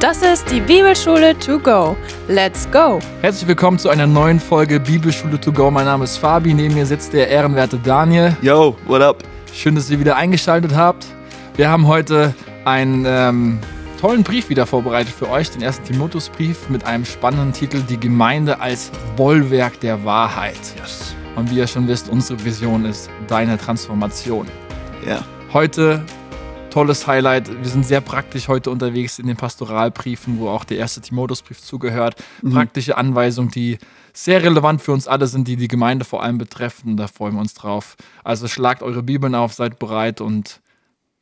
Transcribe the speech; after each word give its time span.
Das 0.00 0.22
ist 0.22 0.50
die 0.50 0.60
Bibelschule 0.60 1.38
to 1.38 1.58
go. 1.58 1.96
Let's 2.28 2.68
go! 2.70 2.98
Herzlich 3.22 3.48
willkommen 3.48 3.78
zu 3.78 3.88
einer 3.88 4.06
neuen 4.06 4.38
Folge 4.38 4.80
Bibelschule 4.80 5.40
to 5.40 5.52
go. 5.52 5.70
Mein 5.70 5.86
Name 5.86 6.04
ist 6.04 6.18
Fabi, 6.18 6.52
neben 6.52 6.74
mir 6.74 6.84
sitzt 6.84 7.12
der 7.12 7.28
ehrenwerte 7.28 7.78
Daniel. 7.78 8.36
Yo, 8.42 8.76
what 8.86 9.00
up? 9.00 9.22
Schön, 9.52 9.74
dass 9.74 9.88
ihr 9.90 9.98
wieder 9.98 10.16
eingeschaltet 10.16 10.74
habt. 10.74 11.06
Wir 11.56 11.70
haben 11.70 11.86
heute 11.86 12.34
einen 12.64 13.04
ähm, 13.06 13.58
tollen 14.00 14.22
Brief 14.22 14.48
wieder 14.48 14.66
vorbereitet 14.66 15.14
für 15.14 15.30
euch, 15.30 15.50
den 15.50 15.62
ersten 15.62 15.84
Timotheusbrief 15.84 16.68
mit 16.68 16.84
einem 16.84 17.04
spannenden 17.04 17.52
Titel 17.52 17.80
Die 17.88 17.98
Gemeinde 17.98 18.60
als 18.60 18.90
Bollwerk 19.16 19.80
der 19.80 20.04
Wahrheit. 20.04 20.60
Yes. 20.76 21.14
Und 21.36 21.50
wie 21.50 21.56
ihr 21.56 21.66
schon 21.66 21.88
wisst, 21.88 22.08
unsere 22.08 22.44
Vision 22.44 22.84
ist 22.84 23.08
deine 23.28 23.56
Transformation. 23.56 24.46
Ja. 25.06 25.24
Heute 25.52 26.04
tolles 26.74 27.06
Highlight. 27.06 27.48
Wir 27.62 27.70
sind 27.70 27.86
sehr 27.86 28.00
praktisch 28.00 28.48
heute 28.48 28.68
unterwegs 28.68 29.20
in 29.20 29.28
den 29.28 29.36
Pastoralbriefen, 29.36 30.40
wo 30.40 30.48
auch 30.48 30.64
der 30.64 30.76
erste 30.76 31.00
Timotheusbrief 31.00 31.60
zugehört. 31.60 32.16
Praktische 32.50 32.96
Anweisungen, 32.96 33.52
die 33.52 33.78
sehr 34.12 34.42
relevant 34.42 34.82
für 34.82 34.90
uns 34.90 35.06
alle 35.06 35.28
sind, 35.28 35.46
die 35.46 35.54
die 35.54 35.68
Gemeinde 35.68 36.04
vor 36.04 36.24
allem 36.24 36.36
betreffen. 36.36 36.96
Da 36.96 37.06
freuen 37.06 37.34
wir 37.34 37.40
uns 37.40 37.54
drauf. 37.54 37.94
Also 38.24 38.48
schlagt 38.48 38.82
eure 38.82 39.04
Bibeln 39.04 39.36
auf, 39.36 39.52
seid 39.54 39.78
bereit 39.78 40.20
und 40.20 40.60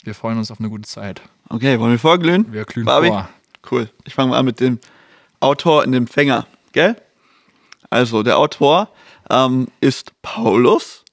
wir 0.03 0.15
freuen 0.15 0.39
uns 0.39 0.51
auf 0.51 0.59
eine 0.59 0.71
gute 0.71 0.89
Zeit. 0.89 1.21
Okay, 1.51 1.79
wollen 1.79 1.93
wir 1.93 1.98
vorglühen? 1.98 2.51
Wir 2.51 2.65
glühen 2.65 2.87
Fabi? 2.87 3.09
vor. 3.09 3.29
Cool. 3.71 3.91
Ich 4.07 4.15
fange 4.15 4.31
mal 4.31 4.39
an 4.39 4.47
mit 4.47 4.59
dem 4.59 4.79
Autor 5.41 5.83
und 5.84 5.93
dem 5.93 6.05
Empfänger, 6.05 6.47
gell? 6.73 6.97
Also, 7.91 8.23
der 8.23 8.39
Autor 8.39 8.89
ähm, 9.29 9.69
ist 9.83 10.12
Paulus. 10.23 11.05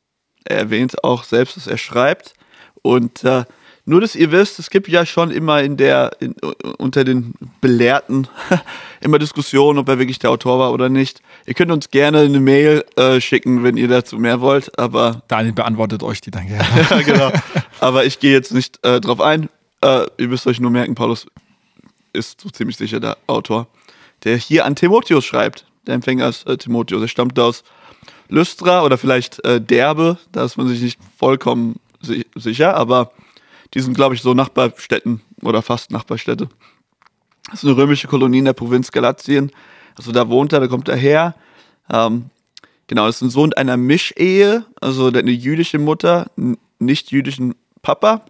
Er 0.45 0.59
erwähnt 0.59 1.03
auch 1.03 1.25
selbst, 1.25 1.57
dass 1.57 1.67
er 1.67 1.77
schreibt. 1.77 2.35
Und 2.81 3.25
äh, 3.25 3.43
nur, 3.89 4.01
dass 4.01 4.15
ihr 4.15 4.31
wisst, 4.31 4.59
es 4.59 4.69
gibt 4.69 4.87
ja 4.87 5.03
schon 5.03 5.31
immer 5.31 5.63
in 5.63 5.75
der, 5.75 6.11
in, 6.19 6.35
unter 6.77 7.03
den 7.03 7.33
Belehrten 7.59 8.27
immer 9.01 9.17
Diskussionen, 9.17 9.79
ob 9.79 9.89
er 9.89 9.97
wirklich 9.97 10.19
der 10.19 10.29
Autor 10.29 10.59
war 10.59 10.71
oder 10.71 10.89
nicht. 10.89 11.23
Ihr 11.47 11.55
könnt 11.55 11.71
uns 11.71 11.89
gerne 11.89 12.19
eine 12.19 12.39
Mail 12.39 12.85
äh, 12.97 13.19
schicken, 13.19 13.63
wenn 13.63 13.77
ihr 13.77 13.87
dazu 13.87 14.19
mehr 14.19 14.41
wollt, 14.41 14.77
aber 14.77 15.23
Daniel 15.27 15.53
beantwortet 15.53 16.03
euch 16.03 16.21
die 16.21 16.29
dann 16.29 16.47
gerne. 16.47 16.67
ja, 16.89 17.01
genau. 17.01 17.31
Aber 17.79 18.05
ich 18.05 18.19
gehe 18.19 18.31
jetzt 18.31 18.53
nicht 18.53 18.77
äh, 18.85 19.01
drauf 19.01 19.21
ein. 19.21 19.49
Äh, 19.81 20.05
ihr 20.19 20.27
müsst 20.27 20.45
euch 20.45 20.59
nur 20.59 20.69
merken, 20.69 20.93
Paulus 20.93 21.25
ist 22.13 22.41
so 22.41 22.49
ziemlich 22.49 22.77
sicher 22.77 22.99
der 22.99 23.17
Autor, 23.25 23.67
der 24.23 24.37
hier 24.37 24.65
an 24.65 24.75
Timotheus 24.75 25.25
schreibt. 25.25 25.65
Der 25.87 25.95
Empfänger 25.95 26.29
ist 26.29 26.47
äh, 26.47 26.57
Timotheus. 26.57 27.01
Er 27.01 27.07
stammt 27.07 27.39
aus 27.39 27.63
Lystra 28.27 28.83
oder 28.83 28.99
vielleicht 28.99 29.43
äh, 29.45 29.59
Derbe. 29.59 30.19
Da 30.31 30.45
ist 30.45 30.57
man 30.57 30.67
sich 30.67 30.79
nicht 30.79 30.99
vollkommen 31.17 31.79
si 32.01 32.27
sicher, 32.35 32.75
aber 32.75 33.11
die 33.73 33.81
sind, 33.81 33.93
glaube 33.93 34.15
ich, 34.15 34.21
so 34.21 34.33
Nachbarstädten 34.33 35.21
oder 35.41 35.61
fast 35.61 35.91
Nachbarstädte. 35.91 36.49
Das 37.45 37.63
ist 37.63 37.65
eine 37.65 37.77
römische 37.77 38.07
Kolonie 38.07 38.39
in 38.39 38.45
der 38.45 38.53
Provinz 38.53 38.91
Galatien. 38.91 39.51
Also 39.95 40.11
da 40.11 40.29
wohnt 40.29 40.53
er, 40.53 40.59
da 40.59 40.67
kommt 40.67 40.87
er 40.87 40.95
her. 40.95 41.35
Ähm, 41.91 42.29
Genau, 42.89 43.05
das 43.05 43.17
ist 43.17 43.21
ein 43.21 43.29
Sohn 43.29 43.53
einer 43.53 43.77
Mischehe, 43.77 44.65
also 44.81 45.09
eine 45.09 45.29
jüdische 45.29 45.77
Mutter, 45.77 46.31
nicht 46.79 47.11
jüdischen 47.11 47.53
Papa 47.83 48.25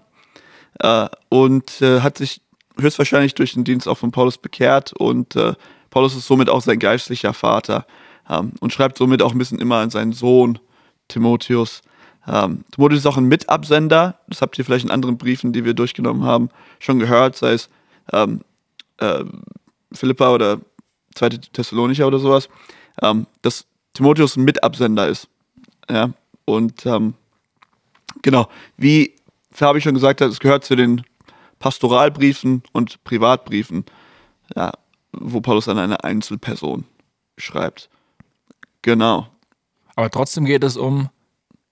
äh, 0.79 1.07
und 1.29 1.81
äh, 1.81 2.01
hat 2.01 2.17
sich 2.17 2.41
höchstwahrscheinlich 2.77 3.35
durch 3.35 3.53
den 3.53 3.63
Dienst 3.63 3.87
auch 3.87 3.97
von 3.97 4.11
Paulus 4.11 4.37
bekehrt 4.37 4.91
und 4.91 5.37
äh, 5.37 5.53
Paulus 5.89 6.13
ist 6.13 6.27
somit 6.27 6.49
auch 6.49 6.59
sein 6.59 6.77
geistlicher 6.77 7.33
Vater 7.33 7.87
ähm, 8.29 8.51
und 8.59 8.73
schreibt 8.73 8.97
somit 8.97 9.21
auch 9.21 9.31
ein 9.31 9.37
bisschen 9.37 9.59
immer 9.59 9.77
an 9.77 9.91
seinen 9.91 10.11
Sohn 10.11 10.59
Timotheus. 11.07 11.81
Ähm, 12.27 12.63
Timotheus 12.71 12.99
ist 12.99 13.05
auch 13.05 13.17
ein 13.17 13.25
Mitabsender, 13.25 14.19
das 14.27 14.41
habt 14.41 14.57
ihr 14.57 14.65
vielleicht 14.65 14.85
in 14.85 14.91
anderen 14.91 15.17
Briefen, 15.17 15.53
die 15.53 15.65
wir 15.65 15.73
durchgenommen 15.73 16.23
haben, 16.23 16.49
schon 16.79 16.99
gehört, 16.99 17.35
sei 17.35 17.53
es 17.53 17.69
ähm, 18.11 18.41
äh, 18.97 19.23
Philippa 19.91 20.33
oder 20.33 20.59
2. 21.15 21.29
Thessalonicher 21.53 22.07
oder 22.07 22.19
sowas, 22.19 22.49
ähm, 23.01 23.25
dass 23.41 23.65
Timotheus 23.93 24.35
ein 24.35 24.43
Mitabsender 24.43 25.07
ist. 25.07 25.27
Ja, 25.89 26.11
und 26.45 26.85
ähm, 26.85 27.15
genau, 28.21 28.47
wie 28.77 29.15
Fabi 29.51 29.81
schon 29.81 29.95
gesagt 29.95 30.21
hat, 30.21 30.29
es 30.29 30.39
gehört 30.39 30.63
zu 30.63 30.75
den 30.75 31.03
Pastoralbriefen 31.59 32.63
und 32.71 33.03
Privatbriefen, 33.03 33.85
ja, 34.55 34.71
wo 35.11 35.41
Paulus 35.41 35.67
an 35.67 35.79
eine 35.79 36.03
Einzelperson 36.03 36.85
schreibt. 37.37 37.89
Genau. 38.81 39.27
Aber 39.95 40.09
trotzdem 40.09 40.45
geht 40.45 40.63
es 40.63 40.77
um 40.77 41.09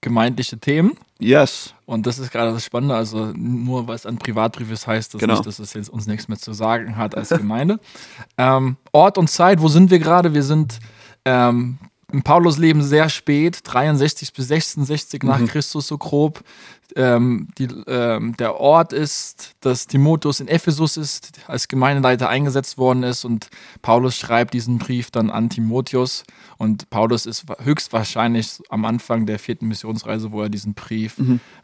gemeindliche 0.01 0.57
Themen. 0.59 0.93
Yes. 1.19 1.73
Und 1.85 2.05
das 2.05 2.19
ist 2.19 2.31
gerade 2.31 2.51
das 2.53 2.63
Spannende. 2.63 2.95
Also 2.95 3.31
nur 3.35 3.87
weil 3.87 3.95
es 3.95 4.05
ein 4.05 4.17
Privatbrief 4.17 4.71
ist, 4.71 4.85
heißt 4.87 5.13
das 5.13 5.19
Genau. 5.21 5.33
nicht, 5.33 5.45
dass 5.45 5.59
es 5.59 5.73
jetzt 5.73 5.89
uns 5.89 6.05
nichts 6.07 6.27
mehr 6.27 6.37
zu 6.37 6.53
sagen 6.53 6.95
hat 6.97 7.15
als 7.15 7.29
Gemeinde. 7.29 7.79
ähm, 8.37 8.77
Ort 8.91 9.17
und 9.17 9.29
Zeit, 9.29 9.61
wo 9.61 9.67
sind 9.67 9.89
wir 9.89 9.99
gerade? 9.99 10.33
Wir 10.33 10.43
sind 10.43 10.79
ähm, 11.25 11.77
im 12.11 12.23
Paulus-Leben 12.23 12.81
sehr 12.81 13.09
spät, 13.09 13.59
63 13.63 14.31
bis 14.31 14.47
66 14.47 15.23
nach 15.23 15.45
Christus 15.45 15.87
so 15.87 15.97
grob. 15.97 16.41
Ähm, 16.95 17.49
die, 17.57 17.67
ähm, 17.87 18.35
der 18.37 18.55
Ort 18.55 18.93
ist, 18.93 19.55
dass 19.59 19.87
Timotheus 19.87 20.39
in 20.39 20.47
Ephesus 20.47 20.95
ist, 20.95 21.31
als 21.47 21.67
Gemeindeleiter 21.67 22.29
eingesetzt 22.29 22.77
worden 22.77 23.03
ist 23.03 23.25
und 23.25 23.49
Paulus 23.81 24.15
schreibt 24.15 24.53
diesen 24.53 24.77
Brief 24.77 25.11
dann 25.11 25.29
an 25.29 25.49
Timotheus 25.49 26.23
und 26.57 26.89
Paulus 26.89 27.25
ist 27.25 27.45
höchstwahrscheinlich 27.59 28.61
am 28.69 28.85
Anfang 28.85 29.25
der 29.25 29.37
vierten 29.37 29.67
Missionsreise, 29.67 30.31
wo 30.31 30.41
er 30.41 30.49
diesen 30.49 30.75
Brief 30.75 31.17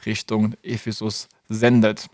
Richtung 0.06 0.56
Ephesus 0.62 1.30
sendet. 1.48 2.10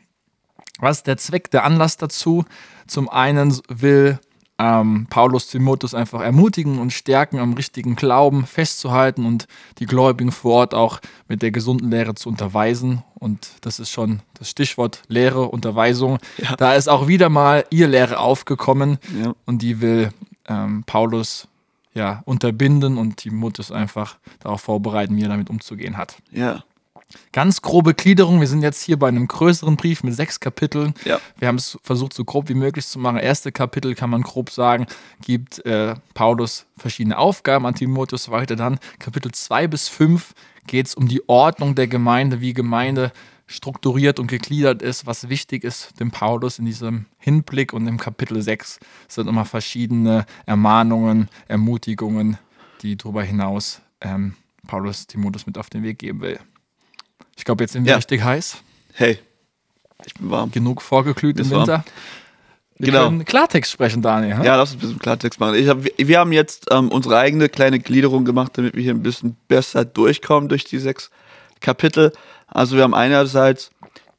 Was 0.80 0.98
ist 0.98 1.08
der 1.08 1.18
Zweck, 1.18 1.50
der 1.50 1.64
Anlass 1.64 1.98
dazu? 1.98 2.46
Zum 2.86 3.10
einen 3.10 3.60
will 3.68 4.20
ähm, 4.60 5.08
Paulus 5.10 5.48
Timotheus 5.48 5.94
einfach 5.96 6.22
ermutigen 6.22 6.80
und 6.80 6.92
stärken, 6.92 7.40
am 7.40 7.54
richtigen 7.54 7.96
Glauben 7.96 8.46
festzuhalten 8.46 9.26
und 9.26 9.48
die 9.80 9.86
Gläubigen 9.86 10.32
vor 10.32 10.54
Ort 10.56 10.74
auch 10.76 11.00
mit 11.30 11.42
der 11.42 11.52
gesunden 11.52 11.90
Lehre 11.90 12.14
zu 12.16 12.28
unterweisen. 12.30 13.04
Und 13.16 13.50
das 13.62 13.80
ist 13.80 13.90
schon 13.90 14.20
das 14.38 14.50
Stichwort 14.50 15.02
Lehre, 15.08 15.48
Unterweisung. 15.50 16.20
Ja. 16.38 16.56
Da 16.58 16.74
ist 16.74 16.90
auch 16.90 17.08
wieder 17.08 17.30
mal 17.30 17.64
ihr 17.70 17.88
Lehre 17.88 18.20
aufgekommen 18.20 19.00
Ja. 19.24 19.34
und 19.46 19.62
die 19.62 19.80
will 19.82 20.12
ähm, 20.48 20.84
Paulus 20.86 21.48
ja, 21.94 22.22
unterbinden 22.26 22.98
und 22.98 23.18
Timotheus 23.18 23.72
einfach 23.72 24.18
darauf 24.42 24.62
vorbereiten, 24.62 25.16
wie 25.16 25.24
er 25.24 25.30
damit 25.30 25.50
umzugehen 25.50 25.98
hat. 25.98 26.18
Ja. 26.32 26.64
Ganz 27.32 27.62
grobe 27.62 27.94
Gliederung. 27.94 28.40
Wir 28.40 28.48
sind 28.48 28.62
jetzt 28.62 28.84
hier 28.84 28.98
bei 28.98 29.08
einem 29.08 29.28
größeren 29.28 29.78
Brief 29.78 30.04
mit 30.04 30.14
sechs 30.14 30.40
Kapiteln. 30.40 30.94
Ja. 31.06 31.20
Wir 31.38 31.48
haben 31.48 31.56
es 31.56 31.78
versucht, 31.84 32.14
so 32.14 32.24
grob 32.24 32.50
wie 32.50 32.54
möglich 32.54 32.86
zu 32.86 33.00
machen. 33.00 33.18
Erste 33.18 33.52
Kapitel 33.52 33.96
kann 33.96 34.10
man 34.10 34.22
grob 34.22 34.52
sagen, 34.52 34.86
gibt 35.24 35.66
äh, 35.66 35.96
Paulus 36.14 36.66
verschiedene 36.78 37.18
Aufgaben 37.18 37.66
an 37.66 37.74
Timotheus 37.74 38.30
weiter. 38.30 38.56
Dann 38.56 38.80
Kapitel 39.00 39.32
2 39.32 39.68
bis 39.68 39.88
5 39.88 40.34
geht 40.68 40.88
es 40.88 40.96
um 40.96 41.08
die 41.08 41.28
Ordnung 41.28 41.74
der 41.74 41.88
Gemeinde, 41.88 42.42
wie 42.42 42.54
Gemeinde 42.54 43.12
strukturiert 43.48 44.20
und 44.20 44.28
gegliedert 44.28 44.84
ist, 44.84 45.08
was 45.08 45.30
wichtig 45.30 45.64
ist 45.64 46.00
dem 46.00 46.12
Paulus 46.12 46.60
in 46.60 46.66
diesem 46.66 47.06
Hinblick. 47.18 47.74
Und 47.74 47.88
im 47.88 47.98
Kapitel 47.98 48.40
6 48.40 48.80
sind 49.08 49.28
immer 49.28 49.46
verschiedene 49.46 50.28
Ermahnungen, 50.46 51.30
Ermutigungen, 51.48 52.38
die 52.84 52.96
darüber 52.96 53.24
hinaus 53.24 53.82
ähm, 54.02 54.36
Paulus 54.68 55.08
Timotheus 55.08 55.48
mit 55.48 55.58
auf 55.58 55.72
den 55.72 55.82
Weg 55.82 55.98
geben 55.98 56.22
will. 56.22 56.40
Ich 57.38 57.46
glaube, 57.46 57.64
jetzt 57.64 57.74
sind 57.74 57.86
wir 57.86 57.92
Ja. 57.92 57.96
richtig 57.98 58.24
heiß. 58.24 58.58
Hey, 58.94 59.20
ich 60.06 60.14
bin 60.14 60.30
warm. 60.30 60.52
Genug 60.52 60.82
vorgeglüht 60.82 61.38
im 61.38 61.46
Ist 61.46 61.52
warm. 61.52 61.62
Winter. 61.62 61.86
Wir 62.78 62.88
Genau. 62.94 63.06
können 63.06 63.26
Klartext 63.26 63.72
sprechen, 63.72 64.02
Daniel. 64.02 64.40
Ja, 64.44 64.56
lass 64.56 64.72
uns 64.72 64.78
ein 64.78 64.80
bisschen 64.80 65.00
Klartext 65.00 65.40
machen. 65.40 65.68
Hab, 65.68 65.84
wir- 65.84 65.94
wir 65.98 66.20
haben 66.20 66.32
jetzt 66.32 66.68
ähm, 66.72 66.90
unsere 66.90 67.18
eigene 67.18 67.50
kleine 67.50 67.80
Gliederung 67.80 68.24
gemacht, 68.24 68.54
damit 68.58 68.74
wir 68.76 68.82
hier 68.84 68.94
ein 68.94 69.04
bisschen 69.04 69.36
besser 69.50 69.84
durchkommen 69.84 70.48
durch 70.48 70.64
die 70.64 70.80
sechs 70.80 71.10
Kapitel. 71.60 72.14
Also 72.48 72.78
wir 72.78 72.84
haben 72.84 72.94
einerseits 72.94 73.72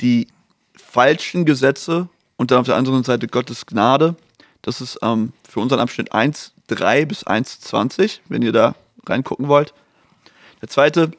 die 0.02 0.28
falschen 0.76 1.44
Gesetze 1.46 2.08
und 2.36 2.50
dann 2.50 2.58
auf 2.60 2.66
der 2.66 2.76
anderen 2.76 3.02
Seite 3.02 3.28
Gottes 3.28 3.64
Gnade. 3.64 4.14
Das 4.62 4.82
ist 4.82 4.98
ähm, 5.02 5.32
für 5.48 5.60
unseren 5.60 5.80
Abschnitt 5.80 6.12
1.3 6.12 7.06
bis 7.06 7.26
1.20, 7.26 8.20
wenn 8.28 8.42
ihr 8.42 8.52
da 8.52 8.74
reingucken 9.06 9.48
wollt. 9.48 9.72
Der 10.60 10.68
zweite 10.68 11.12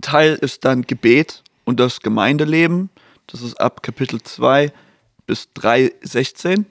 Teil 0.00 0.34
ist 0.34 0.64
dann 0.64 0.82
Gebet 0.82 1.42
und 1.64 1.80
das 1.80 2.00
Gemeindeleben. 2.00 2.90
Das 3.26 3.42
ist 3.42 3.60
ab 3.60 3.82
Kapitel 3.82 4.22
2 4.22 4.72
bis 5.26 5.48
3.16. 5.56 6.64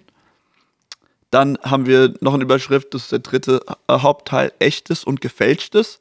Dann 1.29 1.57
haben 1.63 1.85
wir 1.85 2.13
noch 2.19 2.33
eine 2.33 2.43
Überschrift, 2.43 2.93
das 2.93 3.03
ist 3.03 3.11
der 3.11 3.19
dritte 3.19 3.61
Hauptteil, 3.89 4.51
echtes 4.59 5.03
und 5.03 5.21
gefälschtes. 5.21 5.99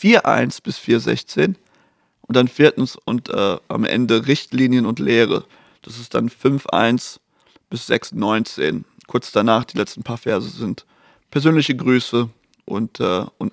4.1 0.00 0.62
bis 0.62 0.78
4.16. 0.78 1.54
Und 2.22 2.36
dann 2.36 2.48
viertens 2.48 2.96
und 2.96 3.28
äh, 3.28 3.58
am 3.68 3.84
Ende 3.84 4.26
Richtlinien 4.26 4.84
und 4.86 4.98
Lehre. 4.98 5.44
Das 5.82 5.98
ist 5.98 6.14
dann 6.14 6.28
5.1 6.28 7.18
bis 7.70 7.88
6.19. 7.88 8.84
Kurz 9.06 9.30
danach, 9.30 9.64
die 9.64 9.78
letzten 9.78 10.02
paar 10.02 10.18
Verse 10.18 10.48
sind 10.48 10.84
persönliche 11.30 11.76
Grüße 11.76 12.28
und, 12.64 12.98
äh, 12.98 13.24
und 13.38 13.52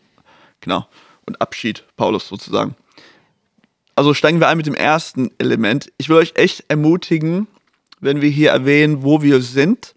genau 0.59 0.87
und 1.25 1.41
Abschied 1.41 1.83
Paulus 1.95 2.27
sozusagen. 2.27 2.75
Also 3.95 4.13
steigen 4.13 4.39
wir 4.39 4.47
ein 4.47 4.57
mit 4.57 4.65
dem 4.65 4.75
ersten 4.75 5.31
Element. 5.37 5.91
Ich 5.97 6.09
will 6.09 6.17
euch 6.17 6.33
echt 6.35 6.65
ermutigen, 6.67 7.47
wenn 7.99 8.21
wir 8.21 8.29
hier 8.29 8.51
erwähnen, 8.51 9.03
wo 9.03 9.21
wir 9.21 9.41
sind, 9.41 9.95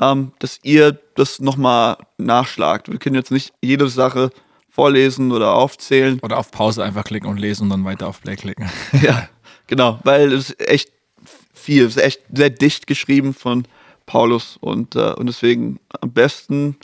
ähm, 0.00 0.32
dass 0.38 0.58
ihr 0.62 0.98
das 1.16 1.40
nochmal 1.40 1.98
nachschlagt. 2.16 2.90
Wir 2.90 2.98
können 2.98 3.16
jetzt 3.16 3.30
nicht 3.30 3.52
jede 3.60 3.88
Sache 3.88 4.30
vorlesen 4.70 5.32
oder 5.32 5.54
aufzählen. 5.54 6.18
Oder 6.22 6.38
auf 6.38 6.50
Pause 6.50 6.82
einfach 6.82 7.04
klicken 7.04 7.28
und 7.28 7.38
lesen 7.38 7.64
und 7.64 7.70
dann 7.70 7.84
weiter 7.84 8.08
auf 8.08 8.22
Play 8.22 8.36
klicken. 8.36 8.70
ja, 9.02 9.28
genau, 9.66 9.98
weil 10.04 10.32
es 10.32 10.50
ist 10.50 10.68
echt 10.68 10.92
viel, 11.52 11.84
es 11.84 11.96
ist 11.96 12.02
echt 12.02 12.22
sehr 12.32 12.50
dicht 12.50 12.86
geschrieben 12.86 13.34
von 13.34 13.66
Paulus 14.06 14.56
und, 14.60 14.96
äh, 14.96 15.12
und 15.12 15.26
deswegen 15.26 15.78
am 16.00 16.12
besten 16.12 16.76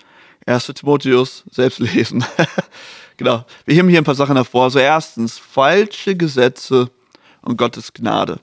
1. 0.47 0.67
Timotheus 0.75 1.45
selbst 1.51 1.79
lesen. 1.79 2.25
genau. 3.17 3.45
Wir 3.65 3.75
heben 3.75 3.89
hier 3.89 3.99
ein 3.99 4.05
paar 4.05 4.15
Sachen 4.15 4.37
hervor. 4.37 4.65
Also 4.65 4.79
erstens, 4.79 5.39
falsche 5.39 6.17
Gesetze 6.17 6.91
und 7.43 7.57
Gottes 7.57 7.93
Gnade. 7.93 8.41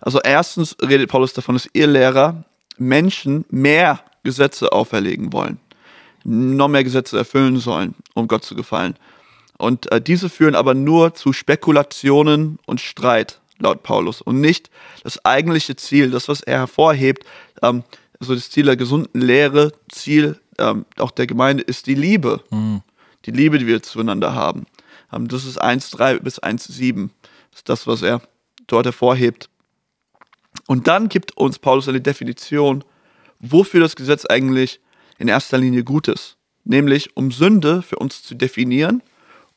Also 0.00 0.20
erstens 0.20 0.76
redet 0.80 1.10
Paulus 1.10 1.32
davon, 1.32 1.54
dass 1.54 1.68
ihr 1.72 1.86
Lehrer 1.86 2.44
Menschen 2.78 3.44
mehr 3.50 4.00
Gesetze 4.22 4.72
auferlegen 4.72 5.32
wollen, 5.32 5.58
noch 6.24 6.68
mehr 6.68 6.84
Gesetze 6.84 7.18
erfüllen 7.18 7.58
sollen, 7.58 7.94
um 8.14 8.28
Gott 8.28 8.44
zu 8.44 8.54
gefallen. 8.54 8.94
Und 9.56 9.90
äh, 9.90 10.00
diese 10.00 10.28
führen 10.28 10.54
aber 10.54 10.74
nur 10.74 11.14
zu 11.14 11.32
Spekulationen 11.32 12.58
und 12.66 12.80
Streit, 12.80 13.40
laut 13.58 13.82
Paulus, 13.82 14.20
und 14.20 14.40
nicht 14.40 14.70
das 15.02 15.24
eigentliche 15.24 15.74
Ziel, 15.74 16.10
das, 16.10 16.28
was 16.28 16.42
er 16.42 16.58
hervorhebt, 16.58 17.24
ähm, 17.62 17.82
also 18.20 18.34
das 18.34 18.50
Ziel 18.50 18.66
der 18.66 18.76
gesunden 18.76 19.20
Lehre, 19.20 19.72
Ziel 19.88 20.38
ähm, 20.58 20.84
auch 20.98 21.10
der 21.10 21.26
Gemeinde 21.26 21.62
ist 21.62 21.86
die 21.86 21.94
Liebe. 21.94 22.42
Mhm. 22.50 22.82
Die 23.28 23.36
Liebe, 23.36 23.58
die 23.58 23.66
wir 23.66 23.82
zueinander 23.82 24.34
haben. 24.34 24.64
Das 25.12 25.44
ist 25.44 25.62
1,3 25.62 26.20
bis 26.20 26.42
1,7. 26.42 27.10
Das 27.50 27.60
ist 27.60 27.68
das, 27.68 27.86
was 27.86 28.00
er 28.00 28.22
dort 28.66 28.86
hervorhebt. 28.86 29.50
Und 30.66 30.86
dann 30.86 31.10
gibt 31.10 31.36
uns 31.36 31.58
Paulus 31.58 31.88
eine 31.88 32.00
Definition, 32.00 32.84
wofür 33.38 33.80
das 33.80 33.96
Gesetz 33.96 34.24
eigentlich 34.24 34.80
in 35.18 35.28
erster 35.28 35.58
Linie 35.58 35.84
gut 35.84 36.08
ist. 36.08 36.38
Nämlich, 36.64 37.14
um 37.18 37.30
Sünde 37.30 37.82
für 37.82 37.96
uns 37.96 38.22
zu 38.22 38.34
definieren 38.34 39.02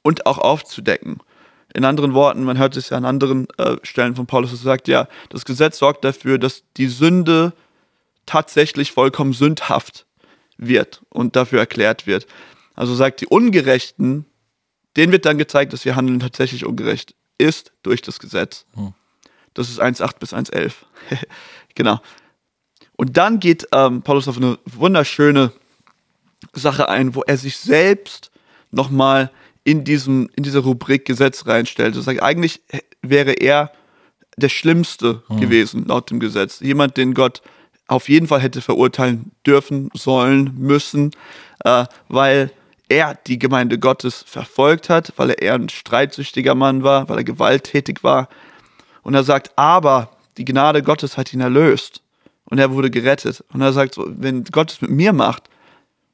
und 0.01 0.25
auch 0.25 0.37
aufzudecken. 0.37 1.21
In 1.73 1.85
anderen 1.85 2.13
Worten, 2.13 2.43
man 2.43 2.57
hört 2.57 2.75
es 2.75 2.89
ja 2.89 2.97
an 2.97 3.05
anderen 3.05 3.47
äh, 3.57 3.77
Stellen 3.83 4.15
von 4.15 4.25
Paulus, 4.25 4.51
er 4.51 4.57
sagt 4.57 4.89
ja, 4.89 5.07
das 5.29 5.45
Gesetz 5.45 5.77
sorgt 5.77 6.03
dafür, 6.03 6.37
dass 6.37 6.63
die 6.75 6.87
Sünde 6.87 7.53
tatsächlich 8.25 8.91
vollkommen 8.91 9.31
sündhaft 9.31 10.05
wird 10.57 11.01
und 11.09 11.37
dafür 11.37 11.59
erklärt 11.59 12.05
wird. 12.05 12.27
Also 12.75 12.95
sagt 12.95 13.21
die 13.21 13.27
Ungerechten, 13.27 14.25
denen 14.97 15.11
wird 15.11 15.25
dann 15.25 15.37
gezeigt, 15.37 15.73
dass 15.73 15.85
ihr 15.85 15.95
Handeln 15.95 16.19
tatsächlich 16.19 16.65
ungerecht 16.65 17.15
ist 17.37 17.73
durch 17.83 18.01
das 18.01 18.19
Gesetz. 18.19 18.65
Hm. 18.73 18.93
Das 19.53 19.69
ist 19.69 19.81
1,8 19.81 20.19
bis 20.19 20.33
1,11. 20.33 20.73
genau. 21.75 21.99
Und 22.95 23.17
dann 23.17 23.39
geht 23.39 23.67
ähm, 23.73 24.01
Paulus 24.01 24.27
auf 24.27 24.37
eine 24.37 24.59
wunderschöne 24.65 25.51
Sache 26.53 26.89
ein, 26.89 27.15
wo 27.15 27.21
er 27.21 27.37
sich 27.37 27.57
selbst 27.57 28.31
nochmal 28.71 29.31
in, 29.63 29.83
diesem, 29.83 30.29
in 30.35 30.43
diese 30.43 30.59
Rubrik 30.59 31.05
Gesetz 31.05 31.45
reinstellt. 31.45 31.95
Er 31.95 32.01
sagt, 32.01 32.21
eigentlich 32.21 32.61
wäre 33.01 33.33
er 33.33 33.71
der 34.37 34.49
Schlimmste 34.49 35.23
hm. 35.27 35.39
gewesen, 35.39 35.85
laut 35.85 36.09
dem 36.09 36.19
Gesetz. 36.19 36.59
Jemand, 36.59 36.97
den 36.97 37.13
Gott 37.13 37.41
auf 37.87 38.07
jeden 38.07 38.27
Fall 38.27 38.39
hätte 38.39 38.61
verurteilen 38.61 39.31
dürfen, 39.45 39.89
sollen, 39.93 40.55
müssen, 40.57 41.11
äh, 41.65 41.85
weil 42.07 42.51
er 42.91 43.17
die 43.25 43.39
Gemeinde 43.39 43.79
Gottes 43.79 44.23
verfolgt 44.27 44.89
hat, 44.89 45.13
weil 45.15 45.29
er 45.29 45.41
eher 45.41 45.55
ein 45.55 45.69
streitsüchtiger 45.69 46.55
Mann 46.55 46.83
war, 46.83 47.07
weil 47.07 47.19
er 47.19 47.23
gewalttätig 47.23 48.03
war. 48.03 48.27
Und 49.01 49.13
er 49.13 49.23
sagt, 49.23 49.57
aber 49.57 50.11
die 50.37 50.45
Gnade 50.45 50.83
Gottes 50.83 51.17
hat 51.17 51.33
ihn 51.33 51.39
erlöst 51.39 52.01
und 52.45 52.59
er 52.59 52.71
wurde 52.71 52.91
gerettet. 52.91 53.43
Und 53.53 53.61
er 53.61 53.71
sagt, 53.71 53.95
wenn 53.97 54.43
Gott 54.43 54.73
es 54.73 54.81
mit 54.81 54.91
mir 54.91 55.13
macht, 55.13 55.43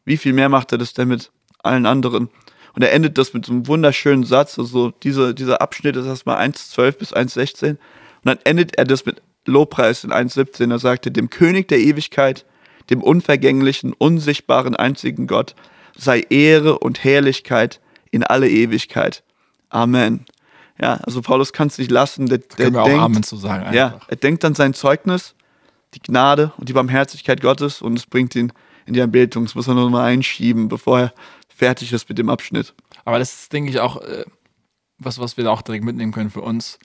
wie 0.06 0.18
viel 0.18 0.34
mehr 0.34 0.50
macht 0.50 0.72
er 0.72 0.78
das 0.78 0.94
denn 0.94 1.08
mit 1.08 1.32
allen 1.64 1.86
anderen? 1.86 2.30
Und 2.76 2.84
er 2.84 2.92
endet 2.92 3.18
das 3.18 3.34
mit 3.34 3.46
so 3.46 3.54
einem 3.54 3.68
wunderschönen 3.68 4.24
Satz, 4.24 4.60
also 4.60 4.92
diese, 4.92 5.34
dieser 5.34 5.62
Abschnitt 5.62 5.96
ist 5.96 6.06
erstmal 6.06 6.38
1,12 6.38 6.92
bis 7.00 7.14
1,16. 7.14 7.72
Und 7.72 7.78
dann 8.24 8.38
endet 8.44 8.78
er 8.78 8.86
das 8.86 9.04
mit 9.06 9.24
Lobpreis 9.46 10.04
in 10.04 10.12
1,17. 10.12 10.70
Er 10.70 10.78
sagte, 10.78 11.10
dem 11.10 11.32
König 11.32 11.68
der 11.70 11.80
Ewigkeit, 11.80 12.46
dem 12.92 13.02
unvergänglichen, 13.02 13.94
unsichtbaren, 13.94 14.76
einzigen 14.76 15.26
Gott, 15.26 15.56
sei 15.98 16.26
Ehre 16.30 16.80
und 16.80 17.04
Herrlichkeit 17.04 17.82
in 18.12 18.24
alle 18.24 18.50
Ewigkeit. 18.50 19.24
Amen. 19.70 20.26
Ja, 20.80 20.96
also 20.96 21.22
Paulus 21.22 21.54
kann 21.54 21.68
es 21.68 21.78
nicht 21.78 21.92
lassen. 21.92 22.28
Der, 22.28 22.38
der 22.38 22.72
wir 22.74 22.84
denkt, 22.84 23.00
auch 23.00 23.02
Amen 23.02 23.24
zu 23.24 23.36
sagen. 23.36 23.64
Einfach. 23.64 23.74
Ja, 23.74 24.00
er 24.08 24.16
denkt 24.16 24.46
an 24.46 24.56
sein 24.56 24.74
Zeugnis, 24.74 25.36
die 25.94 26.00
Gnade 26.00 26.54
und 26.58 26.70
die 26.70 26.74
Barmherzigkeit 26.74 27.42
Gottes 27.42 27.82
und 27.82 27.98
es 27.98 28.06
bringt 28.06 28.36
ihn 28.36 28.54
in 28.86 28.94
die 28.94 29.02
Anbetung. 29.02 29.46
Das 29.46 29.56
muss 29.56 29.68
er 29.68 29.74
nur 29.74 29.90
mal 29.90 30.06
einschieben, 30.06 30.68
bevor 30.68 31.00
er 31.00 31.14
fertig 31.48 31.92
ist 31.92 32.08
mit 32.08 32.18
dem 32.18 32.30
Abschnitt. 32.30 32.74
Aber 33.06 33.20
das 33.20 33.34
ist, 33.34 33.54
denke 33.54 33.72
ich, 33.72 33.80
auch 33.80 34.02
äh, 34.02 34.26
was, 35.00 35.20
was 35.20 35.38
wir 35.38 35.44
da 35.44 35.52
auch 35.52 35.62
direkt 35.62 35.84
mitnehmen 35.84 36.12
können 36.12 36.30
für 36.30 36.42
uns 36.42 36.78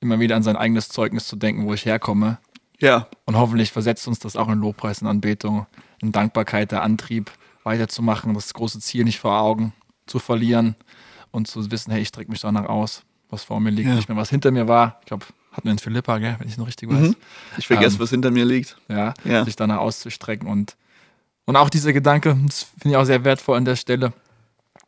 immer 0.00 0.20
wieder 0.20 0.36
an 0.36 0.42
sein 0.42 0.56
eigenes 0.56 0.88
Zeugnis 0.88 1.26
zu 1.26 1.36
denken, 1.36 1.66
wo 1.66 1.74
ich 1.74 1.84
herkomme. 1.84 2.38
Ja. 2.78 3.08
Und 3.24 3.36
hoffentlich 3.36 3.72
versetzt 3.72 4.06
uns 4.06 4.20
das 4.20 4.36
auch 4.36 4.48
in 4.48 4.60
Lobpreis, 4.60 5.02
in 5.02 5.08
Anbetung, 5.08 5.66
in 6.00 6.12
Dankbarkeit, 6.12 6.70
der 6.70 6.82
Antrieb, 6.82 7.30
weiterzumachen, 7.68 8.34
das 8.34 8.54
große 8.54 8.80
Ziel 8.80 9.04
nicht 9.04 9.18
vor 9.18 9.38
Augen 9.38 9.72
zu 10.06 10.18
verlieren 10.18 10.74
und 11.30 11.46
zu 11.46 11.70
wissen, 11.70 11.92
hey, 11.92 12.00
ich 12.00 12.08
strecke 12.08 12.30
mich 12.30 12.40
danach 12.40 12.66
aus, 12.66 13.02
was 13.28 13.44
vor 13.44 13.60
mir 13.60 13.70
liegt, 13.70 13.88
ja. 13.88 13.94
nicht 13.94 14.08
mehr 14.08 14.16
was 14.16 14.30
hinter 14.30 14.50
mir 14.50 14.66
war. 14.66 14.96
Ich 15.00 15.06
glaube, 15.06 15.26
hatten 15.52 15.66
wir 15.66 15.72
in 15.72 15.78
Philippa, 15.78 16.18
gell, 16.18 16.36
wenn 16.38 16.48
ich 16.48 16.56
noch 16.56 16.66
richtig 16.66 16.88
weiß. 16.88 17.08
Mhm. 17.08 17.16
Ich 17.58 17.66
vergesse, 17.66 17.96
ähm, 17.96 18.00
was 18.00 18.10
hinter 18.10 18.30
mir 18.30 18.44
liegt. 18.44 18.78
Ja, 18.88 19.12
ja, 19.24 19.44
sich 19.44 19.54
danach 19.54 19.78
auszustrecken 19.78 20.48
und, 20.48 20.76
und 21.44 21.56
auch 21.56 21.68
dieser 21.68 21.92
Gedanke, 21.92 22.36
das 22.46 22.62
finde 22.62 22.90
ich 22.90 22.96
auch 22.96 23.04
sehr 23.04 23.24
wertvoll 23.24 23.56
an 23.56 23.64
der 23.64 23.76
Stelle, 23.76 24.12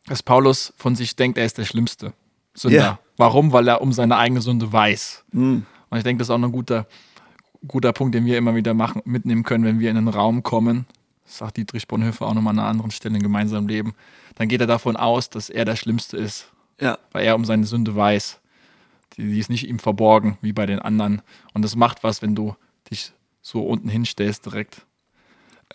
dass 0.07 0.23
Paulus 0.23 0.73
von 0.77 0.95
sich 0.95 1.15
denkt, 1.15 1.37
er 1.37 1.45
ist 1.45 1.57
der 1.57 1.65
Schlimmste. 1.65 2.13
Sünder. 2.53 2.77
Yeah. 2.77 2.99
Warum? 3.17 3.53
Weil 3.53 3.67
er 3.67 3.81
um 3.81 3.93
seine 3.93 4.17
eigene 4.17 4.41
Sünde 4.41 4.73
weiß. 4.73 5.23
Mm. 5.31 5.59
Und 5.89 5.97
ich 5.97 6.03
denke, 6.03 6.19
das 6.19 6.27
ist 6.27 6.31
auch 6.31 6.41
ein 6.41 6.51
guter, 6.51 6.87
guter 7.67 7.93
Punkt, 7.93 8.15
den 8.15 8.25
wir 8.25 8.37
immer 8.37 8.55
wieder 8.55 8.73
machen, 8.73 9.01
mitnehmen 9.05 9.43
können, 9.43 9.63
wenn 9.63 9.79
wir 9.79 9.89
in 9.91 9.97
einen 9.97 10.07
Raum 10.07 10.43
kommen. 10.43 10.85
Das 11.25 11.37
sagt 11.37 11.57
Dietrich 11.57 11.87
Bonhoeffer 11.87 12.27
auch 12.27 12.33
nochmal 12.33 12.53
an 12.53 12.59
einer 12.59 12.69
anderen 12.69 12.91
Stelle 12.91 13.15
in 13.15 13.23
gemeinsamen 13.23 13.67
Leben. 13.67 13.93
Dann 14.35 14.47
geht 14.47 14.61
er 14.61 14.67
davon 14.67 14.95
aus, 14.95 15.29
dass 15.29 15.49
er 15.49 15.65
der 15.65 15.75
Schlimmste 15.75 16.17
ist. 16.17 16.51
Ja. 16.79 16.97
Weil 17.11 17.25
er 17.25 17.35
um 17.35 17.45
seine 17.45 17.65
Sünde 17.65 17.95
weiß. 17.95 18.39
Die, 19.17 19.23
die 19.23 19.39
ist 19.39 19.49
nicht 19.49 19.67
ihm 19.67 19.79
verborgen, 19.79 20.37
wie 20.41 20.53
bei 20.53 20.65
den 20.65 20.79
anderen. 20.79 21.21
Und 21.53 21.63
das 21.63 21.75
macht 21.75 22.03
was, 22.03 22.21
wenn 22.21 22.35
du 22.35 22.55
dich 22.89 23.11
so 23.41 23.61
unten 23.63 23.89
hinstellst 23.89 24.45
direkt. 24.45 24.85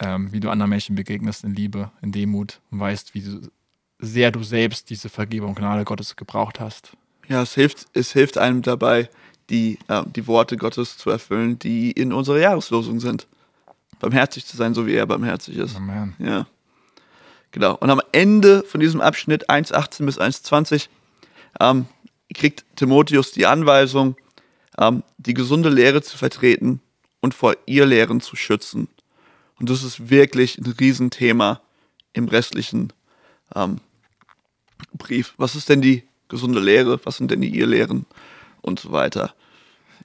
Ähm, 0.00 0.32
wie 0.32 0.40
du 0.40 0.50
anderen 0.50 0.70
Menschen 0.70 0.94
begegnest 0.94 1.44
in 1.44 1.54
Liebe, 1.54 1.90
in 2.02 2.12
Demut 2.12 2.60
und 2.70 2.80
weißt, 2.80 3.14
wie 3.14 3.22
du 3.22 3.50
sehr 3.98 4.30
du 4.30 4.42
selbst 4.42 4.90
diese 4.90 5.08
Vergebung 5.08 5.54
Gnade 5.54 5.84
Gottes 5.84 6.16
gebraucht 6.16 6.60
hast. 6.60 6.92
Ja, 7.28 7.42
es 7.42 7.54
hilft, 7.54 7.86
es 7.94 8.12
hilft 8.12 8.38
einem 8.38 8.62
dabei, 8.62 9.08
die, 9.50 9.78
äh, 9.88 10.02
die 10.14 10.26
Worte 10.26 10.56
Gottes 10.56 10.98
zu 10.98 11.10
erfüllen, 11.10 11.58
die 11.58 11.92
in 11.92 12.12
unserer 12.12 12.38
Jahreslosung 12.38 13.00
sind. 13.00 13.26
Barmherzig 14.00 14.46
zu 14.46 14.56
sein, 14.56 14.74
so 14.74 14.86
wie 14.86 14.94
er 14.94 15.06
barmherzig 15.06 15.56
ist. 15.56 15.76
Amen. 15.76 16.14
Ja. 16.18 16.46
Genau. 17.50 17.74
Und 17.76 17.90
am 17.90 18.02
Ende 18.12 18.62
von 18.64 18.80
diesem 18.80 19.00
Abschnitt 19.00 19.48
1,18 19.48 20.04
bis 20.04 20.20
1,20 20.20 20.88
ähm, 21.60 21.86
kriegt 22.34 22.64
Timotheus 22.76 23.32
die 23.32 23.46
Anweisung, 23.46 24.16
ähm, 24.78 25.02
die 25.16 25.34
gesunde 25.34 25.70
Lehre 25.70 26.02
zu 26.02 26.18
vertreten 26.18 26.80
und 27.20 27.34
vor 27.34 27.54
ihr 27.66 27.86
Lehren 27.86 28.20
zu 28.20 28.36
schützen. 28.36 28.88
Und 29.58 29.70
das 29.70 29.82
ist 29.82 30.10
wirklich 30.10 30.58
ein 30.58 30.66
Riesenthema 30.78 31.60
im 32.12 32.28
restlichen 32.28 32.92
ähm, 33.54 33.78
Brief. 34.92 35.34
Was 35.38 35.54
ist 35.54 35.68
denn 35.68 35.80
die 35.80 36.02
gesunde 36.28 36.60
Lehre? 36.60 37.00
Was 37.04 37.16
sind 37.16 37.30
denn 37.30 37.40
die 37.40 37.58
Irrlehren? 37.58 38.06
Und 38.60 38.80
so 38.80 38.92
weiter. 38.92 39.34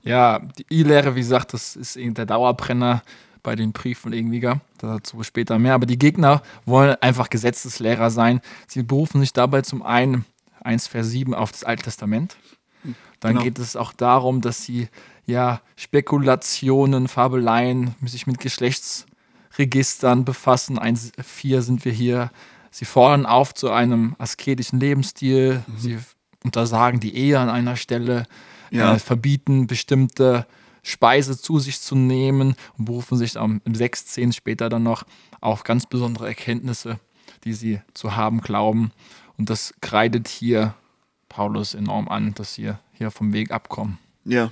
Ja, 0.03 0.39
die 0.39 0.65
Irrlehre, 0.69 1.15
wie 1.15 1.21
gesagt, 1.21 1.53
das 1.53 1.75
ist 1.75 1.95
der 1.97 2.25
Dauerbrenner 2.25 3.03
bei 3.43 3.55
den 3.55 3.71
Briefen 3.71 4.13
irgendwie. 4.13 4.47
Dazu 4.77 5.23
später 5.23 5.59
mehr. 5.59 5.73
Aber 5.73 5.85
die 5.85 5.99
Gegner 5.99 6.41
wollen 6.65 6.95
einfach 7.01 7.29
Gesetzeslehrer 7.29 8.09
sein. 8.09 8.41
Sie 8.67 8.83
berufen 8.83 9.21
sich 9.21 9.33
dabei 9.33 9.61
zum 9.61 9.83
einen 9.83 10.25
1 10.63 10.87
Vers 10.87 11.09
7 11.09 11.33
auf 11.33 11.51
das 11.51 11.63
Alte 11.63 11.83
Testament. 11.83 12.37
Dann 13.21 13.33
genau. 13.33 13.43
geht 13.43 13.59
es 13.59 13.75
auch 13.75 13.93
darum, 13.93 14.41
dass 14.41 14.63
sie 14.63 14.89
ja 15.25 15.61
Spekulationen, 15.75 17.07
Fabeleien, 17.07 17.95
sich 18.03 18.27
mit 18.27 18.39
Geschlechtsregistern 18.39 20.25
befassen. 20.25 20.79
1,4 20.79 21.61
sind 21.61 21.85
wir 21.85 21.91
hier. 21.91 22.31
Sie 22.71 22.85
fordern 22.85 23.25
auf 23.25 23.53
zu 23.53 23.69
einem 23.71 24.15
asketischen 24.17 24.79
Lebensstil. 24.79 25.63
Mhm. 25.67 25.77
Sie 25.77 25.99
untersagen 26.43 26.99
die 26.99 27.15
Ehe 27.15 27.39
an 27.39 27.49
einer 27.49 27.75
Stelle, 27.75 28.25
ja. 28.71 28.95
äh, 28.95 28.99
verbieten 28.99 29.67
bestimmte 29.67 30.47
Speise 30.83 31.39
zu 31.39 31.59
sich 31.59 31.79
zu 31.79 31.95
nehmen 31.95 32.55
und 32.77 32.85
berufen 32.85 33.17
sich 33.17 33.35
im 33.35 33.61
6.10 33.65 34.33
später 34.33 34.69
dann 34.69 34.83
noch 34.83 35.03
auf 35.39 35.63
ganz 35.63 35.85
besondere 35.85 36.27
Erkenntnisse, 36.27 36.99
die 37.43 37.53
sie 37.53 37.81
zu 37.93 38.15
haben 38.15 38.41
glauben. 38.41 38.91
Und 39.37 39.49
das 39.49 39.73
kreidet 39.81 40.27
hier 40.27 40.75
Paulus 41.29 41.73
enorm 41.73 42.07
an, 42.07 42.33
dass 42.33 42.55
sie 42.55 42.73
hier 42.93 43.11
vom 43.11 43.33
Weg 43.33 43.51
abkommen. 43.51 43.99
Ja, 44.25 44.51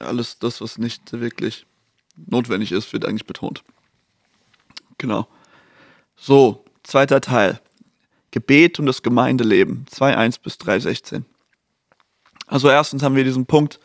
alles 0.00 0.38
das, 0.38 0.60
was 0.60 0.78
nicht 0.78 1.12
wirklich 1.12 1.66
notwendig 2.16 2.72
ist, 2.72 2.92
wird 2.92 3.04
eigentlich 3.04 3.26
betont. 3.26 3.62
Genau. 4.98 5.26
So, 6.16 6.64
zweiter 6.82 7.20
Teil. 7.20 7.60
Gebet 8.30 8.78
und 8.78 8.86
das 8.86 9.02
Gemeindeleben. 9.02 9.86
2.1 9.90 10.40
bis 10.42 10.54
3.16. 10.54 11.22
Also 12.46 12.68
erstens 12.68 13.02
haben 13.02 13.16
wir 13.16 13.24
diesen 13.24 13.46
Punkt 13.46 13.78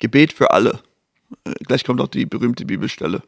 Gebet 0.00 0.32
für 0.32 0.50
alle. 0.50 0.80
Gleich 1.66 1.84
kommt 1.84 2.00
auch 2.00 2.08
die 2.08 2.26
berühmte 2.26 2.64
Bibelstelle. 2.64 3.22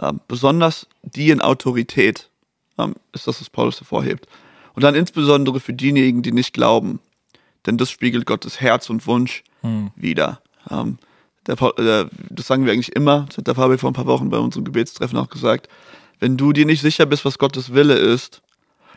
Ähm, 0.00 0.20
besonders 0.26 0.86
die 1.02 1.28
in 1.30 1.42
Autorität 1.42 2.30
ähm, 2.78 2.94
ist 3.12 3.26
das, 3.26 3.40
was 3.40 3.50
Paulus 3.50 3.78
hervorhebt. 3.80 4.26
Und 4.74 4.82
dann 4.82 4.94
insbesondere 4.94 5.60
für 5.60 5.74
diejenigen, 5.74 6.22
die 6.22 6.32
nicht 6.32 6.54
glauben. 6.54 7.00
Denn 7.66 7.76
das 7.76 7.90
spiegelt 7.90 8.24
Gottes 8.24 8.60
Herz 8.60 8.88
und 8.88 9.06
Wunsch 9.06 9.44
wider. 9.94 10.40
Ähm, 10.70 10.98
der, 11.46 11.56
Paul- 11.56 11.74
äh, 11.78 12.06
das 12.30 12.46
sagen 12.46 12.64
wir 12.64 12.72
eigentlich 12.72 12.96
immer, 12.96 13.26
das 13.28 13.38
hat 13.38 13.46
der 13.46 13.54
Fabi 13.54 13.78
vor 13.78 13.90
ein 13.90 13.94
paar 13.94 14.06
Wochen 14.06 14.30
bei 14.30 14.38
unserem 14.38 14.64
Gebetstreffen 14.64 15.18
auch 15.18 15.28
gesagt. 15.28 15.68
Wenn 16.18 16.36
du 16.36 16.52
dir 16.52 16.66
nicht 16.66 16.80
sicher 16.80 17.06
bist, 17.06 17.24
was 17.24 17.38
Gottes 17.38 17.74
Wille 17.74 17.94
ist, 17.94 18.42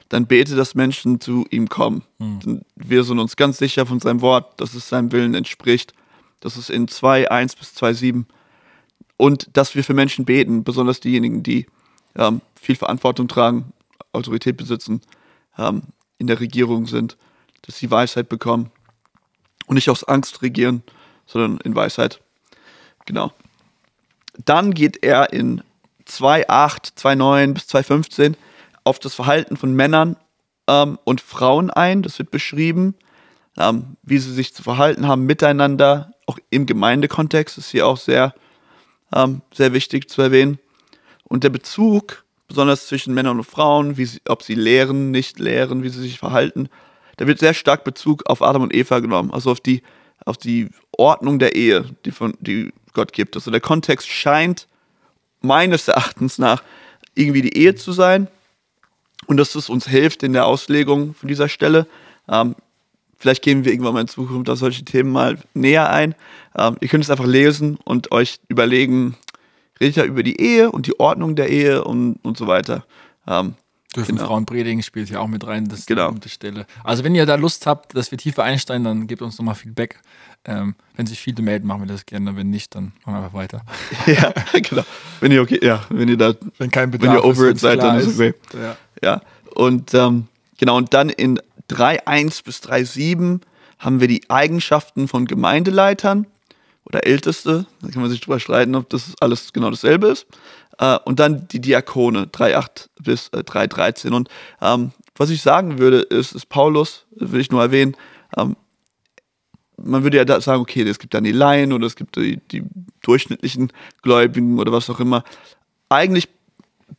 dann 0.10 0.28
bete, 0.28 0.56
dass 0.56 0.74
Menschen 0.76 1.20
zu 1.20 1.46
ihm 1.52 1.68
kommen. 1.68 2.04
Denn 2.20 2.62
Wir 2.76 3.04
sind 3.04 3.20
uns 3.20 3.36
ganz 3.36 3.58
sicher 3.58 3.86
von 3.86 4.00
seinem 4.00 4.22
Wort, 4.22 4.60
dass 4.60 4.74
es 4.76 4.88
seinem 4.90 5.12
Willen 5.12 5.34
entspricht. 5.36 5.94
Das 6.40 6.58
ist 6.58 6.70
in 6.70 6.88
2, 6.88 7.32
1 7.32 7.56
bis 7.56 7.74
2, 7.74 7.94
7. 7.94 8.28
Und 9.18 9.50
dass 9.54 9.76
wir 9.76 9.84
für 9.84 9.94
Menschen 9.94 10.26
beten, 10.26 10.64
besonders 10.64 11.00
diejenigen, 11.00 11.44
die 11.44 11.68
ähm, 12.16 12.42
viel 12.60 12.76
Verantwortung 12.76 13.28
tragen, 13.28 13.74
Autorität 14.12 14.58
besitzen, 14.58 15.02
ähm, 15.58 15.84
in 16.18 16.28
der 16.28 16.40
Regierung 16.40 16.88
sind, 16.88 17.18
dass 17.64 17.78
sie 17.78 17.90
Weisheit 17.92 18.30
bekommen 18.30 18.72
und 19.68 19.76
nicht 19.76 19.90
aus 19.90 20.04
Angst 20.04 20.42
regieren, 20.42 20.84
sondern 21.26 21.58
in 21.62 21.76
Weisheit. 21.76 22.22
Genau. 23.06 23.32
Dann 24.44 24.74
geht 24.74 25.04
er 25.04 25.34
in 25.34 25.62
2.8, 26.08 26.96
2.9 26.98 27.54
bis 27.54 27.64
2.15 27.64 28.36
auf 28.84 29.00
das 29.00 29.16
Verhalten 29.16 29.58
von 29.58 29.74
Männern 29.74 30.18
ähm, 30.68 31.00
und 31.04 31.22
Frauen 31.22 31.70
ein. 31.70 32.04
Das 32.04 32.20
wird 32.20 32.32
beschrieben, 32.32 32.96
ähm, 33.58 33.98
wie 34.04 34.18
sie 34.18 34.34
sich 34.34 34.54
zu 34.54 34.64
verhalten 34.64 35.08
haben 35.08 35.26
miteinander, 35.26 36.12
auch 36.26 36.38
im 36.50 36.66
Gemeindekontext 36.66 37.58
ist 37.58 37.70
hier 37.70 37.88
auch 37.88 37.98
sehr, 37.98 38.34
ähm, 39.14 39.42
sehr 39.54 39.74
wichtig 39.74 40.10
zu 40.10 40.22
erwähnen. 40.22 40.60
Und 41.24 41.44
der 41.44 41.50
Bezug, 41.50 42.24
besonders 42.48 42.88
zwischen 42.88 43.14
Männern 43.14 43.38
und 43.38 43.46
Frauen, 43.46 43.96
sie, 43.96 44.22
ob 44.28 44.44
sie 44.44 44.56
lehren, 44.56 45.12
nicht 45.12 45.40
lehren, 45.40 45.84
wie 45.84 45.90
sie 45.90 46.02
sich 46.02 46.20
verhalten, 46.20 46.70
da 47.18 47.28
wird 47.28 47.40
sehr 47.40 47.54
stark 47.54 47.84
Bezug 47.84 48.28
auf 48.30 48.42
Adam 48.42 48.64
und 48.64 48.74
Eva 48.76 49.00
genommen, 49.00 49.32
also 49.32 49.52
auf 49.52 49.60
die, 49.60 49.82
auf 50.26 50.38
die 50.38 50.70
Ordnung 50.98 51.40
der 51.40 51.56
Ehe, 51.56 51.86
die, 52.06 52.12
von, 52.12 52.36
die 52.40 52.74
Gott 52.94 53.14
gibt. 53.14 53.36
Also 53.36 53.52
der 53.52 53.62
Kontext 53.62 54.08
scheint 54.08 54.68
meines 55.42 55.88
Erachtens 55.88 56.38
nach 56.38 56.64
irgendwie 57.14 57.42
die 57.42 57.58
Ehe 57.58 57.76
zu 57.76 57.92
sein 57.92 58.28
und 59.28 59.38
dass 59.38 59.56
es 59.56 59.70
uns 59.70 59.88
hilft 59.88 60.24
in 60.24 60.34
der 60.34 60.46
Auslegung 60.46 61.14
von 61.14 61.28
dieser 61.28 61.50
Stelle. 61.50 61.88
Ähm, 62.28 62.56
vielleicht 63.18 63.42
gehen 63.44 63.66
wir 63.66 63.72
irgendwann 63.72 63.94
mal 63.94 64.02
in 64.02 64.08
Zukunft 64.08 64.50
auf 64.50 64.60
solche 64.60 64.84
Themen 64.86 65.12
mal 65.12 65.38
näher 65.54 65.90
ein. 65.90 66.16
Ähm, 66.58 66.78
ihr 66.82 66.88
könnt 66.88 67.04
es 67.04 67.10
einfach 67.10 67.26
lesen 67.26 67.78
und 67.84 68.12
euch 68.12 68.40
überlegen, 68.48 69.16
redet 69.80 69.98
er 69.98 70.06
über 70.06 70.24
die 70.24 70.40
Ehe 70.40 70.72
und 70.72 70.88
die 70.88 71.00
Ordnung 71.00 71.36
der 71.36 71.50
Ehe 71.50 71.84
und, 71.84 72.18
und 72.24 72.38
so 72.38 72.48
weiter. 72.48 72.86
Ähm, 73.28 73.56
Dürfen 73.96 74.16
Genau. 74.18 74.28
Frauen 74.28 74.46
predigen, 74.46 74.84
spielt 74.84 75.10
ja 75.10 75.20
auch 75.20 75.28
mit 75.28 75.48
rein, 75.48 75.70
das 75.70 75.80
ist 75.80 75.88
Genau. 75.88 76.06
eine 76.08 76.14
gute 76.16 76.28
Stelle. 76.28 76.66
Also 76.84 77.06
wenn 77.06 77.16
ihr 77.16 77.26
da 77.26 77.36
Lust 77.36 77.66
habt, 77.66 77.96
dass 77.96 78.12
wir 78.12 78.18
tiefer 78.18 78.44
einsteigen, 78.44 78.84
dann 78.84 79.08
gebt 79.08 79.22
uns 79.22 79.38
nochmal 79.38 79.56
Feedback. 79.56 80.02
Ähm, 80.44 80.76
wenn 80.96 81.08
sich 81.08 81.20
viele 81.20 81.42
melden, 81.42 81.66
machen 81.66 81.82
wir 81.82 81.88
das 81.88 82.06
gerne. 82.06 82.36
Wenn 82.36 82.50
nicht, 82.50 82.76
dann 82.76 82.92
machen 83.06 83.16
wir 83.16 83.24
einfach 83.24 83.34
weiter. 83.34 83.62
ja, 84.06 84.34
genau. 84.60 84.84
Wenn 85.22 85.32
ihr 85.32 85.42
okay, 85.42 85.60
ja, 85.64 85.84
wenn 85.90 86.10
ihr 86.10 86.18
da, 86.18 86.34
Wenn 86.58 86.70
kein 86.72 86.92
wenn 86.94 87.02
ihr 87.14 87.24
over 87.24 87.44
it 87.46 87.50
wenn's 87.52 87.62
seid, 87.62 87.80
dann 87.82 87.98
ist 87.98 88.08
es 88.08 88.16
okay. 88.16 88.34
Ja. 88.54 88.78
Ja, 89.02 89.22
und 89.56 89.94
ähm, 89.94 90.28
genau, 90.58 90.78
und 90.78 90.94
dann 90.94 91.10
in 91.10 91.40
3.1 91.70 92.44
bis 92.44 92.60
3.7 92.62 93.42
haben 93.80 94.00
wir 94.00 94.08
die 94.08 94.30
Eigenschaften 94.30 95.08
von 95.08 95.26
Gemeindeleitern 95.26 96.28
oder 96.86 97.06
Älteste. 97.06 97.66
Da 97.82 97.90
kann 97.90 98.02
man 98.02 98.12
sich 98.12 98.22
drüber 98.22 98.40
streiten, 98.40 98.76
ob 98.76 98.90
das 98.90 99.14
alles 99.20 99.54
genau 99.54 99.70
dasselbe 99.70 100.08
ist. 100.08 100.28
Äh, 100.80 100.98
und 101.06 101.20
dann 101.20 101.48
die 101.48 101.62
Diakone, 101.62 102.26
3.8 102.26 102.90
bis 103.02 103.30
äh, 103.30 103.40
3.13. 103.40 104.14
Und 104.14 104.30
ähm, 104.62 104.92
was 105.16 105.30
ich 105.30 105.42
sagen 105.42 105.80
würde, 105.80 106.00
ist, 106.00 106.34
ist 106.34 106.50
Paulus, 106.50 107.06
will 107.12 107.42
ich 107.42 107.52
nur 107.52 107.62
erwähnen, 107.62 107.96
ähm, 108.38 108.56
man 109.78 110.04
würde 110.04 110.18
ja 110.18 110.42
sagen, 110.42 110.62
okay, 110.62 110.84
es 110.84 111.00
gibt 111.00 111.14
dann 111.14 111.26
die 111.26 111.34
Laien 111.34 111.74
oder 111.74 111.86
es 111.86 111.98
gibt 111.98 112.16
die, 112.16 112.38
die 112.52 112.64
durchschnittlichen 113.02 113.74
Gläubigen 114.02 114.58
oder 114.58 114.72
was 114.72 114.90
auch 114.90 115.02
immer. 115.02 115.24
Eigentlich 115.90 116.30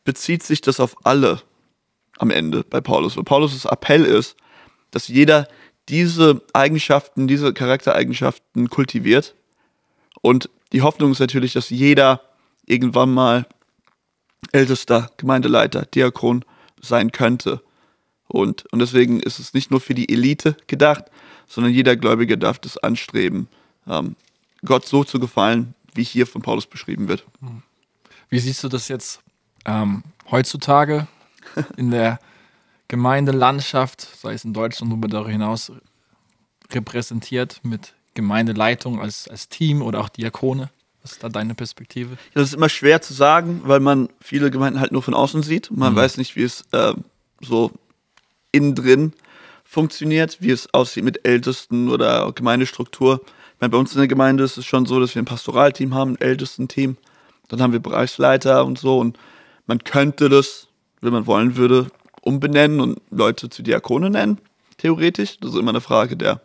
bezieht 0.03 0.43
sich 0.43 0.61
das 0.61 0.79
auf 0.79 0.95
alle 1.03 1.41
am 2.19 2.29
Ende 2.29 2.63
bei 2.63 2.81
Paulus. 2.81 3.17
Weil 3.17 3.23
Paulus' 3.23 3.65
Appell 3.65 4.05
ist, 4.05 4.35
dass 4.91 5.07
jeder 5.07 5.47
diese 5.89 6.41
Eigenschaften, 6.53 7.27
diese 7.27 7.53
Charaktereigenschaften 7.53 8.69
kultiviert. 8.69 9.35
Und 10.21 10.49
die 10.73 10.81
Hoffnung 10.81 11.11
ist 11.11 11.19
natürlich, 11.19 11.53
dass 11.53 11.69
jeder 11.69 12.21
irgendwann 12.65 13.13
mal 13.13 13.45
ältester 14.51 15.11
Gemeindeleiter, 15.17 15.85
Diakon 15.85 16.43
sein 16.81 17.11
könnte. 17.11 17.61
Und, 18.27 18.65
und 18.71 18.79
deswegen 18.79 19.21
ist 19.21 19.39
es 19.39 19.53
nicht 19.53 19.71
nur 19.71 19.79
für 19.79 19.93
die 19.93 20.11
Elite 20.11 20.57
gedacht, 20.67 21.05
sondern 21.47 21.73
jeder 21.73 21.95
Gläubige 21.95 22.37
darf 22.37 22.59
das 22.59 22.77
anstreben, 22.77 23.47
ähm, 23.87 24.15
Gott 24.65 24.85
so 24.85 25.03
zu 25.03 25.19
gefallen, 25.19 25.73
wie 25.93 26.03
hier 26.03 26.27
von 26.27 26.41
Paulus 26.41 26.67
beschrieben 26.67 27.07
wird. 27.07 27.25
Wie 28.29 28.39
siehst 28.39 28.63
du 28.63 28.67
das 28.67 28.89
jetzt 28.89 29.21
ähm, 29.65 30.03
heutzutage 30.29 31.07
in 31.77 31.91
der 31.91 32.19
Gemeindelandschaft, 32.87 34.01
sei 34.01 34.33
es 34.33 34.45
in 34.45 34.53
Deutschland 34.53 34.93
oder 34.93 35.07
darüber 35.07 35.29
hinaus, 35.29 35.71
repräsentiert 36.71 37.59
mit 37.63 37.93
Gemeindeleitung 38.13 39.01
als, 39.01 39.27
als 39.27 39.49
Team 39.49 39.81
oder 39.81 39.99
auch 39.99 40.09
Diakone? 40.09 40.69
Was 41.03 41.13
ist 41.13 41.23
da 41.23 41.29
deine 41.29 41.55
Perspektive? 41.55 42.17
Das 42.33 42.49
ist 42.49 42.53
immer 42.53 42.69
schwer 42.69 43.01
zu 43.01 43.13
sagen, 43.13 43.61
weil 43.63 43.79
man 43.79 44.09
viele 44.19 44.51
Gemeinden 44.51 44.79
halt 44.79 44.91
nur 44.91 45.03
von 45.03 45.13
außen 45.13 45.43
sieht. 45.43 45.71
Man 45.71 45.95
weiß 45.95 46.17
nicht, 46.17 46.35
wie 46.35 46.43
es 46.43 46.65
äh, 46.71 46.93
so 47.41 47.71
innen 48.51 48.75
drin 48.75 49.13
funktioniert, 49.63 50.37
wie 50.41 50.51
es 50.51 50.73
aussieht 50.73 51.03
mit 51.03 51.25
Ältesten 51.25 51.89
oder 51.89 52.31
Gemeindestruktur. 52.33 53.21
Ich 53.23 53.61
meine, 53.61 53.71
bei 53.71 53.77
uns 53.77 53.93
in 53.93 53.99
der 53.99 54.07
Gemeinde 54.07 54.43
ist 54.43 54.57
es 54.57 54.65
schon 54.65 54.85
so, 54.85 54.99
dass 54.99 55.15
wir 55.15 55.21
ein 55.21 55.25
Pastoralteam 55.25 55.93
haben, 55.93 56.13
ein 56.13 56.21
Ältestenteam. 56.21 56.97
Dann 57.47 57.61
haben 57.61 57.73
wir 57.73 57.79
Bereichsleiter 57.79 58.65
und 58.65 58.77
so. 58.77 58.99
Und 58.99 59.17
man 59.65 59.83
könnte 59.83 60.29
das, 60.29 60.67
wenn 61.01 61.13
man 61.13 61.25
wollen 61.27 61.55
würde, 61.55 61.87
umbenennen 62.27 62.79
und 62.79 63.01
Leute 63.09 63.49
zu 63.49 63.63
Diakone 63.63 64.09
nennen, 64.09 64.39
theoretisch. 64.77 65.39
Das 65.39 65.51
ist 65.51 65.57
immer 65.57 65.71
eine 65.71 65.81
Frage 65.81 66.17
der, 66.17 66.41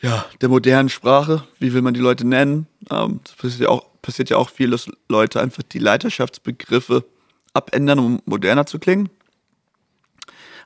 ja, 0.00 0.24
der 0.40 0.48
modernen 0.48 0.88
Sprache. 0.88 1.44
Wie 1.58 1.72
will 1.72 1.82
man 1.82 1.94
die 1.94 2.00
Leute 2.00 2.26
nennen? 2.26 2.66
Ähm, 2.90 3.20
das 3.24 3.34
passiert 3.34 3.60
ja, 3.62 3.68
auch, 3.68 3.86
passiert 4.02 4.30
ja 4.30 4.36
auch 4.36 4.50
viel, 4.50 4.70
dass 4.70 4.88
Leute 5.08 5.40
einfach 5.40 5.62
die 5.62 5.78
Leiterschaftsbegriffe 5.78 7.04
abändern, 7.52 7.98
um 7.98 8.22
moderner 8.26 8.66
zu 8.66 8.78
klingen. 8.78 9.08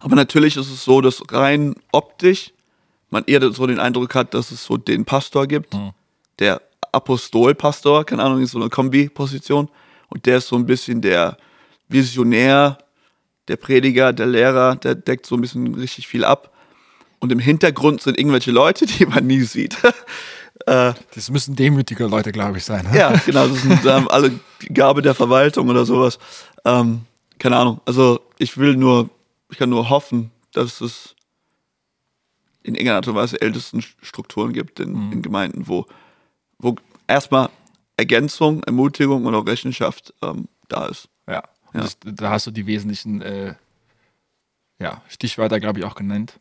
Aber 0.01 0.17
natürlich 0.17 0.57
ist 0.57 0.71
es 0.71 0.85
so, 0.85 1.01
dass 1.01 1.23
rein 1.31 1.75
optisch 1.93 2.53
man 3.11 3.25
eher 3.27 3.53
so 3.53 3.67
den 3.67 3.81
Eindruck 3.81 4.15
hat, 4.15 4.35
dass 4.35 4.51
es 4.51 4.65
so 4.65 4.77
den 4.77 5.05
Pastor 5.05 5.47
gibt, 5.47 5.77
der 6.39 6.63
Apostolpastor, 6.93 8.05
keine 8.05 8.23
Ahnung, 8.23 8.43
ist 8.43 8.53
so 8.53 8.61
eine 8.61 8.71
Kombi-Position. 8.71 9.69
Und 10.09 10.27
der 10.27 10.39
ist 10.39 10.49
so 10.49 10.57
ein 10.57 10.67
bisschen 10.67 11.01
der 11.01 11.37
Visionär, 11.89 12.79
der 13.51 13.57
Prediger, 13.57 14.13
der 14.13 14.27
Lehrer, 14.27 14.77
der 14.77 14.95
deckt 14.95 15.27
so 15.27 15.35
ein 15.35 15.41
bisschen 15.41 15.75
richtig 15.75 16.07
viel 16.07 16.25
ab. 16.25 16.53
Und 17.19 17.33
im 17.33 17.39
Hintergrund 17.41 18.01
sind 18.01 18.19
irgendwelche 18.19 18.53
Leute, 18.53 18.87
die 18.87 19.05
man 19.05 19.27
nie 19.27 19.43
sieht. 19.43 19.77
äh, 20.67 20.95
Das 21.15 21.31
müssen 21.31 21.57
demütige 21.57 22.07
Leute, 22.07 22.33
glaube 22.33 22.59
ich, 22.59 22.65
sein. 22.65 22.87
ne? 22.91 22.97
ja, 22.97 23.13
genau, 23.27 23.49
das 23.49 23.61
sind 23.63 23.85
ähm, 23.85 24.09
alle 24.09 24.33
Gabe 24.73 25.03
der 25.03 25.15
Verwaltung 25.15 25.69
oder 25.69 25.85
sowas. 25.85 26.19
Ähm, 26.65 27.03
keine 27.39 27.57
Ahnung. 27.57 27.81
Also 27.85 28.21
ich 28.39 28.57
will 28.57 28.77
nur, 28.77 29.11
ich 29.51 29.59
kann 29.59 29.69
nur 29.69 29.91
hoffen, 29.91 30.31
dass 30.53 30.81
es 30.81 31.17
in 32.63 32.75
irgendeiner 32.75 32.97
Art 32.97 33.09
und 33.09 33.15
Weise 33.17 33.41
ältesten 33.41 33.83
Strukturen 33.83 34.53
gibt 34.53 34.81
in, 34.81 35.13
in 35.13 35.23
Gemeinden, 35.23 35.67
wo, 35.67 35.87
wo 36.59 36.77
erstmal 37.09 37.49
Ergänzung, 37.97 38.63
Ermutigung 38.63 39.25
und 39.27 39.35
auch 39.35 39.47
Rechenschaft 39.47 40.15
ähm, 40.23 40.49
da 40.69 40.87
ist. 40.87 41.09
Ja. 41.73 41.83
Das, 41.83 41.99
da 42.01 42.31
hast 42.31 42.47
du 42.47 42.51
die 42.51 42.67
wesentlichen 42.67 43.23
äh, 43.23 43.55
ja, 44.81 45.03
Stichwörter, 45.09 45.61
glaube 45.61 45.81
ich, 45.81 45.85
auch 45.85 45.95
genannt. 45.95 46.39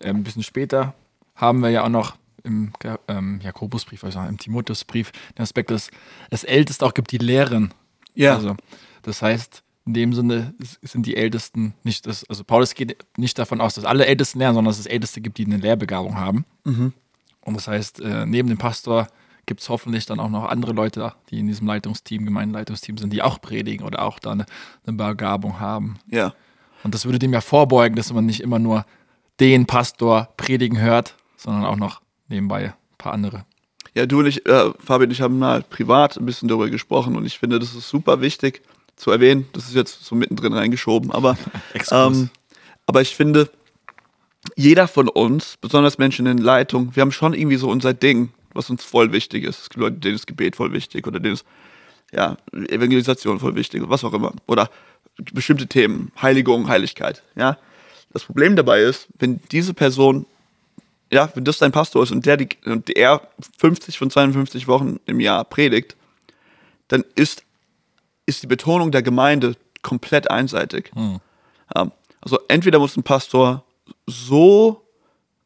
Ähm, 0.00 0.18
ein 0.18 0.24
bisschen 0.24 0.42
später 0.42 0.94
haben 1.34 1.60
wir 1.60 1.70
ja 1.70 1.84
auch 1.84 1.88
noch 1.88 2.16
im 2.42 2.72
ähm, 3.08 3.40
Jakobusbrief, 3.42 4.02
also 4.04 4.20
im 4.20 4.38
Timotheusbrief, 4.38 5.12
den 5.36 5.42
Aspekt, 5.42 5.70
dass 5.70 5.90
es 6.30 6.44
Älteste 6.44 6.84
auch 6.84 6.94
gibt, 6.94 7.12
die 7.12 7.18
lehren. 7.18 7.72
Ja. 8.14 8.34
Also, 8.34 8.56
das 9.02 9.22
heißt, 9.22 9.62
in 9.86 9.94
dem 9.94 10.12
Sinne 10.12 10.54
sind 10.82 11.06
die 11.06 11.16
Ältesten 11.16 11.74
nicht 11.84 12.06
das, 12.06 12.24
also 12.28 12.44
Paulus 12.44 12.74
geht 12.74 12.96
nicht 13.16 13.38
davon 13.38 13.60
aus, 13.60 13.74
dass 13.74 13.84
alle 13.84 14.06
Ältesten 14.06 14.38
lernen, 14.38 14.54
sondern 14.54 14.70
dass 14.70 14.78
es 14.78 14.86
Älteste 14.86 15.20
gibt, 15.20 15.38
die 15.38 15.46
eine 15.46 15.56
Lehrbegabung 15.56 16.16
haben. 16.16 16.44
Und 17.42 17.54
das 17.54 17.68
heißt, 17.68 18.00
äh, 18.00 18.26
neben 18.26 18.48
dem 18.48 18.58
Pastor 18.58 19.08
gibt 19.46 19.60
es 19.60 19.68
hoffentlich 19.68 20.06
dann 20.06 20.20
auch 20.20 20.28
noch 20.28 20.44
andere 20.44 20.72
Leute, 20.72 21.14
die 21.30 21.40
in 21.40 21.46
diesem 21.46 21.66
Leitungsteam, 21.66 22.24
Gemeindeleitungsteam 22.24 22.98
sind, 22.98 23.12
die 23.12 23.22
auch 23.22 23.40
predigen 23.40 23.86
oder 23.86 24.02
auch 24.02 24.18
da 24.18 24.32
eine, 24.32 24.46
Begabung 24.84 25.60
haben. 25.60 25.98
Ja. 26.08 26.34
Und 26.82 26.94
das 26.94 27.04
würde 27.04 27.18
dem 27.18 27.32
ja 27.32 27.40
vorbeugen, 27.40 27.96
dass 27.96 28.12
man 28.12 28.26
nicht 28.26 28.40
immer 28.40 28.58
nur 28.58 28.84
den 29.38 29.66
Pastor 29.66 30.28
predigen 30.36 30.80
hört, 30.80 31.14
sondern 31.36 31.64
auch 31.64 31.76
noch 31.76 32.00
nebenbei 32.28 32.66
ein 32.66 32.74
paar 32.98 33.12
andere. 33.12 33.44
Ja, 33.94 34.06
du 34.06 34.20
und 34.20 34.26
ich, 34.26 34.46
äh, 34.46 34.72
Fabian 34.78 35.08
und 35.08 35.12
ich 35.12 35.20
haben 35.20 35.38
mal 35.38 35.62
privat 35.62 36.16
ein 36.16 36.26
bisschen 36.26 36.48
darüber 36.48 36.68
gesprochen 36.68 37.16
und 37.16 37.26
ich 37.26 37.38
finde, 37.38 37.58
das 37.58 37.74
ist 37.74 37.88
super 37.88 38.20
wichtig 38.20 38.62
zu 38.96 39.10
erwähnen. 39.10 39.46
Das 39.52 39.66
ist 39.66 39.74
jetzt 39.74 40.04
so 40.04 40.14
mittendrin 40.14 40.52
reingeschoben, 40.52 41.10
aber, 41.10 41.36
ähm, 41.90 42.30
aber 42.86 43.00
ich 43.00 43.16
finde, 43.16 43.50
jeder 44.56 44.88
von 44.88 45.08
uns, 45.08 45.56
besonders 45.60 45.98
Menschen 45.98 46.26
in 46.26 46.38
Leitung, 46.38 46.94
wir 46.94 47.00
haben 47.00 47.12
schon 47.12 47.34
irgendwie 47.34 47.56
so 47.56 47.68
unser 47.68 47.94
Ding, 47.94 48.30
was 48.52 48.70
uns 48.70 48.84
voll 48.84 49.12
wichtig 49.12 49.44
ist. 49.44 49.60
Es 49.60 49.70
gibt 49.70 49.80
Leute, 49.80 49.96
denen 49.96 50.16
ist 50.16 50.26
Gebet 50.26 50.56
voll 50.56 50.72
wichtig 50.72 51.06
oder 51.06 51.20
denen 51.20 51.34
ist 51.34 51.44
ja, 52.12 52.36
Evangelisation 52.52 53.38
voll 53.38 53.54
wichtig, 53.54 53.82
was 53.86 54.04
auch 54.04 54.12
immer. 54.12 54.32
Oder 54.46 54.68
bestimmte 55.32 55.66
Themen, 55.66 56.12
Heiligung, 56.20 56.68
Heiligkeit. 56.68 57.22
Ja. 57.36 57.56
Das 58.12 58.24
Problem 58.24 58.56
dabei 58.56 58.80
ist, 58.80 59.06
wenn 59.18 59.40
diese 59.52 59.74
Person, 59.74 60.26
ja, 61.12 61.30
wenn 61.34 61.44
das 61.44 61.58
dein 61.58 61.72
Pastor 61.72 62.02
ist 62.02 62.10
und 62.10 62.26
der, 62.26 62.36
die, 62.36 62.48
und 62.64 62.88
der 62.88 63.22
50 63.58 63.98
von 63.98 64.10
52 64.10 64.66
Wochen 64.66 64.98
im 65.06 65.20
Jahr 65.20 65.44
predigt, 65.44 65.96
dann 66.88 67.04
ist, 67.14 67.44
ist 68.26 68.42
die 68.42 68.48
Betonung 68.48 68.90
der 68.90 69.02
Gemeinde 69.02 69.56
komplett 69.82 70.30
einseitig. 70.30 70.90
Hm. 70.94 71.20
Also 72.20 72.38
entweder 72.48 72.78
muss 72.78 72.96
ein 72.96 73.02
Pastor 73.02 73.64
so, 74.06 74.84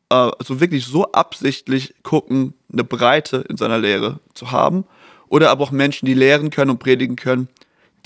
also 0.08 0.60
wirklich 0.60 0.86
so 0.86 1.10
absichtlich 1.12 1.94
gucken, 2.02 2.54
eine 2.72 2.84
Breite 2.84 3.38
in 3.48 3.56
seiner 3.56 3.78
Lehre 3.78 4.20
zu 4.34 4.52
haben, 4.52 4.84
oder 5.28 5.50
aber 5.50 5.64
auch 5.64 5.70
Menschen, 5.70 6.06
die 6.06 6.14
lehren 6.14 6.50
können 6.50 6.70
und 6.70 6.78
predigen 6.78 7.16
können, 7.16 7.48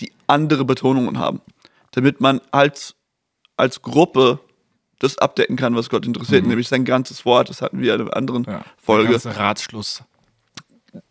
die 0.00 0.12
andere 0.26 0.64
Betonungen 0.64 1.18
haben, 1.18 1.40
damit 1.90 2.20
man 2.20 2.40
als, 2.52 2.94
als 3.56 3.82
Gruppe 3.82 4.38
das 4.98 5.18
abdecken 5.18 5.56
kann, 5.56 5.76
was 5.76 5.90
Gott 5.90 6.06
interessiert, 6.06 6.46
nämlich 6.46 6.68
sein 6.68 6.84
ganzes 6.84 7.24
Wort. 7.24 7.48
Das 7.50 7.62
hatten 7.62 7.80
wir 7.80 7.94
in 7.94 8.00
einer 8.02 8.16
anderen 8.16 8.44
Ja, 8.44 8.64
Folge. 8.76 9.04
Der 9.10 9.12
ganze 9.20 9.36
Ratschluss. 9.36 10.02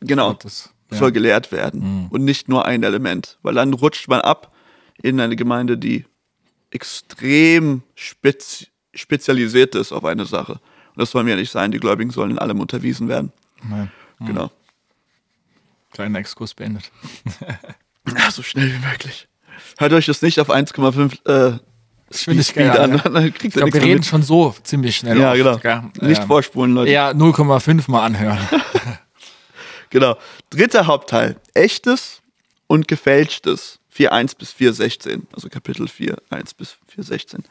Genau, 0.02 0.30
Gottes. 0.30 0.74
soll 0.92 1.12
gelehrt 1.12 1.52
werden 1.52 2.08
und 2.10 2.24
nicht 2.26 2.50
nur 2.50 2.66
ein 2.66 2.84
Element, 2.84 3.38
weil 3.44 3.54
dann 3.54 3.74
rutscht 3.74 4.08
man 4.08 4.22
ab 4.22 4.54
in 5.02 5.20
eine 5.22 5.36
Gemeinde, 5.36 5.78
die 5.78 6.06
extrem 6.72 7.84
spez 7.96 8.68
spezialisiert 8.94 9.76
ist 9.76 9.92
auf 9.92 10.04
eine 10.06 10.26
Sache. 10.26 10.60
Das 10.98 11.12
sollen 11.12 11.28
wir 11.28 11.36
nicht 11.36 11.52
sein. 11.52 11.72
Die 11.72 11.80
Gläubigen 11.80 12.12
sollen 12.12 12.32
in 12.32 12.40
allem 12.40 12.60
unterwiesen 12.60 13.08
werden. 13.08 13.32
Nein. 13.64 13.92
Genau. 14.20 14.52
Kleiner 15.92 16.20
Exkurs 16.20 16.54
beendet. 16.54 16.92
Ja, 18.18 18.32
so 18.32 18.42
schnell 18.42 18.72
wie 18.72 18.86
möglich. 18.88 19.28
Hört 19.80 19.92
euch 19.92 20.06
das 20.06 20.22
nicht 20.22 20.40
auf 20.40 20.50
1,5 20.50 21.28
äh, 21.56 21.60
Geschwindigkeit 22.10 22.80
an. 22.80 23.02
an, 23.02 23.14
Dann 23.14 23.34
kriegt 23.34 23.54
Ich 23.58 23.62
nichts 23.62 23.74
wir 23.74 23.82
reden 23.82 23.96
mit. 23.96 24.06
schon 24.06 24.24
so 24.24 24.56
ziemlich 24.64 24.96
schnell. 24.96 25.20
Ja, 25.20 25.32
oft, 25.32 25.38
genau. 25.38 25.58
gell? 25.58 26.08
Nicht 26.08 26.22
Ähm, 26.22 26.28
vorspulen, 26.28 26.74
Leute. 26.74 26.90
Ja, 26.92 27.10
0,5 27.10 27.92
mal 27.92 28.06
anhören. 28.06 28.40
Genau. 29.90 30.18
Dritter 30.50 30.86
Hauptteil. 30.88 31.36
Echtes 31.54 32.22
und 32.68 32.88
gefälschtes. 32.88 33.80
4.1 33.96 34.38
bis 34.38 34.52
4.16. 34.54 35.24
Also 35.34 35.50
Kapitel 35.50 35.88
4, 35.88 36.18
1 36.30 36.54
bis 36.54 36.78
4.16. 36.96 37.44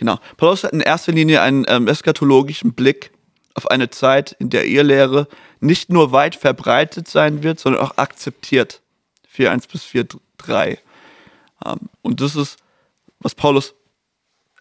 Genau. 0.00 0.18
Paulus 0.38 0.64
hat 0.64 0.72
in 0.72 0.80
erster 0.80 1.12
Linie 1.12 1.42
einen 1.42 1.66
ähm, 1.68 1.86
eschatologischen 1.86 2.72
Blick 2.72 3.10
auf 3.54 3.70
eine 3.70 3.90
Zeit, 3.90 4.32
in 4.38 4.48
der 4.48 4.66
Irrlehre 4.66 5.28
nicht 5.60 5.90
nur 5.90 6.10
weit 6.10 6.34
verbreitet 6.36 7.06
sein 7.06 7.42
wird, 7.42 7.60
sondern 7.60 7.82
auch 7.82 7.98
akzeptiert. 7.98 8.80
4.1 9.36 9.70
bis 9.70 9.84
4.3. 9.84 10.78
Ähm, 11.66 11.78
und 12.00 12.22
das 12.22 12.34
ist, 12.34 12.56
was 13.18 13.34
Paulus, 13.34 13.74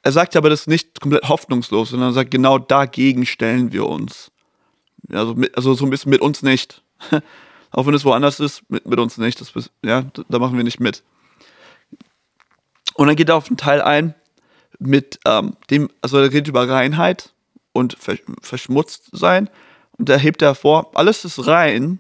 er 0.04 0.12
sagt 0.12 0.36
aber 0.36 0.50
das 0.50 0.68
nicht 0.68 1.00
komplett 1.00 1.30
hoffnungslos, 1.30 1.92
sondern 1.92 2.10
er 2.10 2.14
sagt, 2.14 2.32
genau 2.32 2.58
dagegen 2.60 3.26
stellen 3.26 3.72
wir 3.72 3.86
uns. 3.88 4.32
Also, 5.10 5.36
mit, 5.36 5.56
also 5.56 5.74
so 5.74 5.86
ein 5.86 5.90
bisschen 5.90 6.10
mit 6.10 6.20
uns 6.20 6.42
nicht. 6.44 6.82
Auch 7.72 7.86
wenn 7.88 7.94
es 7.94 8.04
woanders 8.04 8.42
ist, 8.42 8.70
mit, 8.70 8.86
mit 8.86 9.00
uns 9.00 9.18
nicht. 9.18 9.40
Das, 9.40 9.54
ja, 9.84 10.02
da- 10.02 10.24
da 10.28 10.38
machen 10.40 10.58
wir 10.58 10.66
nicht 10.66 10.82
mit. 10.82 11.02
Und 12.96 13.08
dann 13.08 13.16
geht 13.16 13.30
er 13.30 13.38
auf 13.38 13.48
einen 13.48 13.56
Teil 13.56 13.82
ein 13.82 14.16
mit 14.80 15.20
ähm, 15.26 15.56
dem, 15.70 15.90
also 16.02 16.18
er 16.18 16.32
redet 16.32 16.48
über 16.48 16.68
Reinheit 16.68 17.34
und 17.74 17.98
Ver 18.00 18.18
verschmutzt 18.42 19.10
sein. 19.12 19.50
Und 19.98 20.10
da 20.10 20.16
hebt 20.16 20.42
er 20.42 20.50
hervor, 20.50 20.92
alles 20.96 21.26
ist 21.26 21.46
rein, 21.46 22.00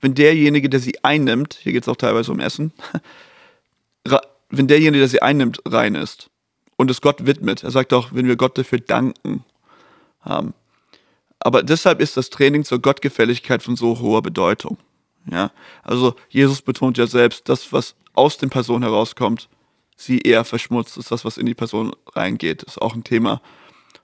wenn 0.00 0.14
derjenige, 0.14 0.68
der 0.68 0.80
sie 0.80 1.02
einnimmt, 1.04 1.54
hier 1.54 1.72
geht 1.72 1.82
es 1.82 1.88
auch 1.88 1.96
teilweise 1.96 2.32
um 2.32 2.40
Essen, 2.40 2.72
wenn 4.50 4.66
derjenige, 4.66 4.98
der 4.98 5.08
sie 5.08 5.22
einnimmt, 5.22 5.60
rein 5.64 5.94
ist 5.94 6.30
und 6.76 6.90
es 6.90 7.00
Gott 7.00 7.26
widmet. 7.26 7.62
Er 7.62 7.70
sagt 7.70 7.92
auch, 7.92 8.10
wenn 8.12 8.26
wir 8.26 8.36
Gott 8.36 8.58
dafür 8.58 8.80
danken. 8.80 9.44
Ähm, 10.26 10.52
aber 11.40 11.62
deshalb 11.62 12.00
ist 12.00 12.16
das 12.16 12.30
Training 12.30 12.64
zur 12.64 12.80
Gottgefälligkeit 12.80 13.62
von 13.62 13.76
so 13.76 14.00
hoher 14.00 14.22
Bedeutung. 14.22 14.78
Ja, 15.30 15.50
also 15.82 16.14
Jesus 16.28 16.62
betont 16.62 16.98
ja 16.98 17.06
selbst, 17.06 17.48
das, 17.48 17.72
was 17.72 17.96
aus 18.14 18.38
den 18.38 18.50
Personen 18.50 18.84
herauskommt, 18.84 19.48
sie 19.96 20.18
eher 20.18 20.44
verschmutzt, 20.44 20.96
ist 20.96 21.10
das, 21.10 21.24
was 21.24 21.38
in 21.38 21.46
die 21.46 21.54
Person 21.54 21.94
reingeht. 22.14 22.62
Ist 22.62 22.80
auch 22.80 22.94
ein 22.94 23.04
Thema 23.04 23.40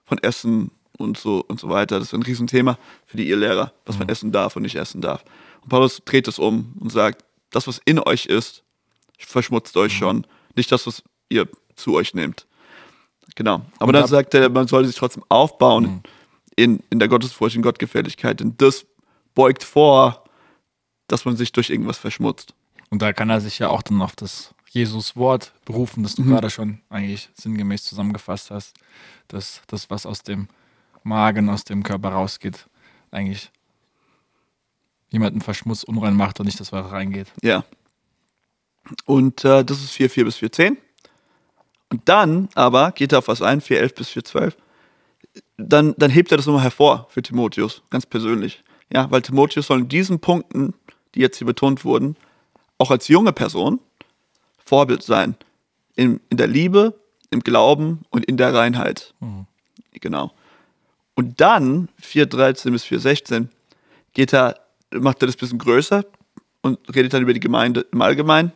von 0.04 0.18
Essen 0.18 0.70
und 0.98 1.18
so 1.18 1.44
und 1.46 1.60
so 1.60 1.68
weiter. 1.68 1.98
Das 1.98 2.08
ist 2.08 2.14
ein 2.14 2.22
Riesenthema 2.22 2.78
für 3.06 3.16
die 3.16 3.28
Irrlehrer, 3.28 3.72
was 3.86 3.98
man 3.98 4.08
essen 4.08 4.32
darf 4.32 4.56
und 4.56 4.62
nicht 4.62 4.76
essen 4.76 5.00
darf. 5.00 5.24
Und 5.62 5.68
Paulus 5.68 6.02
dreht 6.04 6.28
es 6.28 6.38
um 6.38 6.74
und 6.80 6.90
sagt, 6.90 7.24
das, 7.50 7.66
was 7.66 7.80
in 7.84 7.98
euch 7.98 8.26
ist, 8.26 8.62
verschmutzt 9.18 9.76
euch 9.76 9.92
schon, 9.92 10.26
nicht 10.56 10.72
das, 10.72 10.86
was 10.86 11.02
ihr 11.28 11.48
zu 11.76 11.94
euch 11.94 12.14
nehmt. 12.14 12.46
Genau. 13.34 13.62
Aber 13.78 13.88
Und 13.88 13.92
dann 13.94 14.06
sagt 14.06 14.34
er, 14.34 14.48
man 14.48 14.66
sollte 14.66 14.88
sich 14.88 14.96
trotzdem 14.96 15.24
aufbauen 15.28 16.02
in, 16.56 16.82
in 16.90 16.98
der 16.98 17.08
Gottesfurcht 17.08 17.56
und 17.56 17.62
Gottgefälligkeit, 17.62 18.40
denn 18.40 18.54
das 18.58 18.86
beugt 19.34 19.64
vor, 19.64 20.24
dass 21.06 21.24
man 21.24 21.36
sich 21.36 21.52
durch 21.52 21.70
irgendwas 21.70 21.98
verschmutzt. 21.98 22.54
Und 22.90 23.00
da 23.00 23.12
kann 23.12 23.30
er 23.30 23.40
sich 23.40 23.58
ja 23.58 23.68
auch 23.68 23.82
dann 23.82 24.02
auf 24.02 24.16
das 24.16 24.54
Jesus-Wort 24.72 25.52
berufen, 25.66 26.02
das 26.02 26.14
du 26.14 26.24
gerade 26.24 26.48
schon 26.48 26.80
eigentlich 26.88 27.28
sinngemäß 27.34 27.84
zusammengefasst 27.84 28.50
hast, 28.50 28.74
dass 29.28 29.60
das, 29.66 29.90
was 29.90 30.06
aus 30.06 30.22
dem 30.22 30.48
Magen, 31.02 31.50
aus 31.50 31.64
dem 31.64 31.82
Körper 31.82 32.10
rausgeht, 32.10 32.66
eigentlich 33.10 33.50
jemanden 35.10 35.42
verschmutzt, 35.42 35.84
unrein 35.84 36.16
macht 36.16 36.40
und 36.40 36.46
nicht 36.46 36.58
das, 36.58 36.72
was 36.72 36.90
reingeht. 36.90 37.30
Ja. 37.42 37.64
Und 39.04 39.44
äh, 39.44 39.62
das 39.62 39.82
ist 39.82 39.92
4,4 39.92 40.24
bis 40.24 40.36
4,10. 40.38 40.76
Und 41.90 42.08
dann 42.08 42.48
aber 42.54 42.92
geht 42.92 43.12
er 43.12 43.18
auf 43.18 43.28
was 43.28 43.42
ein, 43.42 43.60
4,11 43.60 43.94
bis 43.94 44.08
4,12. 44.08 44.54
Dann, 45.58 45.94
dann 45.98 46.10
hebt 46.10 46.30
er 46.32 46.38
das 46.38 46.46
nochmal 46.46 46.62
hervor 46.62 47.06
für 47.10 47.20
Timotheus, 47.20 47.82
ganz 47.90 48.06
persönlich. 48.06 48.64
Ja, 48.90 49.10
weil 49.10 49.20
Timotheus 49.20 49.66
soll 49.66 49.80
in 49.80 49.88
diesen 49.88 50.18
Punkten, 50.18 50.72
die 51.14 51.20
jetzt 51.20 51.36
hier 51.36 51.46
betont 51.46 51.84
wurden, 51.84 52.16
auch 52.78 52.90
als 52.90 53.08
junge 53.08 53.34
Person 53.34 53.80
Vorbild 54.64 55.02
sein. 55.02 55.36
In, 55.94 56.20
in 56.30 56.36
der 56.36 56.46
Liebe, 56.46 56.98
im 57.30 57.40
Glauben 57.40 58.02
und 58.10 58.24
in 58.24 58.36
der 58.36 58.54
Reinheit. 58.54 59.14
Genau. 60.00 60.32
Und 61.14 61.40
dann, 61.40 61.88
4,13 62.02 62.70
bis 62.70 62.84
4,16, 62.84 63.48
geht 64.14 64.32
er, 64.32 64.56
macht 64.92 65.22
er 65.22 65.26
das 65.26 65.36
ein 65.36 65.40
bisschen 65.40 65.58
größer 65.58 66.04
und 66.62 66.78
redet 66.94 67.12
dann 67.12 67.22
über 67.22 67.34
die 67.34 67.40
Gemeinde 67.40 67.86
im 67.92 68.00
Allgemeinen 68.00 68.52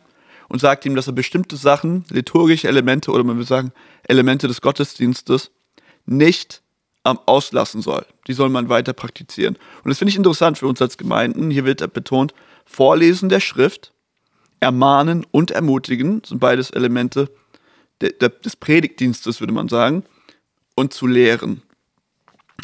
und 0.47 0.59
sagt 0.59 0.85
ihm, 0.85 0.95
dass 0.95 1.07
er 1.07 1.13
bestimmte 1.13 1.57
Sachen, 1.57 2.05
liturgische 2.09 2.67
Elemente 2.67 3.11
oder 3.11 3.23
man 3.23 3.37
will 3.37 3.45
sagen 3.45 3.71
Elemente 4.03 4.47
des 4.47 4.61
Gottesdienstes 4.61 5.51
nicht 6.05 6.61
ähm, 7.05 7.19
auslassen 7.25 7.81
soll. 7.81 8.05
Die 8.27 8.33
soll 8.33 8.49
man 8.49 8.69
weiter 8.69 8.93
praktizieren. 8.93 9.55
Und 9.83 9.89
das 9.89 9.97
finde 9.97 10.09
ich 10.09 10.17
interessant 10.17 10.57
für 10.57 10.67
uns 10.67 10.81
als 10.81 10.97
Gemeinden. 10.97 11.51
Hier 11.51 11.65
wird 11.65 11.93
betont, 11.93 12.33
Vorlesen 12.65 13.29
der 13.29 13.39
Schrift, 13.39 13.93
Ermahnen 14.59 15.25
und 15.31 15.51
Ermutigen 15.51 16.21
sind 16.25 16.39
beides 16.39 16.69
Elemente 16.71 17.29
de, 18.01 18.11
de, 18.17 18.29
des 18.43 18.55
Predigtdienstes, 18.55 19.39
würde 19.39 19.53
man 19.53 19.67
sagen, 19.69 20.03
und 20.75 20.93
zu 20.93 21.07
lehren. 21.07 21.61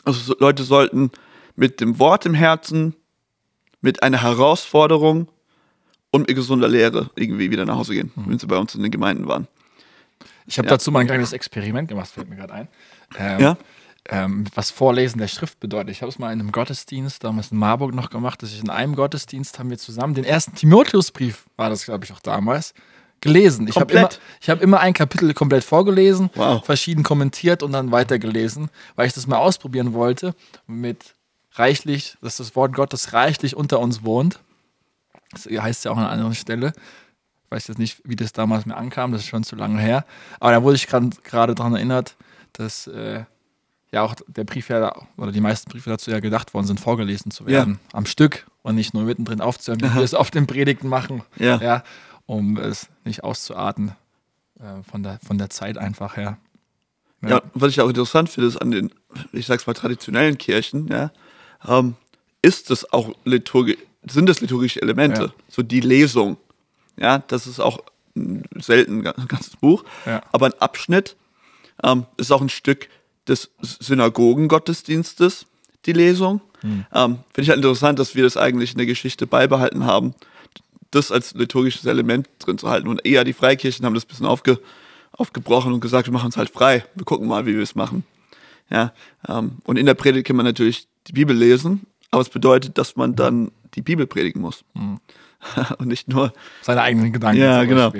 Also 0.06 0.19
so, 0.19 0.36
Leute 0.39 0.63
sollten 0.63 1.12
mit 1.56 1.79
dem 1.82 1.99
Wort 1.99 2.25
im 2.25 2.34
Herzen, 2.34 2.95
mit 3.82 4.01
einer 4.01 4.21
Herausforderung 4.21 5.27
und 6.12 6.27
mit 6.27 6.36
gesunder 6.36 6.67
Lehre 6.67 7.10
irgendwie 7.15 7.51
wieder 7.51 7.65
nach 7.65 7.75
Hause 7.75 7.93
gehen, 7.93 8.12
wenn 8.15 8.39
sie 8.39 8.47
bei 8.47 8.58
uns 8.58 8.75
in 8.75 8.82
den 8.84 8.91
Gemeinden 8.91 9.27
waren. 9.27 9.47
Ich 10.45 10.58
habe 10.58 10.67
Ja. 10.67 10.73
dazu 10.75 10.91
mal 10.91 10.99
ein 11.01 11.08
kleines 11.08 11.32
Experiment 11.34 11.88
gemacht, 11.88 12.10
fällt 12.12 12.29
mir 12.29 12.36
gerade 12.36 12.53
ein. 12.53 12.67
Ähm, 13.17 13.39
Ja? 13.39 13.58
Ähm, 14.10 14.46
was 14.54 14.70
Vorlesen 14.72 15.18
der 15.20 15.28
Schrift 15.28 15.60
bedeutet. 15.60 15.92
Ich 15.92 16.02
habe 16.02 16.10
es 16.10 16.20
mal 16.20 16.32
in 16.34 16.39
einem 16.39 16.52
Gottesdienst, 16.52 17.24
damals 17.24 17.52
in 17.52 17.58
Marburg 17.58 17.94
noch 17.94 18.10
gemacht, 18.10 18.42
dass 18.44 18.52
ich 18.52 18.60
in 18.62 18.70
einem 18.70 18.96
Gottesdienst 18.96 19.60
haben 19.60 19.70
wir 19.70 19.78
zusammen 19.78 20.13
den 20.13 20.26
ersten 20.26 20.56
Timotheusbrief, 20.56 21.46
war 21.56 21.70
das 21.70 21.86
glaube 21.86 22.06
ich 22.06 22.12
auch 22.12 22.20
damals, 22.20 22.74
gelesen. 23.22 23.68
Ich 23.70 23.78
habe 23.78 23.94
immer, 23.94 24.10
hab 24.48 24.62
immer 24.62 24.80
ein 24.82 24.94
Kapitel 24.94 25.34
komplett 25.34 25.63
vorgelesen, 25.63 26.30
Wow. 26.36 26.66
verschieden 26.66 27.04
kommentiert 27.04 27.63
und 27.63 27.72
dann 27.72 27.92
weitergelesen, 27.92 28.70
weil 28.96 29.08
ich 29.08 29.13
das 29.13 29.28
mal 29.28 29.38
ausprobieren 29.38 29.94
wollte 29.94 30.36
mit 30.68 31.16
reichlich, 31.54 32.18
dass 32.22 32.38
das 32.38 32.56
Wort 32.56 32.74
Gottes 32.74 33.13
reichlich 33.13 33.56
unter 33.56 33.80
uns 33.80 34.04
wohnt. 34.04 34.39
Das 35.32 35.46
heißt 35.46 35.86
ja 35.86 35.92
auch 35.92 35.98
an 35.98 36.04
einer 36.04 36.12
anderen 36.12 36.36
Stelle. 36.36 36.74
Ich 37.46 37.52
weiß 37.52 37.68
jetzt 37.68 37.78
nicht, 37.80 38.02
wie 38.04 38.16
das 38.16 38.34
damals 38.34 38.66
mir 38.66 38.76
ankam, 38.76 39.12
das 39.13 39.22
ist 39.22 39.28
schon 39.28 39.44
zu 39.44 39.56
lange 39.56 39.80
her. 39.80 40.06
Aber 40.39 40.52
da 40.52 40.63
wurde 40.63 40.76
ich 40.76 40.88
gerade 40.88 41.56
daran 41.56 41.76
erinnert, 41.76 42.16
dass 42.52 42.88
äh, 42.88 43.24
ja 43.93 44.01
auch 44.01 44.15
der 44.27 44.43
Brief 44.43 44.69
ja, 44.69 44.93
oder 45.17 45.32
die 45.32 45.39
meisten 45.39 45.69
Briefe 45.69 45.89
dazu 45.89 46.12
ja 46.12 46.19
gedacht 46.19 46.53
worden 46.53 46.65
sind, 46.65 46.79
vorgelesen 46.79 47.32
zu 47.32 47.45
werden. 47.45 47.79
Ja. 47.82 47.97
Am 47.97 48.06
Stück 48.06 48.47
und 48.63 48.75
nicht 48.75 48.93
nur 48.93 49.03
mittendrin 49.03 49.39
aufzuhören, 49.39 49.82
wie 49.82 49.93
wir 49.93 50.01
es 50.01 50.15
auf 50.15 50.32
den 50.32 50.47
Predigten 50.47 50.89
machen. 50.89 51.21
Ja. 51.38 51.58
ja 51.62 51.84
um 52.25 52.58
es 52.58 52.89
nicht 53.06 53.23
auszuarten 53.23 53.95
äh, 54.60 54.82
von, 54.89 55.03
der, 55.03 55.19
von 55.25 55.38
der 55.38 55.49
Zeit 55.49 55.77
einfach 55.77 56.17
her. 56.17 56.38
Ja. 57.21 57.29
ja, 57.29 57.41
was 57.53 57.71
ich 57.71 57.82
auch 57.82 57.88
interessant 57.88 58.29
finde, 58.29 58.47
ist 58.47 58.58
an 58.58 58.71
den, 58.71 58.91
ich 59.32 59.45
sag's 59.45 59.67
mal, 59.67 59.73
traditionellen 59.73 60.38
Kirchen, 60.38 60.88
ja, 60.88 61.12
ähm, 61.67 61.95
ist 62.41 62.71
es 62.71 62.91
auch 62.91 63.13
Liturgie, 63.23 63.77
sind 64.06 64.27
es 64.29 64.41
liturgische 64.41 64.82
Elemente, 64.82 65.21
ja. 65.21 65.34
so 65.47 65.62
die 65.62 65.79
Lesung. 65.79 66.38
Ja, 66.97 67.19
das 67.19 67.47
ist 67.47 67.60
auch 67.60 67.79
selten 68.60 69.08
ein 69.08 69.27
ganzes 69.27 69.56
Buch, 69.56 69.84
aber 70.32 70.47
ein 70.47 70.53
Abschnitt 70.60 71.15
ähm, 71.82 72.06
ist 72.17 72.32
auch 72.32 72.41
ein 72.41 72.49
Stück 72.49 72.89
des 73.27 73.51
Synagogengottesdienstes, 73.62 75.45
die 75.86 75.93
Lesung. 75.93 76.41
Hm. 76.62 76.86
Ähm, 76.93 77.19
Finde 77.33 77.41
ich 77.41 77.49
halt 77.49 77.57
interessant, 77.57 77.99
dass 77.99 78.15
wir 78.15 78.23
das 78.23 78.38
eigentlich 78.38 78.71
in 78.71 78.77
der 78.77 78.88
Geschichte 78.88 79.27
beibehalten 79.27 79.86
haben, 79.86 80.13
das 80.91 81.12
als 81.12 81.33
liturgisches 81.33 81.86
Element 81.86 82.29
drin 82.39 82.57
zu 82.57 82.69
halten. 82.69 82.88
Und 82.88 83.05
eher 83.05 83.23
die 83.23 83.33
Freikirchen 83.33 83.86
haben 83.86 83.93
das 83.93 84.05
ein 84.05 84.09
bisschen 84.09 84.25
aufge, 84.25 84.59
aufgebrochen 85.12 85.73
und 85.73 85.79
gesagt, 85.79 86.07
wir 86.07 86.13
machen 86.13 86.29
es 86.29 86.38
halt 86.38 86.49
frei. 86.49 86.86
Wir 86.95 87.05
gucken 87.05 87.27
mal, 87.27 87.45
wie 87.45 87.55
wir 87.55 87.63
es 87.63 87.75
machen. 87.75 88.03
Ja, 88.69 88.93
ähm, 89.27 89.57
und 89.65 89.77
in 89.77 89.86
der 89.86 89.93
Predigt 89.93 90.27
kann 90.27 90.36
man 90.36 90.45
natürlich 90.45 90.88
die 91.07 91.13
Bibel 91.13 91.36
lesen, 91.36 91.86
aber 92.12 92.21
es 92.21 92.29
bedeutet, 92.29 92.77
dass 92.77 92.95
man 92.95 93.15
dann 93.15 93.51
die 93.75 93.81
Bibel 93.81 94.07
predigen 94.07 94.41
muss. 94.41 94.63
Hm. 94.75 94.99
und 95.77 95.88
nicht 95.88 96.07
nur 96.07 96.33
seine 96.62 96.81
eigenen 96.81 97.12
Gedanken. 97.12 97.41
Ja, 97.41 97.63
genau. 97.65 97.91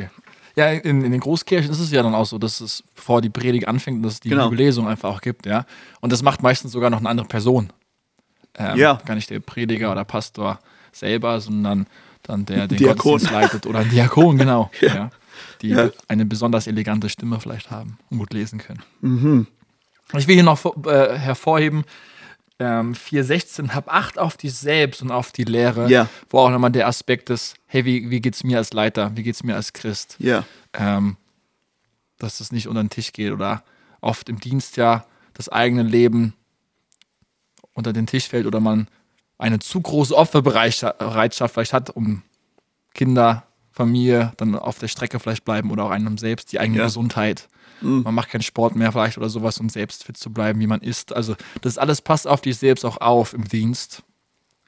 Ja, 0.56 0.70
in, 0.70 1.04
in, 1.04 1.12
den 1.12 1.20
Großkirchen 1.20 1.72
ist 1.72 1.80
es 1.80 1.92
ja 1.92 2.04
dann 2.04 2.14
auch 2.14 2.26
so, 2.26 2.38
dass 2.38 2.62
es 2.62 2.84
bevor 2.96 3.22
die 3.22 3.30
Predigt 3.30 3.68
anfängt, 3.68 4.06
dass 4.06 4.14
es 4.14 4.20
die 4.20 4.30
genau. 4.30 4.50
Bibellesung 4.50 4.88
einfach 4.88 5.10
auch 5.10 5.22
gibt, 5.22 5.46
ja. 5.46 5.66
Und 6.00 6.12
das 6.14 6.22
macht 6.22 6.44
meistens 6.44 6.72
sogar 6.72 6.90
noch 6.90 7.00
eine 7.00 7.10
andere 7.10 7.28
Person. 7.28 7.74
Ähm, 8.56 8.78
ja. 8.78 9.02
Gar 9.06 9.16
nicht 9.16 9.30
der 9.30 9.40
Prediger 9.40 9.92
oder 9.92 10.04
Pastor 10.04 10.60
selber, 10.92 11.42
sondern 11.42 11.88
dann 12.22 12.46
der 12.46 12.68
den 12.68 12.78
Diakon. 12.78 13.14
Gottesdienst 13.14 13.34
leitet 13.34 13.66
oder 13.66 13.80
ein 13.80 13.90
Diakon, 13.90 14.38
genau. 14.38 14.70
ja. 14.82 14.96
ja. 14.96 15.10
Die 15.62 15.70
ja. 15.70 15.90
eine 16.08 16.26
besonders 16.26 16.68
elegante 16.68 17.10
Stimme 17.10 17.40
vielleicht 17.40 17.72
haben 17.72 17.98
und 18.10 18.20
gut 18.20 18.34
lesen 18.34 18.60
können. 18.60 18.84
Mhm. 19.02 19.48
Ich 20.16 20.28
will 20.28 20.36
hier 20.36 20.44
noch 20.44 20.64
äh, 20.86 21.18
hervorheben, 21.18 21.86
ähm, 22.64 22.94
4.16, 22.94 23.72
hab 23.72 23.94
Acht 23.94 24.18
auf 24.18 24.38
dich 24.38 24.54
selbst 24.54 25.02
und 25.02 25.12
auf 25.12 25.32
die 25.32 25.44
Lehre, 25.44 25.90
ja. 25.90 26.08
wo 26.30 26.40
auch 26.40 26.50
nochmal 26.50 26.72
der 26.72 26.88
Aspekt 26.88 27.30
ist, 27.30 27.56
hey, 27.66 27.84
wie, 27.84 28.10
wie 28.10 28.22
geht 28.22 28.36
es 28.36 28.44
mir 28.44 28.58
als 28.58 28.72
Leiter, 28.72 29.12
wie 29.16 29.24
geht 29.24 29.36
es 29.36 29.44
mir 29.44 29.56
als 29.56 29.74
Christ? 29.74 30.16
Ja. 30.20 30.46
Ähm, 30.74 31.18
dass 32.18 32.38
das 32.38 32.52
nicht 32.52 32.68
unter 32.68 32.82
den 32.82 32.90
Tisch 32.90 33.12
geht 33.12 33.34
oder 33.34 33.64
oft 34.00 34.30
im 34.30 34.40
Dienst 34.40 34.78
ja 34.78 35.06
das 35.34 35.50
eigene 35.50 35.84
Leben 35.84 36.34
unter 37.74 37.92
den 37.92 38.08
Tisch 38.08 38.30
fällt 38.30 38.46
oder 38.46 38.60
man 38.60 38.88
eine 39.38 39.60
zu 39.60 39.82
große 39.82 40.16
Opferbereitschaft 40.16 41.54
vielleicht 41.54 41.74
hat, 41.74 41.90
um 41.90 42.22
Kinder, 42.94 43.44
Familie 43.72 44.32
dann 44.38 44.56
auf 44.56 44.80
der 44.80 44.88
Strecke 44.88 45.20
vielleicht 45.20 45.44
bleiben 45.44 45.72
oder 45.72 45.86
auch 45.86 45.90
einem 45.90 46.18
selbst, 46.18 46.52
die 46.52 46.60
eigene 46.60 46.78
ja. 46.78 46.86
Gesundheit. 46.86 47.50
Mhm. 47.84 48.04
Man 48.04 48.16
macht 48.16 48.30
keinen 48.30 48.42
Sport 48.42 48.76
mehr 48.76 48.92
vielleicht 48.92 49.18
oder 49.18 49.30
sowas, 49.30 49.60
um 49.60 49.70
selbst 49.70 50.04
fit 50.04 50.18
zu 50.18 50.32
bleiben, 50.32 50.60
wie 50.60 50.68
man 50.68 50.82
ist. 50.82 51.16
Also 51.16 51.36
das 51.62 51.78
alles 51.78 52.02
passt 52.02 52.28
auf 52.28 52.42
dich 52.42 52.58
selbst 52.58 52.86
auch 52.86 52.98
auf 52.98 53.34
im 53.34 53.48
Dienst. 53.48 54.04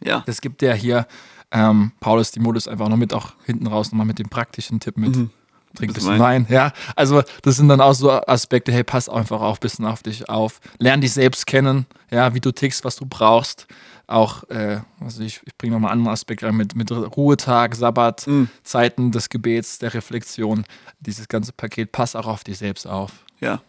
Ja. 0.04 0.24
Das 0.26 0.42
gibt 0.42 0.62
der 0.62 0.76
hier, 0.76 1.08
ähm, 1.52 1.92
Paulus 2.00 2.32
Timotheus 2.32 2.68
einfach 2.68 2.90
noch 2.90 2.98
mit, 2.98 3.14
auch 3.14 3.34
hinten 3.46 3.68
raus 3.68 3.92
nochmal 3.92 4.06
mit 4.06 4.20
dem 4.20 4.30
praktischen 4.30 4.80
Tipp 4.80 4.98
mit. 4.98 5.16
Mhm. 5.16 5.30
Trink 5.76 5.92
ein 5.92 5.94
bisschen 5.94 6.20
Wein. 6.20 6.48
Ja, 6.50 6.72
also 6.96 7.22
das 7.42 7.58
sind 7.58 7.68
dann 7.68 7.82
auch 7.82 7.94
so 7.94 8.10
Aspekte, 8.12 8.72
hey, 8.72 8.84
pass 8.84 9.10
einfach 9.10 9.42
auch 9.42 9.58
ein 9.58 9.60
bisschen 9.60 9.86
auf 9.86 10.04
dich 10.04 10.30
auf. 10.30 10.62
Lern 10.80 11.02
dich 11.02 11.12
selbst 11.12 11.46
kennen, 11.46 11.86
ja, 12.10 12.34
wie 12.34 12.40
du 12.40 12.52
tickst, 12.52 12.86
was 12.86 12.96
du 12.96 13.06
brauchst 13.06 13.68
auch, 14.08 14.44
äh, 14.50 14.82
also 15.00 15.24
ich, 15.24 15.42
ich 15.46 15.58
bringe 15.58 15.74
nochmal 15.74 15.92
einen 15.92 16.02
anderen 16.02 16.14
Aspekt 16.14 16.44
rein 16.44 16.56
mit, 16.56 16.76
mit 16.76 16.92
Ruhetag, 16.92 17.76
Sabbat, 17.76 18.28
mhm. 18.28 18.50
Zeiten 18.64 19.12
des 19.12 19.30
Gebets, 19.30 19.80
der 19.80 19.94
Reflexion. 19.94 20.66
Dieses 21.00 21.28
ganze 21.28 21.54
Paket, 21.54 21.92
pass 21.92 22.16
auch 22.16 22.28
auf 22.28 22.44
dich 22.44 22.58
selbst 22.58 22.88
auf. 22.88 23.12
Ja, 23.40 23.62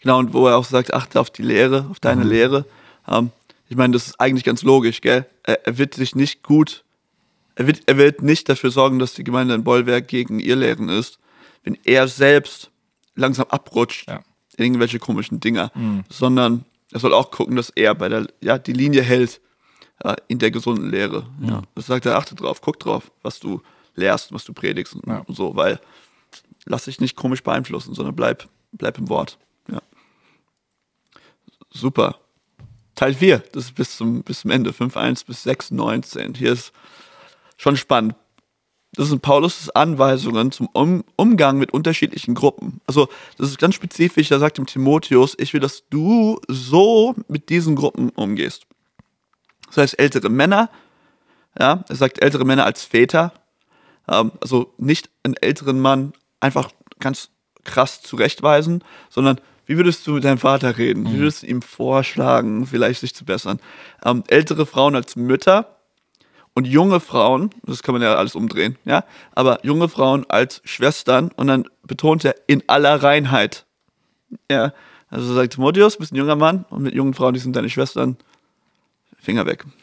genau. 0.00 0.18
Und 0.18 0.32
wo 0.32 0.46
er 0.46 0.56
auch 0.56 0.64
sagt, 0.64 0.92
achte 0.92 1.20
auf 1.20 1.30
die 1.30 1.42
Lehre, 1.42 1.86
auf 1.90 2.00
deine 2.00 2.24
mhm. 2.24 2.30
Lehre. 2.30 2.64
Ähm, 3.06 3.30
ich 3.68 3.76
meine, 3.76 3.92
das 3.92 4.08
ist 4.08 4.20
eigentlich 4.20 4.44
ganz 4.44 4.62
logisch, 4.62 5.00
gell? 5.00 5.26
Er, 5.42 5.66
er, 5.66 5.78
wird 5.78 5.94
sich 5.94 6.14
nicht 6.14 6.42
gut, 6.42 6.84
er 7.54 7.66
wird, 7.66 7.82
er 7.86 7.96
wird 7.96 8.22
nicht 8.22 8.48
dafür 8.48 8.70
sorgen, 8.70 8.98
dass 8.98 9.14
die 9.14 9.24
Gemeinde 9.24 9.54
ein 9.54 9.64
Bollwerk 9.64 10.08
gegen 10.08 10.40
ihr 10.40 10.56
Lehren 10.56 10.88
ist, 10.88 11.18
wenn 11.64 11.76
er 11.84 12.08
selbst 12.08 12.70
langsam 13.14 13.46
abrutscht 13.50 14.08
ja. 14.08 14.22
in 14.56 14.64
irgendwelche 14.64 14.98
komischen 14.98 15.40
Dinger, 15.40 15.70
mhm. 15.74 16.04
sondern 16.08 16.64
er 16.92 17.00
soll 17.00 17.12
auch 17.12 17.30
gucken, 17.30 17.56
dass 17.56 17.70
er 17.70 17.94
bei 17.94 18.08
der, 18.08 18.26
ja, 18.40 18.58
die 18.58 18.72
Linie 18.72 19.02
hält, 19.02 19.40
in 20.28 20.38
der 20.38 20.50
gesunden 20.50 20.90
Lehre. 20.90 21.26
Ja. 21.40 21.48
ja. 21.48 21.62
Das 21.74 21.86
sagt 21.86 22.06
er, 22.06 22.16
achte 22.16 22.34
drauf, 22.34 22.60
guck 22.60 22.78
drauf, 22.78 23.10
was 23.22 23.40
du 23.40 23.62
lehrst, 23.94 24.32
was 24.32 24.44
du 24.44 24.52
predigst 24.52 24.94
und, 24.94 25.06
ja. 25.06 25.18
und 25.20 25.34
so, 25.34 25.56
weil 25.56 25.80
lass 26.64 26.84
dich 26.84 27.00
nicht 27.00 27.16
komisch 27.16 27.42
beeinflussen, 27.42 27.94
sondern 27.94 28.14
bleib, 28.14 28.48
bleib 28.72 28.98
im 28.98 29.08
Wort. 29.08 29.38
Ja. 29.70 29.80
Super. 31.70 32.18
Teil 32.94 33.14
4, 33.14 33.38
das 33.52 33.66
ist 33.66 33.74
bis 33.74 33.96
zum, 33.96 34.22
bis 34.22 34.40
zum 34.40 34.50
Ende, 34.50 34.70
5.1 34.70 35.24
bis 35.26 35.46
6.19. 35.46 36.36
Hier 36.36 36.52
ist 36.52 36.72
schon 37.56 37.76
spannend. 37.76 38.14
Das 38.92 39.08
sind 39.08 39.22
Paulus' 39.22 39.70
Anweisungen 39.70 40.50
zum 40.50 40.68
um 40.72 41.04
Umgang 41.14 41.58
mit 41.58 41.72
unterschiedlichen 41.72 42.34
Gruppen. 42.34 42.80
Also, 42.86 43.08
das 43.36 43.50
ist 43.50 43.58
ganz 43.58 43.74
spezifisch. 43.74 44.30
Er 44.30 44.38
sagt 44.38 44.58
dem 44.58 44.66
Timotheus, 44.66 45.36
ich 45.38 45.52
will, 45.52 45.60
dass 45.60 45.84
du 45.90 46.40
so 46.48 47.14
mit 47.28 47.50
diesen 47.50 47.76
Gruppen 47.76 48.08
umgehst. 48.10 48.66
Das 49.68 49.76
heißt 49.78 49.98
ältere 49.98 50.28
Männer, 50.28 50.70
ja, 51.58 51.84
er 51.88 51.96
sagt 51.96 52.22
ältere 52.22 52.44
Männer 52.44 52.64
als 52.64 52.84
Väter, 52.84 53.32
ähm, 54.08 54.32
also 54.40 54.72
nicht 54.78 55.10
einen 55.22 55.34
älteren 55.34 55.80
Mann 55.80 56.12
einfach 56.40 56.70
ganz 56.98 57.30
krass 57.64 58.02
zurechtweisen, 58.02 58.82
sondern 59.10 59.40
wie 59.66 59.76
würdest 59.76 60.06
du 60.06 60.12
mit 60.12 60.24
deinem 60.24 60.38
Vater 60.38 60.78
reden? 60.78 61.04
Wie 61.04 61.16
mhm. 61.16 61.18
würdest 61.18 61.42
du 61.42 61.46
ihm 61.46 61.60
vorschlagen, 61.60 62.66
vielleicht 62.66 63.00
sich 63.00 63.14
zu 63.14 63.24
bessern? 63.24 63.60
Ähm, 64.04 64.24
ältere 64.28 64.64
Frauen 64.64 64.96
als 64.96 65.14
Mütter 65.14 65.76
und 66.54 66.66
junge 66.66 67.00
Frauen, 67.00 67.50
das 67.64 67.82
kann 67.82 67.92
man 67.92 68.02
ja 68.02 68.14
alles 68.14 68.34
umdrehen, 68.34 68.78
ja, 68.84 69.04
aber 69.34 69.64
junge 69.64 69.88
Frauen 69.88 70.24
als 70.28 70.62
Schwestern 70.64 71.30
und 71.36 71.46
dann 71.48 71.68
betont 71.84 72.24
er 72.24 72.34
in 72.46 72.62
aller 72.66 73.02
Reinheit. 73.02 73.66
Ja, 74.50 74.72
also 75.10 75.34
sagt 75.34 75.54
Timotheus, 75.54 75.98
bist 75.98 76.12
ein 76.12 76.16
junger 76.16 76.36
Mann 76.36 76.64
und 76.70 76.82
mit 76.82 76.94
jungen 76.94 77.14
Frauen, 77.14 77.34
die 77.34 77.40
sind 77.40 77.54
deine 77.54 77.70
Schwestern, 77.70 78.16
Finger 79.20 79.46
weg. 79.46 79.64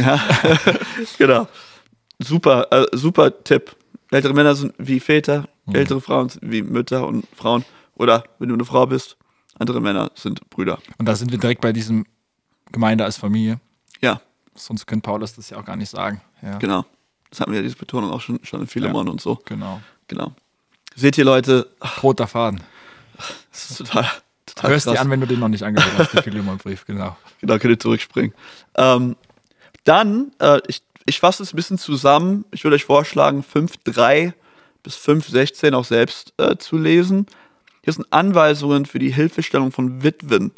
Ja, 0.00 0.18
genau. 1.18 1.46
Super, 2.18 2.66
äh, 2.72 2.86
super 2.96 3.44
Tipp. 3.44 3.76
Ältere 4.10 4.32
Männer 4.32 4.54
sind 4.54 4.74
wie 4.78 4.98
Väter, 4.98 5.46
mhm. 5.66 5.74
ältere 5.74 6.00
Frauen 6.00 6.30
sind 6.30 6.50
wie 6.50 6.62
Mütter 6.62 7.06
und 7.06 7.26
Frauen. 7.36 7.64
Oder 7.94 8.24
wenn 8.38 8.48
du 8.48 8.54
eine 8.54 8.64
Frau 8.64 8.86
bist, 8.86 9.16
andere 9.58 9.80
Männer 9.80 10.10
sind 10.14 10.48
Brüder. 10.50 10.78
Und 10.98 11.06
da 11.06 11.14
sind 11.14 11.30
wir 11.30 11.38
direkt 11.38 11.60
bei 11.60 11.72
diesem 11.72 12.06
Gemeinde 12.72 13.04
als 13.04 13.18
Familie. 13.18 13.60
Ja. 14.00 14.20
Sonst 14.54 14.86
könnte 14.86 15.04
Paulus 15.04 15.34
das 15.34 15.50
ja 15.50 15.58
auch 15.58 15.64
gar 15.64 15.76
nicht 15.76 15.90
sagen. 15.90 16.20
Ja. 16.42 16.58
Genau. 16.58 16.84
Das 17.30 17.40
hatten 17.40 17.52
wir 17.52 17.58
ja 17.58 17.62
diese 17.62 17.76
Betonung 17.76 18.10
auch 18.10 18.20
schon, 18.20 18.40
schon 18.42 18.62
in 18.62 18.66
Philemon 18.66 19.06
ja, 19.06 19.12
und 19.12 19.20
so. 19.20 19.40
Genau. 19.44 19.80
Genau. 20.08 20.32
Seht 20.94 21.18
ihr 21.18 21.24
Leute. 21.24 21.68
Roter 22.02 22.26
Faden. 22.26 22.62
Das 23.50 23.70
ist 23.70 23.78
total, 23.78 24.08
total 24.54 24.70
Hörst 24.70 24.86
krass. 24.86 24.94
dir 24.94 25.00
an, 25.00 25.10
wenn 25.10 25.20
du 25.20 25.26
den 25.26 25.40
noch 25.40 25.48
nicht 25.48 25.62
angehört 25.62 25.92
hast, 25.98 26.12
den 26.12 26.22
Philemon-Brief, 26.22 26.86
genau. 26.86 27.16
Genau, 27.40 27.58
könnt 27.58 27.72
ihr 27.72 27.78
zurückspringen. 27.78 28.34
Ähm, 28.76 29.16
dann, 29.84 30.32
äh, 30.38 30.60
ich, 30.66 30.82
ich 31.04 31.20
fasse 31.20 31.42
es 31.42 31.52
ein 31.52 31.56
bisschen 31.56 31.78
zusammen. 31.78 32.46
Ich 32.52 32.64
würde 32.64 32.76
euch 32.76 32.84
vorschlagen, 32.84 33.44
5.3 33.44 34.32
bis 34.82 34.96
5.16 34.96 35.74
auch 35.74 35.84
selbst 35.84 36.32
äh, 36.38 36.56
zu 36.56 36.78
lesen. 36.78 37.26
Hier 37.82 37.92
sind 37.92 38.06
Anweisungen 38.10 38.86
für 38.86 38.98
die 38.98 39.12
Hilfestellung 39.12 39.72
von 39.72 40.02
Witwen. 40.02 40.52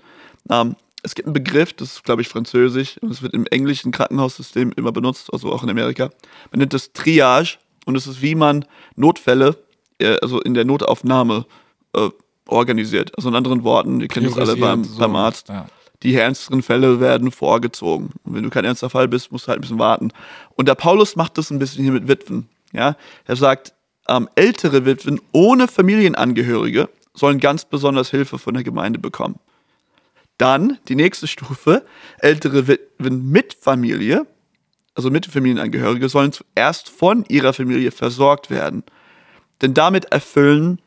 Ähm, 0.49 0.77
es 1.03 1.15
gibt 1.15 1.27
einen 1.27 1.35
Begriff, 1.35 1.73
das 1.73 1.95
ist, 1.95 2.05
glaube 2.05 2.23
ich, 2.23 2.29
französisch, 2.29 2.99
und 3.01 3.11
es 3.11 3.23
wird 3.23 3.33
im 3.35 3.47
englischen 3.47 3.93
Krankenhaussystem 3.93 4.73
immer 4.77 4.93
benutzt, 4.93 5.33
also 5.33 5.53
auch 5.53 5.63
in 5.63 5.71
Amerika. 5.71 6.11
Man 6.51 6.59
nennt 6.59 6.73
das 6.73 6.93
Triage 6.93 7.59
und 7.85 7.97
es 7.97 8.07
ist, 8.07 8.23
wie 8.23 8.35
man 8.35 8.65
Notfälle, 8.97 9.57
äh, 9.99 10.19
also 10.21 10.41
in 10.41 10.55
der 10.55 10.65
Notaufnahme, 10.65 11.47
äh, 11.95 12.11
organisiert. 12.47 13.17
Also 13.17 13.29
in 13.29 13.35
anderen 13.35 13.65
Worten, 13.65 14.01
ihr 14.01 14.09
kennt 14.09 14.27
das 14.27 14.39
alle 14.39 14.57
beim, 14.57 14.85
so, 14.85 14.99
beim 14.99 15.17
Arzt. 15.17 15.49
Ja 15.49 15.67
die 16.03 16.15
ernsteren 16.15 16.63
Fälle 16.63 17.01
werden 17.01 17.31
vorgezogen. 17.31 18.11
Und 18.25 18.35
wenn 18.35 18.43
du 18.43 18.51
kein 18.51 18.65
ernster 18.65 18.91
Fall 18.91 19.09
bist, 19.09 19.33
musst 19.33 19.47
du 19.47 19.49
halt 19.49 19.59
ein 19.59 19.63
bisschen 19.63 19.79
warten. 19.79 20.13
Und 20.55 20.69
der 20.69 20.75
Paulus 20.75 21.17
macht 21.17 21.39
das 21.39 21.51
ein 21.51 21.59
bisschen 21.59 21.85
hier 21.85 21.93
mit 21.93 22.09
Witwen. 22.09 22.49
Ja? 22.73 22.97
Er 23.25 23.37
sagt, 23.37 23.73
ähm, 24.09 24.29
ältere 24.35 24.85
Witwen 24.85 25.21
ohne 25.33 25.69
Familienangehörige 25.69 26.89
sollen 27.15 27.41
ganz 27.41 27.65
besonders 27.65 28.11
Hilfe 28.11 28.39
von 28.39 28.55
der 28.55 28.63
Gemeinde 28.63 28.99
bekommen. 28.99 29.39
Dann 30.39 30.79
die 30.89 30.97
nächste 30.97 31.27
Stufe, 31.27 31.85
ältere 32.19 32.69
Witwen 32.69 33.31
mit 33.31 33.55
Familie, 33.55 34.27
also 34.95 35.11
mit 35.11 35.27
Familienangehörige, 35.27 36.09
sollen 36.09 36.33
zuerst 36.33 36.91
von 36.91 37.25
ihrer 37.29 37.55
Familie 37.55 37.91
versorgt 37.91 38.51
werden. 38.51 38.85
Denn 39.63 39.73
damit 39.73 40.07
erfüllen 40.07 40.83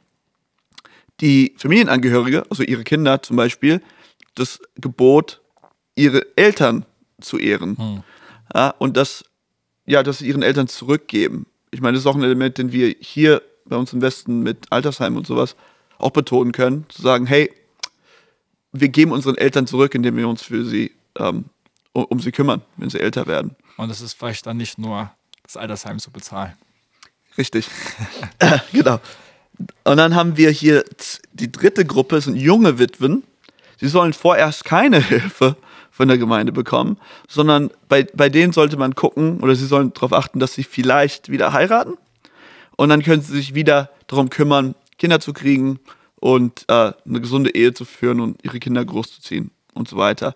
die 1.21 1.53
Familienangehörige, 1.57 2.45
also 2.49 2.63
ihre 2.63 2.83
Kinder 2.83 3.21
zum 3.21 3.37
Beispiel, 3.37 3.81
das 4.35 4.59
Gebot, 4.75 5.41
ihre 5.95 6.25
Eltern 6.37 6.85
zu 7.21 7.37
ehren. 7.37 7.77
Hm. 7.77 8.03
Ja, 8.53 8.69
und 8.79 8.97
das, 8.97 9.25
ja, 9.85 10.03
dass 10.03 10.19
sie 10.19 10.27
ihren 10.27 10.43
Eltern 10.43 10.67
zurückgeben. 10.67 11.45
Ich 11.71 11.81
meine, 11.81 11.93
das 11.93 12.03
ist 12.03 12.07
auch 12.07 12.15
ein 12.15 12.23
Element, 12.23 12.57
den 12.57 12.71
wir 12.71 12.95
hier 12.99 13.41
bei 13.65 13.75
uns 13.75 13.93
im 13.93 14.01
Westen 14.01 14.41
mit 14.41 14.71
Altersheim 14.71 15.15
und 15.17 15.27
sowas 15.27 15.55
auch 15.97 16.11
betonen 16.11 16.51
können. 16.51 16.85
Zu 16.89 17.01
sagen, 17.01 17.25
hey, 17.25 17.51
wir 18.71 18.89
geben 18.89 19.11
unseren 19.11 19.37
Eltern 19.37 19.67
zurück, 19.67 19.93
indem 19.95 20.17
wir 20.17 20.27
uns 20.27 20.43
für 20.43 20.65
sie, 20.65 20.91
ähm, 21.17 21.45
um, 21.93 22.05
um 22.05 22.19
sie 22.19 22.31
kümmern, 22.31 22.61
wenn 22.77 22.89
sie 22.89 22.99
älter 22.99 23.27
werden. 23.27 23.55
Und 23.77 23.89
es 23.89 24.01
ist 24.01 24.13
vielleicht 24.13 24.45
dann 24.45 24.57
nicht 24.57 24.77
nur 24.77 25.11
das 25.43 25.57
Altersheim 25.57 25.99
zu 25.99 26.11
bezahlen. 26.11 26.53
Richtig. 27.37 27.67
genau. 28.71 28.99
Und 29.83 29.97
dann 29.97 30.15
haben 30.15 30.37
wir 30.37 30.51
hier 30.51 30.83
die 31.33 31.51
dritte 31.51 31.85
Gruppe, 31.85 32.15
das 32.15 32.25
sind 32.25 32.35
junge 32.35 32.79
Witwen. 32.79 33.23
Sie 33.77 33.87
sollen 33.87 34.13
vorerst 34.13 34.65
keine 34.65 34.99
Hilfe 35.07 35.57
von 35.91 36.07
der 36.07 36.17
Gemeinde 36.17 36.51
bekommen, 36.51 36.97
sondern 37.27 37.71
bei, 37.89 38.03
bei 38.13 38.29
denen 38.29 38.53
sollte 38.53 38.77
man 38.77 38.95
gucken 38.95 39.41
oder 39.41 39.55
sie 39.55 39.65
sollen 39.65 39.93
darauf 39.93 40.13
achten, 40.13 40.39
dass 40.39 40.53
sie 40.53 40.63
vielleicht 40.63 41.29
wieder 41.29 41.51
heiraten. 41.51 41.97
Und 42.77 42.89
dann 42.89 43.03
können 43.03 43.21
sie 43.21 43.33
sich 43.33 43.53
wieder 43.53 43.89
darum 44.07 44.29
kümmern, 44.29 44.75
Kinder 44.97 45.19
zu 45.19 45.33
kriegen 45.33 45.79
und 46.15 46.63
äh, 46.69 46.93
eine 47.05 47.21
gesunde 47.21 47.53
Ehe 47.53 47.73
zu 47.73 47.83
führen 47.83 48.21
und 48.21 48.43
ihre 48.43 48.59
Kinder 48.59 48.83
großzuziehen 48.85 49.51
und 49.73 49.89
so 49.89 49.97
weiter. 49.97 50.35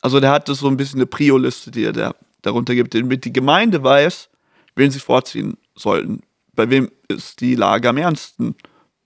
Also 0.00 0.20
der 0.20 0.30
hat 0.30 0.48
das 0.48 0.58
so 0.58 0.68
ein 0.68 0.76
bisschen 0.76 0.98
eine 0.98 1.06
Prio-Liste, 1.06 1.70
die 1.70 1.84
er 1.84 1.92
da, 1.92 2.14
darunter 2.42 2.74
gibt, 2.74 2.94
damit 2.94 3.24
die 3.24 3.32
Gemeinde 3.32 3.82
weiß, 3.82 4.28
wen 4.76 4.90
sie 4.90 5.00
vorziehen 5.00 5.56
sollten. 5.74 6.22
Bei 6.54 6.70
wem 6.70 6.90
ist 7.08 7.40
die 7.40 7.54
Lage 7.54 7.88
am 7.88 7.96
ernsten? 7.96 8.56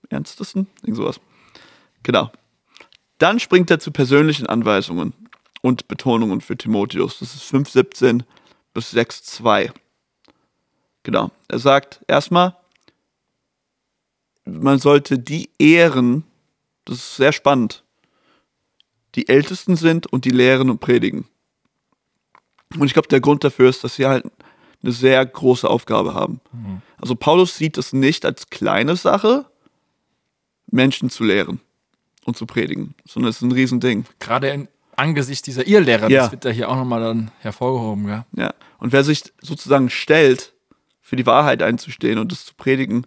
Ernstesten? 0.09 0.67
Irgend 0.81 0.97
sowas. 0.97 1.19
Genau. 2.03 2.31
Dann 3.17 3.39
springt 3.39 3.69
er 3.69 3.79
zu 3.79 3.91
persönlichen 3.91 4.47
Anweisungen 4.47 5.13
und 5.61 5.87
Betonungen 5.87 6.41
für 6.41 6.57
Timotheus. 6.57 7.19
Das 7.19 7.35
ist 7.35 7.43
5,17 7.53 8.23
bis 8.73 8.93
6,2. 8.93 9.71
Genau. 11.03 11.31
Er 11.47 11.59
sagt 11.59 12.01
erstmal, 12.07 12.55
man 14.45 14.79
sollte 14.79 15.19
die 15.19 15.49
ehren, 15.59 16.23
das 16.85 16.97
ist 16.97 17.15
sehr 17.17 17.31
spannend, 17.31 17.83
die 19.15 19.27
Ältesten 19.27 19.75
sind 19.75 20.07
und 20.07 20.25
die 20.25 20.29
lehren 20.29 20.69
und 20.69 20.79
predigen. 20.79 21.27
Und 22.75 22.85
ich 22.85 22.93
glaube, 22.93 23.07
der 23.07 23.21
Grund 23.21 23.43
dafür 23.43 23.69
ist, 23.69 23.83
dass 23.83 23.95
sie 23.95 24.05
halt 24.05 24.25
eine 24.81 24.91
sehr 24.91 25.25
große 25.25 25.69
Aufgabe 25.69 26.13
haben. 26.13 26.39
Also 27.01 27.15
Paulus 27.15 27.57
sieht 27.57 27.77
es 27.77 27.91
nicht 27.93 28.25
als 28.25 28.49
kleine 28.49 28.95
Sache, 28.95 29.45
Menschen 30.71 31.09
zu 31.09 31.23
lehren 31.23 31.59
und 32.25 32.37
zu 32.37 32.45
predigen, 32.45 32.93
sondern 33.07 33.29
es 33.31 33.37
ist 33.37 33.41
ein 33.41 33.51
Riesending. 33.51 34.05
Gerade 34.19 34.49
in, 34.49 34.67
angesichts 34.95 35.41
dieser 35.41 35.67
Irrlehrer, 35.67 36.09
Ja. 36.09 36.23
das 36.23 36.31
wird 36.31 36.45
ja 36.45 36.51
hier 36.51 36.69
auch 36.69 36.75
nochmal 36.75 37.01
dann 37.01 37.31
hervorgehoben. 37.39 38.05
Gell? 38.05 38.25
Ja. 38.35 38.53
Und 38.77 38.91
wer 38.93 39.03
sich 39.03 39.23
sozusagen 39.41 39.89
stellt, 39.89 40.53
für 41.01 41.15
die 41.15 41.25
Wahrheit 41.25 41.63
einzustehen 41.63 42.19
und 42.19 42.31
es 42.31 42.45
zu 42.45 42.53
predigen, 42.53 43.05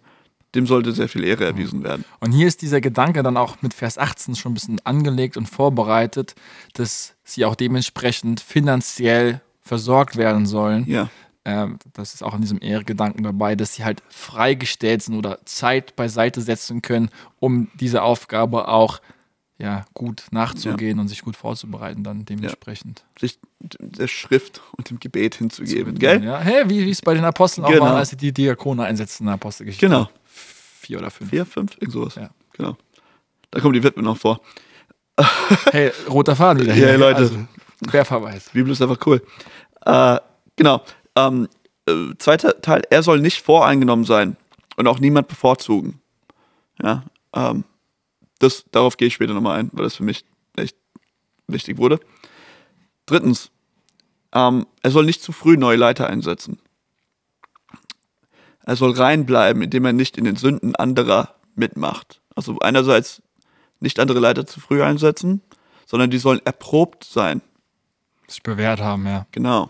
dem 0.55 0.67
sollte 0.67 0.91
sehr 0.91 1.07
viel 1.07 1.23
Ehre 1.23 1.45
erwiesen 1.45 1.83
werden. 1.83 2.03
Und 2.19 2.31
hier 2.33 2.47
ist 2.47 2.61
dieser 2.61 2.81
Gedanke 2.81 3.23
dann 3.23 3.37
auch 3.37 3.61
mit 3.61 3.73
Vers 3.73 3.97
18 3.97 4.35
schon 4.35 4.51
ein 4.51 4.55
bisschen 4.55 4.81
angelegt 4.85 5.37
und 5.37 5.47
vorbereitet, 5.47 6.35
dass 6.73 7.15
sie 7.23 7.45
auch 7.45 7.55
dementsprechend 7.55 8.39
finanziell 8.41 9.41
versorgt 9.61 10.17
werden 10.17 10.45
sollen. 10.45 10.85
Ja. 10.87 11.09
Ähm, 11.45 11.77
das 11.93 12.13
ist 12.13 12.23
auch 12.23 12.33
in 12.35 12.41
diesem 12.41 12.59
Ehregedanken 12.61 13.23
dabei, 13.23 13.55
dass 13.55 13.73
sie 13.75 13.83
halt 13.83 14.01
freigestellt 14.09 15.03
sind 15.03 15.15
oder 15.15 15.39
Zeit 15.45 15.95
beiseite 15.95 16.41
setzen 16.41 16.81
können, 16.81 17.09
um 17.39 17.69
diese 17.79 18.01
Aufgabe 18.01 18.67
auch 18.67 19.01
ja, 19.57 19.85
gut 19.93 20.25
nachzugehen 20.31 20.99
und 20.99 21.07
sich 21.07 21.21
gut 21.21 21.35
vorzubereiten, 21.37 22.03
dann 22.03 22.25
dementsprechend. 22.25 23.05
Sich 23.19 23.39
der 23.59 24.07
Schrift 24.07 24.61
und 24.77 24.89
dem 24.89 24.99
Gebet 24.99 25.35
hinzugeben, 25.35 25.97
gell? 25.99 26.23
Ja, 26.23 26.39
hey, 26.39 26.69
wie 26.69 26.89
es 26.89 27.01
bei 27.01 27.13
den 27.13 27.23
Aposteln 27.23 27.65
auch 27.65 27.69
Genau. 27.71 27.85
war, 27.85 27.95
als 27.95 28.09
sie 28.09 28.17
die 28.17 28.33
Diakone 28.33 28.83
einsetzten 28.83 29.23
in 29.23 29.27
der 29.27 29.35
Apostelgeschichte. 29.35 29.85
Genau. 29.85 30.09
Vier 30.25 30.97
oder 30.99 31.11
fünf. 31.11 31.29
Vier, 31.29 31.45
fünf, 31.45 31.75
irgend 31.75 31.93
sowas. 31.93 32.15
Ja. 32.15 32.29
Genau. 32.53 32.75
Da 33.51 33.59
kommen 33.59 33.73
die 33.73 33.83
Witwen 33.83 34.03
noch 34.05 34.17
vor. 34.17 34.41
Hey, 35.71 35.91
roter 36.09 36.35
Faden 36.35 36.63
wieder. 36.63 36.73
Ja, 36.75 36.87
hier. 36.89 36.97
Leute. 36.97 37.19
Also, 37.19 37.37
Querverweis. 37.87 38.49
Bibel 38.51 38.71
ist 38.71 38.81
einfach 38.81 38.97
cool. 39.05 39.21
Äh, 39.85 40.19
genau. 40.55 40.81
Ähm, 41.15 41.47
äh, 41.87 42.15
zweiter 42.17 42.61
Teil, 42.61 42.83
er 42.89 43.03
soll 43.03 43.19
nicht 43.19 43.41
voreingenommen 43.41 44.05
sein 44.05 44.37
und 44.77 44.87
auch 44.87 44.99
niemand 44.99 45.27
bevorzugen. 45.27 46.01
Ja, 46.81 47.03
ähm, 47.33 47.63
das, 48.39 48.65
darauf 48.71 48.97
gehe 48.97 49.07
ich 49.07 49.13
später 49.13 49.33
nochmal 49.33 49.59
ein, 49.59 49.69
weil 49.73 49.83
das 49.83 49.95
für 49.95 50.03
mich 50.03 50.25
echt 50.57 50.75
wichtig 51.47 51.77
wurde. 51.77 51.99
Drittens, 53.05 53.51
ähm, 54.33 54.65
er 54.81 54.91
soll 54.91 55.05
nicht 55.05 55.21
zu 55.21 55.31
früh 55.31 55.57
neue 55.57 55.77
Leiter 55.77 56.07
einsetzen. 56.07 56.59
Er 58.65 58.75
soll 58.75 58.91
reinbleiben, 58.91 59.61
indem 59.61 59.85
er 59.85 59.93
nicht 59.93 60.17
in 60.17 60.23
den 60.23 60.37
Sünden 60.37 60.75
anderer 60.75 61.35
mitmacht. 61.55 62.21
Also 62.35 62.57
einerseits 62.59 63.21
nicht 63.79 63.99
andere 63.99 64.19
Leiter 64.19 64.45
zu 64.47 64.61
früh 64.61 64.81
einsetzen, 64.81 65.41
sondern 65.85 66.09
die 66.09 66.17
sollen 66.17 66.41
erprobt 66.45 67.03
sein. 67.03 67.41
Sich 68.27 68.41
bewährt 68.41 68.79
haben, 68.79 69.05
ja. 69.05 69.27
Genau. 69.31 69.69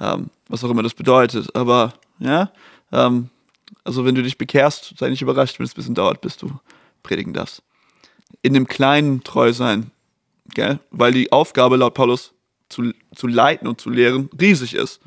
Ähm, 0.00 0.30
was 0.48 0.62
auch 0.64 0.70
immer 0.70 0.82
das 0.82 0.94
bedeutet. 0.94 1.54
Aber 1.56 1.94
ja, 2.18 2.50
ähm, 2.92 3.30
also 3.84 4.04
wenn 4.04 4.14
du 4.14 4.22
dich 4.22 4.38
bekehrst, 4.38 4.94
sei 4.98 5.08
nicht 5.10 5.22
überrascht, 5.22 5.58
wenn 5.58 5.64
es 5.66 5.72
ein 5.72 5.76
bisschen 5.76 5.94
dauert, 5.94 6.20
bis 6.20 6.36
du 6.36 6.50
predigen 7.02 7.32
darfst. 7.32 7.62
In 8.42 8.54
dem 8.54 8.66
Kleinen 8.66 9.22
treu 9.24 9.52
sein, 9.52 9.90
gell? 10.54 10.78
Weil 10.90 11.12
die 11.12 11.32
Aufgabe 11.32 11.76
laut 11.76 11.94
Paulus 11.94 12.32
zu, 12.68 12.92
zu 13.14 13.26
leiten 13.26 13.68
und 13.68 13.80
zu 13.80 13.90
lehren 13.90 14.28
riesig 14.40 14.74
ist. 14.74 15.00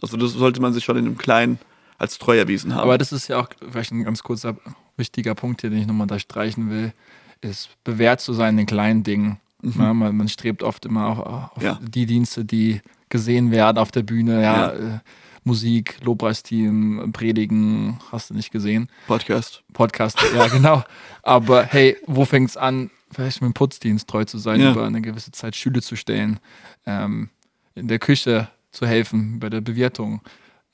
Also 0.00 0.16
das 0.16 0.32
sollte 0.32 0.60
man 0.60 0.72
sich 0.72 0.84
schon 0.84 0.96
in 0.96 1.04
dem 1.04 1.18
Kleinen 1.18 1.58
als 1.98 2.18
treu 2.18 2.36
erwiesen 2.38 2.74
haben. 2.74 2.82
Aber 2.82 2.98
das 2.98 3.12
ist 3.12 3.28
ja 3.28 3.40
auch 3.40 3.48
vielleicht 3.70 3.90
ein 3.92 4.04
ganz 4.04 4.22
kurzer 4.22 4.56
wichtiger 4.96 5.34
Punkt 5.34 5.60
hier, 5.62 5.70
den 5.70 5.80
ich 5.80 5.86
nochmal 5.86 6.04
unterstreichen 6.04 6.70
will, 6.70 6.92
ist 7.40 7.70
bewährt 7.84 8.20
zu 8.20 8.32
sein 8.32 8.50
in 8.50 8.56
den 8.58 8.66
kleinen 8.66 9.02
Dingen. 9.04 9.38
Ja, 9.62 9.92
man, 9.94 10.16
man 10.16 10.28
strebt 10.28 10.62
oft 10.62 10.84
immer 10.86 11.06
auch 11.08 11.18
auf 11.18 11.56
Mhm. 11.56 11.62
Ja. 11.64 11.78
die 11.82 12.06
Dienste, 12.06 12.44
die 12.44 12.80
gesehen 13.10 13.50
werden 13.50 13.78
auf 13.78 13.90
der 13.90 14.02
Bühne, 14.02 14.42
ja, 14.42 14.72
Ja. 14.74 14.94
Äh, 14.96 14.98
Musik, 15.44 15.96
Lobpreisteam, 16.02 17.10
Predigen, 17.12 17.98
hast 18.12 18.28
du 18.28 18.34
nicht 18.34 18.50
gesehen. 18.50 18.88
Podcast. 19.06 19.62
Podcast, 19.72 20.18
ja, 20.34 20.46
genau. 20.48 20.82
Aber 21.22 21.64
hey, 21.64 21.96
wo 22.06 22.26
fängt's 22.26 22.56
an, 22.58 22.90
vielleicht 23.10 23.40
mit 23.40 23.48
dem 23.50 23.54
Putzdienst 23.54 24.06
treu 24.08 24.24
zu 24.24 24.36
sein, 24.36 24.60
Ja. 24.60 24.72
über 24.72 24.84
eine 24.84 25.00
gewisse 25.00 25.30
Zeit 25.32 25.56
Stühle 25.56 25.80
zu 25.80 25.96
stellen, 25.96 26.38
ähm, 26.84 27.30
in 27.74 27.88
der 27.88 27.98
Küche 27.98 28.48
zu 28.72 28.86
helfen, 28.86 29.38
bei 29.40 29.48
der 29.48 29.62
Bewirtung. 29.62 30.20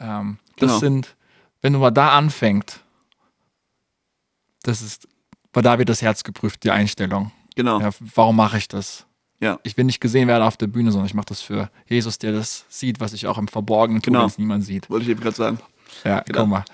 Ähm, 0.00 0.38
das 0.56 0.70
Genau. 0.70 0.78
sind, 0.80 1.16
wenn 1.62 1.72
du 1.74 1.78
mal 1.78 1.92
da 1.92 2.16
anfängt, 2.16 2.80
das 4.64 4.82
ist, 4.82 5.06
weil 5.52 5.62
da 5.62 5.78
wird 5.78 5.88
das 5.88 6.02
Herz 6.02 6.24
geprüft, 6.24 6.64
die 6.64 6.70
Einstellung. 6.72 7.30
Genau. 7.54 7.80
Ja, 7.80 7.90
warum 8.14 8.36
mache 8.36 8.58
ich 8.58 8.66
das? 8.66 9.06
Ja. 9.40 9.58
Ich 9.62 9.76
will 9.76 9.84
nicht 9.84 10.00
gesehen 10.00 10.28
werden 10.28 10.42
auf 10.42 10.56
der 10.56 10.66
Bühne, 10.68 10.90
sondern 10.92 11.06
ich 11.06 11.14
mache 11.14 11.26
das 11.26 11.40
für 11.42 11.70
Jesus, 11.86 12.18
der 12.18 12.32
das 12.32 12.64
sieht, 12.68 13.00
was 13.00 13.12
ich 13.12 13.26
auch 13.26 13.36
im 13.38 13.48
Verborgenen 13.48 14.00
tue, 14.00 14.12
Genau. 14.12 14.26
es 14.26 14.38
niemand 14.38 14.64
sieht. 14.64 14.88
Wollte 14.88 15.04
ich 15.04 15.10
eben 15.10 15.20
gerade 15.20 15.36
sagen. 15.36 15.58
Ja, 16.04 16.20
Genau. 16.20 16.40
guck 16.40 16.48
mal. 16.48 16.64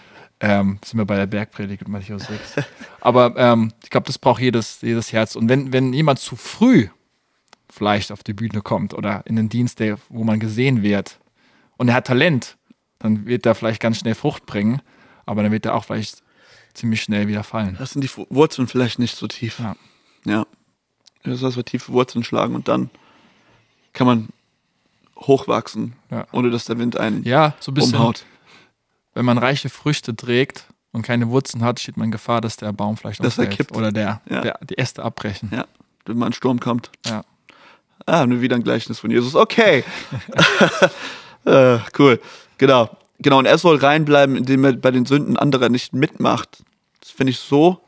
Ähm, 0.42 0.78
sind 0.84 0.98
wir 0.98 1.04
bei 1.04 1.16
der 1.16 1.26
Bergpredigt 1.26 1.82
mit 1.82 1.88
Matthäus 1.88 2.22
6. 2.26 2.64
Aber 3.00 3.34
ähm, 3.36 3.72
ich 3.82 3.90
glaube, 3.90 4.06
das 4.06 4.18
braucht 4.18 4.40
jedes, 4.40 4.80
jedes 4.80 5.12
Herz. 5.12 5.36
Und 5.36 5.48
wenn, 5.48 5.72
wenn 5.72 5.92
jemand 5.92 6.18
zu 6.18 6.34
früh 6.36 6.88
vielleicht 7.68 8.10
auf 8.12 8.22
die 8.22 8.32
Bühne 8.32 8.62
kommt 8.62 8.94
oder 8.94 9.22
in 9.26 9.36
den 9.36 9.48
Dienst, 9.48 9.80
der, 9.80 9.98
wo 10.08 10.24
man 10.24 10.40
gesehen 10.40 10.82
wird 10.82 11.18
und 11.76 11.88
er 11.88 11.94
hat 11.94 12.06
Talent, 12.06 12.56
dann 12.98 13.26
wird 13.26 13.46
er 13.46 13.54
vielleicht 13.54 13.80
ganz 13.80 13.98
schnell 13.98 14.14
Frucht 14.14 14.46
bringen, 14.46 14.80
aber 15.26 15.42
dann 15.42 15.52
wird 15.52 15.66
er 15.66 15.74
auch 15.74 15.84
vielleicht 15.84 16.22
ziemlich 16.74 17.02
schnell 17.02 17.28
wieder 17.28 17.42
fallen. 17.44 17.76
Das 17.78 17.90
sind 17.92 18.02
die 18.02 18.10
Wurzeln 18.30 18.66
vielleicht 18.68 18.98
nicht 18.98 19.16
so 19.16 19.26
tief. 19.28 19.58
Ja. 19.60 19.76
Ja. 20.24 20.46
Das 21.24 21.42
heißt, 21.42 21.56
wir 21.56 21.64
tiefe 21.64 21.92
Wurzeln 21.92 22.24
schlagen 22.24 22.54
und 22.54 22.68
dann 22.68 22.90
kann 23.92 24.06
man 24.06 24.28
hochwachsen, 25.18 25.94
Ja. 26.10 26.26
ohne 26.32 26.50
dass 26.50 26.64
der 26.64 26.78
Wind 26.78 26.96
einen 26.96 27.24
Ja, 27.24 27.54
so 27.60 27.70
ein 27.72 27.74
bisschen, 27.74 27.96
umhaut. 27.96 28.24
wenn 29.14 29.24
man 29.24 29.36
reiche 29.38 29.68
Früchte 29.68 30.16
trägt 30.16 30.64
und 30.92 31.02
keine 31.02 31.28
Wurzeln 31.28 31.62
hat, 31.62 31.78
steht 31.80 31.96
man 31.96 32.06
in 32.06 32.10
Gefahr, 32.10 32.40
dass 32.40 32.56
der 32.56 32.72
Baum 32.72 32.96
vielleicht 32.96 33.22
Dass 33.22 33.38
er 33.38 33.46
kippt. 33.46 33.76
oder 33.76 33.92
der, 33.92 34.22
Ja. 34.30 34.40
der, 34.40 34.58
die 34.62 34.78
Äste 34.78 35.02
abbrechen. 35.02 35.50
Ja, 35.52 35.66
wenn 36.06 36.16
mal 36.16 36.26
ein 36.26 36.32
Sturm 36.32 36.58
kommt. 36.60 36.90
Ja. 37.06 37.22
Ah, 38.06 38.26
nur 38.26 38.40
wieder 38.40 38.56
ein 38.56 38.62
Gleichnis 38.64 38.98
von 38.98 39.10
Jesus. 39.10 39.34
Okay. 39.34 39.84
äh, 41.44 41.78
cool. 41.98 42.20
Genau. 42.58 42.96
Genau. 43.18 43.38
Und 43.38 43.46
er 43.46 43.58
soll 43.58 43.76
reinbleiben, 43.76 44.36
indem 44.36 44.64
er 44.64 44.72
bei 44.72 44.90
den 44.90 45.04
Sünden 45.04 45.36
anderer 45.36 45.68
nicht 45.68 45.92
mitmacht. 45.92 46.62
Das 47.00 47.10
finde 47.10 47.32
ich 47.32 47.38
so, 47.38 47.80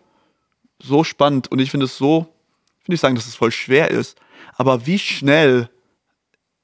so 0.83 1.03
spannend. 1.05 1.51
Und 1.51 1.59
ich 1.61 1.71
finde 1.71 1.87
es 1.87 1.97
so, 1.97 2.32
ich 2.83 2.88
will 2.88 2.95
nicht 2.95 3.01
sagen, 3.01 3.14
dass 3.14 3.27
es 3.27 3.37
voll 3.37 3.53
schwer 3.53 3.90
ist, 3.90 4.18
Aber 4.57 4.87
wie 4.87 4.99
schnell 4.99 5.71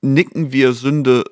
nicken 0.01 0.53
wir 0.53 0.73
Sünde, 0.73 1.25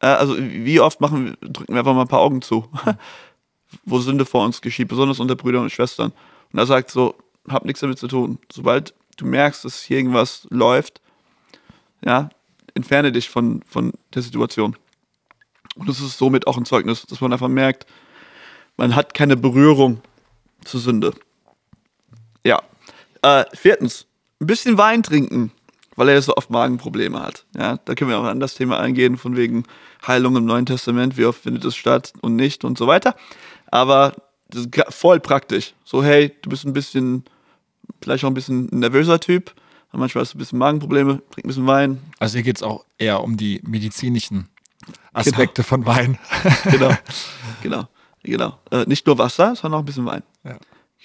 äh, 0.00 0.06
also 0.06 0.36
wie 0.38 0.80
oft 0.80 1.00
machen, 1.00 1.36
drücken 1.40 1.72
wir 1.72 1.78
einfach 1.78 1.94
mal 1.94 2.02
ein 2.02 2.08
paar 2.08 2.20
Augen 2.20 2.42
zu, 2.42 2.68
wo 3.84 3.98
Sünde 4.00 4.24
vor 4.24 4.44
uns 4.44 4.60
geschieht, 4.60 4.88
besonders 4.88 5.20
unter 5.20 5.36
Brüdern 5.36 5.62
und 5.62 5.70
Schwestern. 5.70 6.12
Und 6.52 6.58
er 6.58 6.66
sagt 6.66 6.90
so, 6.90 7.14
hab 7.48 7.64
nichts 7.64 7.80
damit 7.80 7.98
zu 7.98 8.08
tun. 8.08 8.38
Sobald 8.52 8.94
du 9.16 9.26
merkst, 9.26 9.64
dass 9.64 9.82
hier 9.82 9.98
irgendwas 9.98 10.46
läuft, 10.50 11.00
ja, 12.04 12.28
entferne 12.74 13.12
dich 13.12 13.28
von, 13.28 13.62
von 13.62 13.92
der 14.14 14.22
Situation. 14.22 14.76
Und 15.76 15.88
das 15.88 16.00
ist 16.00 16.18
somit 16.18 16.46
auch 16.46 16.56
ein 16.56 16.64
Zeugnis, 16.64 17.06
dass 17.06 17.20
man 17.20 17.32
einfach 17.32 17.48
merkt, 17.48 17.86
man 18.76 18.96
hat 18.96 19.14
keine 19.14 19.36
Berührung 19.36 20.00
zur 20.64 20.80
Sünde. 20.80 21.14
Ja. 22.44 22.62
Äh, 23.22 23.44
viertens, 23.54 24.06
ein 24.40 24.46
bisschen 24.46 24.78
Wein 24.78 25.02
trinken, 25.02 25.52
weil 25.96 26.08
er 26.08 26.20
so 26.22 26.36
oft 26.36 26.50
Magenprobleme 26.50 27.20
hat. 27.20 27.44
Ja, 27.56 27.78
da 27.84 27.94
können 27.94 28.10
wir 28.10 28.18
auch 28.18 28.24
an 28.24 28.40
das 28.40 28.54
Thema 28.54 28.78
eingehen, 28.80 29.16
von 29.16 29.36
wegen 29.36 29.64
Heilung 30.06 30.36
im 30.36 30.44
Neuen 30.44 30.66
Testament, 30.66 31.16
wie 31.16 31.24
oft 31.24 31.42
findet 31.42 31.64
es 31.64 31.76
statt 31.76 32.12
und 32.20 32.36
nicht 32.36 32.64
und 32.64 32.78
so 32.78 32.86
weiter. 32.86 33.14
Aber 33.70 34.14
das 34.48 34.66
ist 34.66 34.94
voll 34.94 35.20
praktisch. 35.20 35.74
So, 35.84 36.02
hey, 36.02 36.32
du 36.42 36.50
bist 36.50 36.64
ein 36.64 36.72
bisschen, 36.72 37.24
vielleicht 38.02 38.24
auch 38.24 38.28
ein 38.28 38.34
bisschen 38.34 38.66
nervöser 38.66 39.20
Typ, 39.20 39.54
manchmal 39.92 40.22
hast 40.22 40.34
du 40.34 40.38
ein 40.38 40.40
bisschen 40.40 40.58
Magenprobleme, 40.58 41.22
trink 41.30 41.44
ein 41.44 41.48
bisschen 41.48 41.66
Wein. 41.66 42.02
Also 42.18 42.34
hier 42.34 42.42
geht 42.42 42.56
es 42.56 42.62
auch 42.62 42.84
eher 42.98 43.22
um 43.22 43.36
die 43.36 43.60
medizinischen 43.64 44.48
Aspekte 45.12 45.62
von 45.62 45.86
Wein. 45.86 46.18
Genau, 46.70 46.90
genau, 47.62 47.88
genau. 48.22 48.58
Äh, 48.70 48.84
nicht 48.86 49.06
nur 49.06 49.18
Wasser, 49.18 49.54
sondern 49.54 49.78
auch 49.78 49.82
ein 49.82 49.86
bisschen 49.86 50.06
Wein. 50.06 50.22
Ja. 50.44 50.56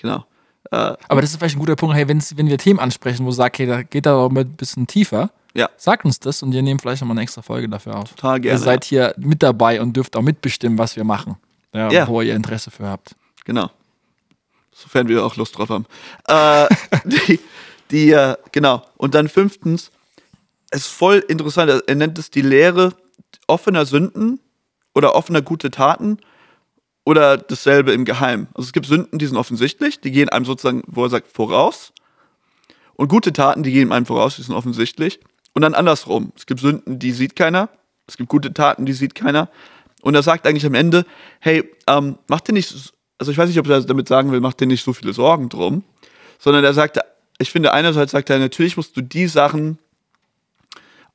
Genau. 0.02 0.26
Äh, 0.72 0.76
Aber 1.08 1.22
das 1.22 1.32
ist 1.32 1.38
vielleicht 1.38 1.56
ein 1.56 1.60
guter 1.60 1.76
Punkt, 1.76 1.96
hey, 1.96 2.08
wenn 2.08 2.48
wir 2.48 2.58
Themen 2.58 2.80
ansprechen, 2.80 3.26
wo 3.26 3.32
sagt, 3.32 3.60
hey, 3.60 3.66
da 3.68 3.82
geht 3.84 4.06
da 4.06 4.12
doch 4.14 4.30
ein 4.30 4.56
bisschen 4.56 4.88
tiefer, 4.88 5.32
ja, 5.56 5.70
sagt 5.78 6.06
uns 6.06 6.20
das 6.20 6.44
und 6.44 6.52
wir 6.54 6.62
nehmen 6.62 6.80
vielleicht 6.80 7.02
nochmal 7.02 7.16
eine 7.16 7.24
extra 7.24 7.42
Folge 7.42 7.68
dafür 7.68 7.96
auf. 7.96 8.10
total 8.12 8.40
gerne. 8.40 8.60
ihr 8.60 8.64
seid 8.64 8.84
hier 8.84 9.16
mit 9.18 9.42
dabei 9.42 9.82
und 9.82 9.94
dürft 9.94 10.16
auch 10.16 10.22
mitbestimmen, 10.22 10.78
was 10.78 10.96
wir 10.96 11.04
machen. 11.04 11.38
Ja, 11.74 11.92
Ja. 11.92 12.08
Wo 12.08 12.22
ihr 12.22 12.36
Interesse 12.36 12.72
für 12.72 12.88
habt. 12.88 13.16
Genau. 13.46 13.70
Sofern 14.72 15.08
wir 15.08 15.26
auch 15.26 15.36
Lust 15.36 15.58
drauf 15.58 15.70
haben. 15.70 15.86
Äh, 16.28 16.68
die, 17.06 17.40
die, 17.92 18.12
äh, 18.12 18.36
genau. 18.52 18.84
Und 18.98 19.16
dann 19.16 19.28
fünftens, 19.28 19.92
es 20.70 20.82
ist 20.82 20.88
voll 20.88 21.24
interessant, 21.28 21.84
er 21.88 21.96
nennt 21.96 22.18
es 22.20 22.30
die 22.30 22.42
Lehre 22.42 22.94
offener 23.48 23.86
Sünden 23.86 24.40
oder 24.94 25.16
offener 25.16 25.42
gute 25.42 25.72
Taten 25.72 26.20
oder 27.10 27.38
dasselbe 27.38 27.92
im 27.92 28.06
Geheimen. 28.06 28.50
Also 28.54 28.68
es 28.68 28.72
gibt 28.72 28.86
Sünden, 28.86 29.18
die 29.18 29.26
sind 29.26 29.36
offensichtlich, 29.36 30.00
die 30.00 30.12
gehen 30.12 30.30
einem 30.30 30.46
sozusagen, 30.46 30.84
wo 30.86 31.04
er 31.06 31.10
sagt, 31.10 31.28
voraus. 31.28 31.92
Und 32.94 33.08
gute 33.08 33.34
Taten, 33.34 33.64
die 33.64 33.72
gehen 33.72 33.92
einem 33.92 34.06
voraus, 34.06 34.36
die 34.36 34.44
sind 34.44 34.54
offensichtlich. 34.54 35.20
Und 35.54 35.64
dann 35.64 35.74
andersrum. 35.74 36.32
Es 36.36 36.46
gibt 36.46 36.60
Sünden, 36.60 37.00
die 37.00 37.12
sieht 37.12 37.36
keiner. 37.36 37.70
Es 38.06 38.16
gibt 38.16 38.30
gute 38.30 38.54
Taten, 38.54 38.86
die 38.86 38.94
sieht 38.94 39.16
keiner. 39.16 39.50
Und 40.04 40.14
er 40.14 40.22
sagt 40.22 40.46
eigentlich 40.46 40.68
am 40.68 40.76
Ende, 40.76 41.04
hey, 41.40 41.68
ähm, 41.88 42.20
mach 42.28 42.42
dir 42.42 42.54
nicht, 42.54 42.94
also 43.18 43.32
ich 43.32 43.38
weiß 43.40 43.50
nicht, 43.50 43.58
ob 43.58 43.68
er 43.68 43.82
damit 43.82 44.08
sagen 44.08 44.32
will, 44.32 44.40
mach 44.40 44.54
dir 44.54 44.68
nicht 44.68 44.86
so 44.86 44.94
viele 44.94 45.14
Sorgen 45.14 45.50
drum, 45.50 45.84
sondern 46.38 46.64
er 46.64 46.76
sagt, 46.76 47.00
ich 47.40 47.50
finde 47.50 47.74
einerseits 47.74 48.12
sagt 48.12 48.30
er, 48.30 48.38
natürlich 48.38 48.78
musst 48.78 48.96
du 48.96 49.02
die 49.02 49.26
Sachen 49.26 49.80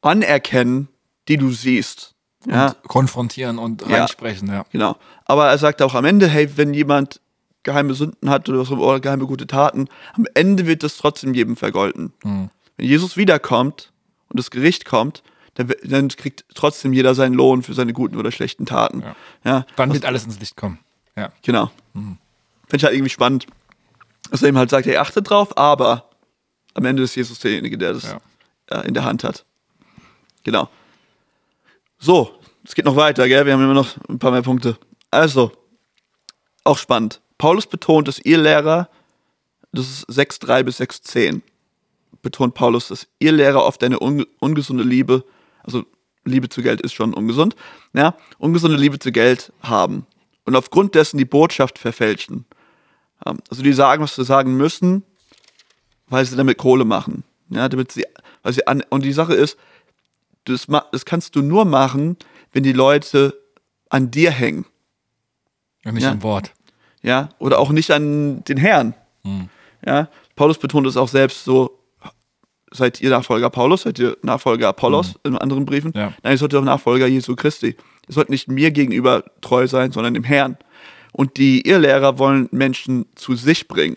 anerkennen, 0.03 0.89
die 1.29 1.37
du 1.37 1.53
siehst. 1.53 2.14
Ja, 2.47 2.69
Und 2.69 2.83
konfrontieren 2.89 3.59
und 3.59 3.89
reinsprechen, 3.89 4.49
ja. 4.49 4.65
genau. 4.71 4.97
Aber 5.25 5.49
er 5.49 5.59
sagt 5.59 5.81
auch 5.83 5.95
am 5.95 6.05
Ende, 6.05 6.29
hey, 6.29 6.57
wenn 6.57 6.75
jemand 6.75 7.21
geheime 7.63 7.95
Sünden 7.95 8.29
hat 8.29 8.49
oder, 8.49 8.65
so, 8.65 8.77
oder 8.77 9.01
geheime 9.01 9.27
gute 9.27 9.47
Taten, 9.47 9.89
am 10.15 10.27
Ende 10.35 10.67
wird 10.67 10.83
das 10.83 10.97
trotzdem 10.99 11.33
jedem 11.35 11.57
vergolten. 11.57 12.13
Mhm. 12.23 12.51
Wenn 12.77 12.87
Jesus 12.87 13.17
wiederkommt 13.17 13.93
und 14.29 14.39
das 14.39 14.51
Gericht 14.51 14.85
kommt, 14.85 15.23
dann, 15.55 15.73
dann 15.85 16.09
kriegt 16.09 16.45
trotzdem 16.55 16.93
jeder 16.93 17.15
seinen 17.15 17.35
Lohn 17.35 17.63
für 17.63 17.73
seine 17.75 17.93
guten 17.93 18.17
oder 18.17 18.31
schlechten 18.33 18.67
Taten. 18.67 19.01
Ja. 19.01 19.17
Ja, 19.45 19.67
Dann 19.77 19.93
wird 19.93 20.05
alles 20.05 20.25
ins 20.25 20.41
Licht 20.41 20.57
kommen. 20.57 20.79
Ja. 21.17 21.31
Genau. 21.43 21.71
Finde 21.95 22.19
ich 22.77 22.85
halt 22.85 22.95
irgendwie 22.95 23.11
spannend, 23.11 23.47
dass 24.31 24.43
er 24.43 24.49
ihm 24.49 24.59
halt 24.59 24.69
sagt, 24.71 24.87
hey, 24.87 24.97
achtet 24.97 25.31
drauf, 25.31 25.57
aber 25.57 26.11
am 26.75 26.85
Ende 26.85 27.03
ist 27.05 27.15
Jesus 27.15 27.39
derjenige, 27.39 27.79
der 27.79 27.93
das 27.95 28.03
Ja. 28.71 28.81
äh, 28.83 28.87
in 28.89 28.95
der 28.95 29.05
Hand 29.05 29.23
hat. 29.25 29.45
Genau. 30.43 30.69
So, 32.05 32.39
es 32.63 32.75
geht 32.75 32.85
noch 32.85 32.97
weiter, 32.97 33.27
gell? 33.29 33.47
Wir 33.47 33.55
haben 33.55 33.65
immer 33.65 33.73
noch 33.73 33.97
ein 34.11 34.19
paar 34.19 34.31
mehr 34.31 34.43
Punkte. 34.43 34.77
Also, 35.11 35.53
auch 36.63 36.77
spannend. 36.77 37.23
Paulus 37.39 37.67
betont, 37.67 38.09
dass 38.09 38.19
ihr 38.19 38.37
Lehrer, 38.37 38.91
das 39.73 39.87
ist 39.87 40.11
6,3 40.11 40.65
bis 40.65 40.81
6,10, 40.83 41.41
betont 42.21 42.53
Paulus, 42.53 42.89
dass 42.89 43.09
ihr 43.21 43.33
Lehrer 43.33 43.65
oft 43.65 43.83
eine 43.83 44.01
unge 44.01 44.27
ungesunde 44.39 44.85
Liebe, 44.85 45.25
also 45.63 45.87
Liebe 46.27 46.51
zu 46.51 46.61
Geld 46.61 46.83
ist 46.83 46.93
schon 46.93 47.15
ungesund, 47.15 47.57
ja, 47.95 48.15
ungesunde 48.37 48.77
Liebe 48.77 48.99
zu 48.99 49.11
Geld 49.11 49.51
haben 49.63 50.07
und 50.45 50.57
aufgrund 50.57 50.95
dessen 50.95 51.17
die 51.17 51.25
Botschaft 51.25 51.79
verfälschen. 51.79 52.45
Also 53.49 53.63
die 53.63 53.73
sagen, 53.73 54.03
was 54.03 54.17
sie 54.17 54.25
sagen 54.25 54.59
müssen, 54.59 55.05
weil 56.09 56.27
sie 56.27 56.37
damit 56.37 56.59
Kohle 56.59 56.85
machen. 56.85 57.25
Ja, 57.49 57.67
damit 57.71 57.93
sie, 57.93 58.05
weil 58.43 58.53
sie 58.53 58.67
an, 58.67 58.83
und 58.91 59.07
die 59.07 59.15
Sache 59.15 59.33
ist, 59.33 59.57
das, 60.45 60.67
das 60.93 61.05
kannst 61.05 61.37
du 61.37 61.43
nur 61.43 61.65
machen, 61.65 62.17
wenn 62.53 62.63
die 62.63 62.73
Leute 62.73 63.39
an 63.89 64.11
dir 64.11 64.31
hängen. 64.31 64.67
Und 65.85 65.95
nicht 65.95 66.05
Ja. 66.05 66.13
im 66.13 66.23
Wort. 66.23 66.53
Ja, 67.03 67.29
oder 67.39 67.59
auch 67.59 67.71
nicht 67.71 67.91
an 67.91 68.43
den 68.45 68.57
Herrn. 68.57 68.95
Hm. 69.25 69.49
Ja, 69.87 70.09
Paulus 70.37 70.59
betont 70.59 70.87
es 70.87 70.97
auch 70.97 71.09
selbst 71.09 71.45
so, 71.45 71.79
seid 72.71 73.01
ihr 73.01 73.11
Nachfolger 73.11 73.51
Paulus, 73.51 73.83
seid 73.83 73.99
ihr 73.99 74.17
Nachfolger 74.23 74.69
Apollos 74.69 75.15
in 75.25 75.37
anderen 75.37 75.67
Briefen? 75.67 75.93
Ja. 75.95 76.15
Nein, 76.23 76.33
ihr 76.33 76.39
sollt 76.39 76.55
auch 76.55 76.65
Nachfolger 76.65 77.07
Jesu 77.07 77.37
Christi. 77.37 77.77
Ihr 78.09 78.15
sollt 78.15 78.31
nicht 78.31 78.49
mir 78.49 78.71
gegenüber 78.71 79.25
treu 79.43 79.67
sein, 79.67 79.93
sondern 79.93 80.15
dem 80.15 80.25
Herrn. 80.25 80.57
Und 81.13 81.37
die 81.37 81.67
Irrlehrer 81.69 82.19
wollen 82.19 82.49
Menschen 82.51 83.07
zu 83.15 83.37
sich 83.37 83.69
bringen, 83.69 83.97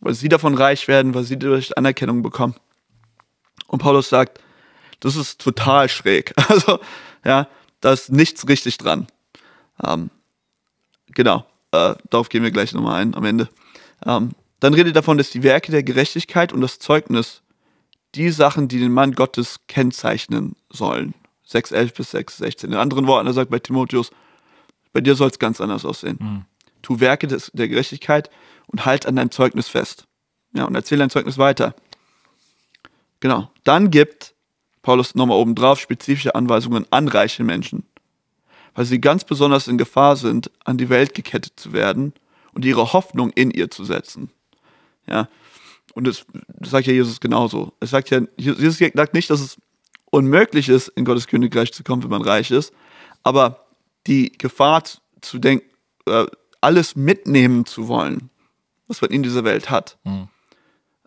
weil 0.00 0.14
sie 0.14 0.28
davon 0.28 0.54
reich 0.54 0.88
werden, 0.88 1.14
weil 1.14 1.24
sie 1.24 1.38
dadurch 1.38 1.76
Anerkennung 1.78 2.22
bekommen. 2.22 2.54
Und 3.68 3.78
Paulus 3.78 4.08
sagt, 4.08 4.40
das 5.02 5.16
ist 5.16 5.40
total 5.40 5.88
schräg. 5.88 6.32
Also, 6.48 6.80
ja, 7.24 7.48
da 7.80 7.92
ist 7.92 8.10
nichts 8.10 8.48
richtig 8.48 8.78
dran. 8.78 9.06
Ähm, 9.84 10.10
genau, 11.08 11.46
äh, 11.72 11.94
darauf 12.10 12.28
gehen 12.28 12.42
wir 12.42 12.50
gleich 12.50 12.72
nochmal 12.72 13.02
ein 13.02 13.14
am 13.14 13.24
Ende. 13.24 13.48
Ähm, 14.06 14.30
dann 14.60 14.74
redet 14.74 14.96
davon, 14.96 15.18
dass 15.18 15.30
die 15.30 15.42
Werke 15.42 15.72
der 15.72 15.82
Gerechtigkeit 15.82 16.52
und 16.52 16.60
das 16.60 16.78
Zeugnis 16.78 17.42
die 18.14 18.30
Sachen, 18.30 18.68
die 18.68 18.78
den 18.78 18.92
Mann 18.92 19.12
Gottes 19.12 19.60
kennzeichnen 19.66 20.54
sollen. 20.70 21.14
6,11 21.48 21.96
bis 21.96 22.14
6,16. 22.14 22.66
In 22.66 22.74
anderen 22.74 23.06
Worten, 23.06 23.26
er 23.26 23.32
sagt 23.32 23.50
bei 23.50 23.58
Timotheus, 23.58 24.10
bei 24.92 25.00
dir 25.00 25.14
soll 25.14 25.30
es 25.30 25.38
ganz 25.38 25.60
anders 25.60 25.84
aussehen. 25.84 26.46
Tu 26.82 27.00
Werke 27.00 27.26
des, 27.26 27.50
der 27.54 27.68
Gerechtigkeit 27.68 28.30
und 28.66 28.84
halt 28.84 29.06
an 29.06 29.16
deinem 29.16 29.30
Zeugnis 29.30 29.68
fest. 29.68 30.06
Ja, 30.54 30.64
und 30.64 30.74
erzähl 30.74 30.98
dein 30.98 31.10
Zeugnis 31.10 31.38
weiter. 31.38 31.74
Genau. 33.20 33.50
Dann 33.64 33.90
gibt 33.90 34.34
Paulus 34.82 35.14
nochmal 35.14 35.38
oben 35.38 35.54
drauf 35.54 35.80
spezifische 35.80 36.34
Anweisungen 36.34 36.86
an 36.90 37.08
reiche 37.08 37.44
Menschen, 37.44 37.84
weil 38.74 38.84
sie 38.84 39.00
ganz 39.00 39.24
besonders 39.24 39.68
in 39.68 39.78
Gefahr 39.78 40.16
sind, 40.16 40.50
an 40.64 40.76
die 40.78 40.88
Welt 40.88 41.14
gekettet 41.14 41.52
zu 41.56 41.72
werden 41.72 42.12
und 42.52 42.64
ihre 42.64 42.92
Hoffnung 42.92 43.30
in 43.30 43.50
ihr 43.50 43.70
zu 43.70 43.84
setzen. 43.84 44.30
Ja. 45.06 45.28
Und 45.94 46.06
das, 46.06 46.24
das 46.48 46.70
sagt 46.70 46.86
ja 46.86 46.92
Jesus 46.92 47.20
genauso. 47.20 47.72
Es 47.80 47.90
sagt 47.90 48.10
ja, 48.10 48.20
Jesus 48.36 48.78
sagt 48.78 49.14
nicht, 49.14 49.30
dass 49.30 49.40
es 49.40 49.56
unmöglich 50.10 50.68
ist, 50.68 50.88
in 50.88 51.04
Gottes 51.04 51.26
Königreich 51.26 51.72
zu 51.72 51.84
kommen, 51.84 52.02
wenn 52.02 52.10
man 52.10 52.22
reich 52.22 52.50
ist, 52.50 52.72
aber 53.22 53.66
die 54.06 54.32
Gefahr 54.32 54.82
zu- 54.84 55.38
denken, 55.38 55.66
äh, 56.06 56.26
alles 56.60 56.96
mitnehmen 56.96 57.66
zu 57.66 57.88
wollen, 57.88 58.30
was 58.88 59.00
man 59.00 59.10
in 59.10 59.22
dieser 59.22 59.44
Welt 59.44 59.70
hat, 59.70 59.96
Mhm. 60.04 60.28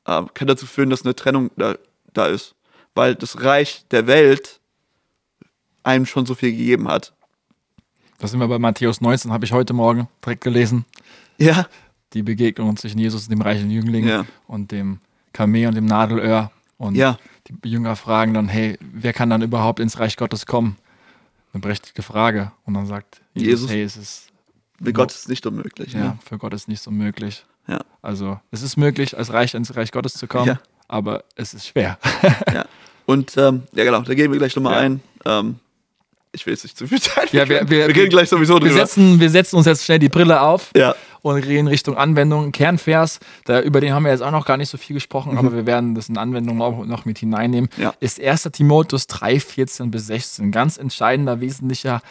kann 0.05 0.47
dazu 0.47 0.65
führen, 0.67 0.89
dass 0.91 1.03
eine 1.03 1.15
Trennung 1.15 1.49
da, 1.57 1.75
da 2.13 2.27
ist. 2.27 2.53
Weil 2.95 3.15
das 3.15 3.43
Reich 3.43 3.85
der 3.91 4.07
Welt 4.07 4.59
einem 5.83 6.05
schon 6.05 6.25
so 6.25 6.33
viel 6.33 6.51
gegeben 6.51 6.87
hat. 6.87 7.13
Da 8.17 8.27
sind 8.27 8.39
wir 8.39 8.47
bei 8.47 8.57
Matthäus 8.59 9.01
19, 9.01 9.31
habe 9.31 9.45
ich 9.45 9.51
heute 9.51 9.73
Morgen 9.73 10.07
direkt 10.23 10.41
gelesen. 10.43 10.85
Ja, 11.37 11.67
Die 12.13 12.23
Begegnung 12.23 12.77
zwischen 12.77 12.97
Jesus 12.97 13.23
und 13.23 13.31
dem 13.31 13.41
reichen 13.41 13.69
Jüngling 13.69 14.07
Ja. 14.07 14.25
und 14.47 14.71
dem 14.71 14.99
Kamel 15.33 15.67
und 15.67 15.75
dem 15.75 15.85
Nadelöhr. 15.85 16.49
Und 16.77 16.95
Ja. 16.95 17.19
die 17.49 17.69
Jünger 17.69 17.97
fragen 17.97 18.33
dann, 18.33 18.47
hey, 18.47 18.77
wer 18.79 19.11
kann 19.11 19.29
dann 19.29 19.41
überhaupt 19.41 19.81
ins 19.81 19.99
Reich 19.99 20.15
Gottes 20.15 20.45
kommen? 20.45 20.77
Eine 21.51 21.59
berechtigte 21.61 22.01
Frage. 22.03 22.53
Und 22.65 22.73
dann 22.75 22.85
sagt 22.85 23.21
Jesus, 23.33 23.69
Jesus. 23.69 23.69
hey, 23.69 23.81
es 23.83 23.97
ist 23.97 24.27
mit 24.79 24.95
Gott 24.95 25.11
ist 25.11 25.19
es 25.23 25.27
nicht 25.27 25.45
unmöglich. 25.45 25.91
ja, 25.93 25.99
Ja. 25.99 26.17
für 26.25 26.37
Gott 26.37 26.53
ist 26.53 26.69
nicht 26.69 26.81
so 26.81 26.89
möglich. 26.91 27.45
Ja. 27.67 27.79
Also 28.01 28.39
es 28.51 28.61
ist 28.61 28.77
möglich, 28.77 29.17
als 29.17 29.33
Reich 29.33 29.53
ins 29.53 29.75
Reich 29.75 29.91
Gottes 29.91 30.13
zu 30.13 30.27
kommen, 30.27 30.47
Ja. 30.47 30.59
Aber 30.87 31.23
es 31.35 31.53
ist 31.53 31.67
schwer. 31.67 31.97
ja. 32.53 32.65
Und 33.05 33.35
ähm, 33.37 33.63
ja, 33.73 33.83
genau, 33.83 34.01
da 34.01 34.13
gehen 34.13 34.31
wir 34.31 34.39
gleich 34.39 34.55
nochmal 34.55 34.73
Ja. 34.73 34.79
ein. 34.79 35.01
Ähm, 35.25 35.55
ich 36.31 36.45
will 36.45 36.53
jetzt 36.53 36.63
nicht 36.63 36.77
zu 36.77 36.85
viel 36.87 37.01
Zeit. 37.01 37.31
Ja, 37.31 37.47
wir, 37.47 37.61
wir, 37.69 37.87
wir 37.87 37.95
reden 37.95 38.09
gleich 38.09 38.27
sowieso 38.27 38.55
wir 38.55 38.59
drüber. 38.61 38.73
setzen, 38.73 39.19
wir 39.21 39.29
setzen 39.29 39.55
uns 39.55 39.65
jetzt 39.65 39.85
schnell 39.85 39.99
die 39.99 40.09
Brille 40.09 40.41
auf 40.41 40.69
Ja. 40.75 40.93
und 41.21 41.41
gehen 41.43 41.67
Richtung 41.67 41.95
Anwendung. 41.95 42.51
Kernvers, 42.51 43.19
da, 43.45 43.61
über 43.61 43.79
den 43.79 43.93
haben 43.93 44.03
wir 44.03 44.11
jetzt 44.11 44.21
auch 44.21 44.31
noch 44.31 44.45
gar 44.45 44.57
nicht 44.57 44.67
so 44.69 44.77
viel 44.77 44.95
gesprochen, 44.95 45.37
aber 45.37 45.53
wir 45.53 45.65
werden 45.65 45.95
das 45.95 46.09
in 46.09 46.17
Anwendung 46.17 46.61
auch 46.61 46.85
noch 46.85 47.05
mit 47.05 47.19
hineinnehmen. 47.19 47.69
Mhm. 47.77 47.83
Ja. 47.83 47.93
Ist 48.01 48.21
1. 48.21 48.49
Timotheus 48.51 49.07
3, 49.07 49.39
14 49.39 49.91
bis 49.91 50.07
16. 50.07 50.51
Ganz 50.51 50.75
entscheidender, 50.77 51.39
wesentlicher 51.39 52.01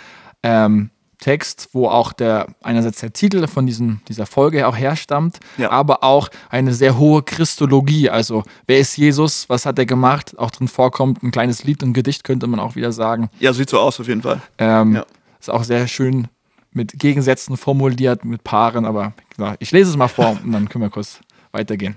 ähm, 0.43 0.89
Text, 1.25 1.71
wo 1.73 1.89
auch 1.89 2.13
der 2.13 2.49
einerseits 2.63 3.01
der 3.01 3.13
Titel 3.15 3.47
von 3.47 3.67
diesem, 3.67 4.01
dieser 4.09 4.27
Folge 4.27 4.67
auch 4.69 4.77
herstammt, 4.77 5.39
Ja. 5.57 5.71
aber 5.71 6.05
auch 6.05 6.29
eine 6.51 6.75
sehr 6.75 6.99
hohe 6.99 7.23
Christologie. 7.23 8.11
Also, 8.11 8.43
wer 8.67 8.79
ist 8.79 8.97
Jesus? 8.99 9.49
Was 9.49 9.65
hat 9.65 9.79
er 9.79 9.87
gemacht? 9.87 10.39
Auch 10.39 10.51
drin 10.51 10.69
vorkommt 10.69 11.23
ein 11.23 11.31
kleines 11.31 11.65
Lied 11.65 11.83
und 11.83 11.95
Gedicht, 11.95 12.25
könnte 12.25 12.47
man 12.47 12.61
auch 12.61 12.77
wieder 12.77 12.93
sagen. 12.93 13.31
ja, 13.41 13.53
sieht 13.55 13.71
so 13.71 13.79
aus 13.81 13.99
auf 14.01 14.07
jeden 14.09 14.21
Fall. 14.23 14.43
Ähm, 14.59 14.97
Ja. 14.97 15.07
Ist 15.41 15.51
auch 15.51 15.65
sehr 15.65 15.89
schön 15.89 16.29
mit 16.73 16.99
Gegensätzen 16.99 17.57
formuliert, 17.57 18.25
mit 18.25 18.45
Paaren, 18.45 18.85
aber 18.85 19.13
ich 19.61 19.71
lese 19.73 19.91
es 19.91 19.97
mal 19.97 20.09
vor 20.09 20.39
und 20.45 20.53
dann 20.53 20.69
können 20.69 20.83
wir 20.85 20.91
kurz 20.91 21.21
weitergehen. 21.53 21.97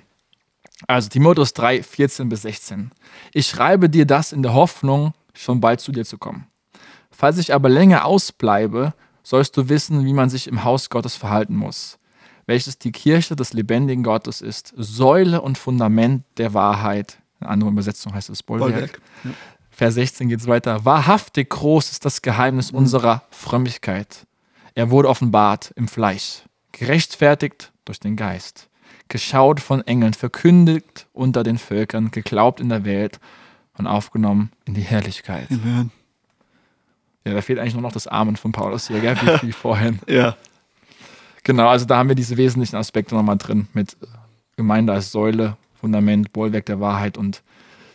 Also 0.88 1.10
Timotheus 1.10 1.54
3, 1.54 1.82
14 1.84 2.30
bis 2.30 2.44
16. 2.44 2.92
Ich 3.34 3.48
schreibe 3.48 3.90
dir 3.90 4.06
das 4.06 4.32
in 4.32 4.42
der 4.44 4.54
Hoffnung, 4.54 5.14
schon 5.34 5.60
bald 5.60 5.80
zu 5.82 5.92
dir 5.92 6.06
zu 6.06 6.18
kommen. 6.18 6.46
Falls 7.10 7.40
ich 7.40 7.54
aber 7.54 7.68
länger 7.70 8.06
ausbleibe, 8.06 8.94
sollst 9.28 9.58
du 9.58 9.68
wissen, 9.68 10.06
wie 10.06 10.14
man 10.14 10.30
sich 10.30 10.48
im 10.48 10.64
Haus 10.64 10.90
Gottes 10.90 11.18
verhalten 11.18 11.54
muss, 11.54 12.00
welches 12.46 12.80
die 12.80 12.94
Kirche 12.94 13.36
des 13.36 13.52
lebendigen 13.52 14.02
Gottes 14.02 14.40
ist, 14.40 14.74
Säule 14.78 15.42
und 15.42 15.58
Fundament 15.58 16.24
der 16.38 16.54
Wahrheit. 16.54 17.20
In 17.42 17.48
anderer 17.48 17.72
Übersetzung 17.72 18.14
heißt 18.14 18.30
es 18.30 18.42
Bollwerk. 18.42 18.72
Bollwerk. 18.72 19.02
Vers 19.70 19.96
16 19.96 20.30
geht 20.30 20.40
es 20.40 20.48
weiter. 20.48 20.86
Wahrhaftig 20.86 21.50
groß 21.50 21.92
ist 21.92 22.06
das 22.06 22.22
Geheimnis 22.22 22.72
unserer 22.72 23.24
Frömmigkeit. 23.30 24.26
Er 24.76 24.92
wurde 24.92 25.10
offenbart 25.10 25.74
im 25.76 25.90
Fleisch, 25.90 26.44
gerechtfertigt 26.72 27.74
durch 27.84 28.00
den 28.00 28.16
Geist, 28.16 28.70
geschaut 29.10 29.60
von 29.60 29.86
Engeln, 29.86 30.14
verkündigt 30.14 31.08
unter 31.12 31.44
den 31.44 31.58
Völkern, 31.58 32.12
geglaubt 32.12 32.62
in 32.62 32.70
der 32.70 32.86
Welt 32.86 33.20
und 33.78 33.88
aufgenommen 33.88 34.52
in 34.64 34.74
die 34.74 34.82
Herrlichkeit. 34.82 35.52
Amen. 35.52 35.92
Ja, 37.28 37.34
da 37.34 37.42
fehlt 37.42 37.60
eigentlich 37.60 37.74
nur 37.74 37.82
noch 37.84 37.92
das 37.92 38.08
Amen 38.08 38.36
von 38.38 38.52
Paulus 38.52 38.88
hier, 38.88 39.00
gell? 39.00 39.16
Wie, 39.22 39.48
wie 39.48 39.52
vorhin. 39.52 40.00
Ja. 40.08 40.36
Genau, 41.44 41.68
also 41.68 41.86
da 41.86 41.98
haben 41.98 42.10
wir 42.10 42.16
diese 42.16 42.38
wesentlichen 42.38 42.76
Aspekte 42.76 43.16
nochmal 43.16 43.38
drin 43.38 43.68
mit 43.74 43.98
Gemeinde 44.56 44.94
als 44.94 45.12
Säule, 45.12 45.58
Fundament, 45.80 46.34
Bollwerk 46.34 46.66
der 46.66 46.80
Wahrheit 46.80 47.18
und 47.18 47.42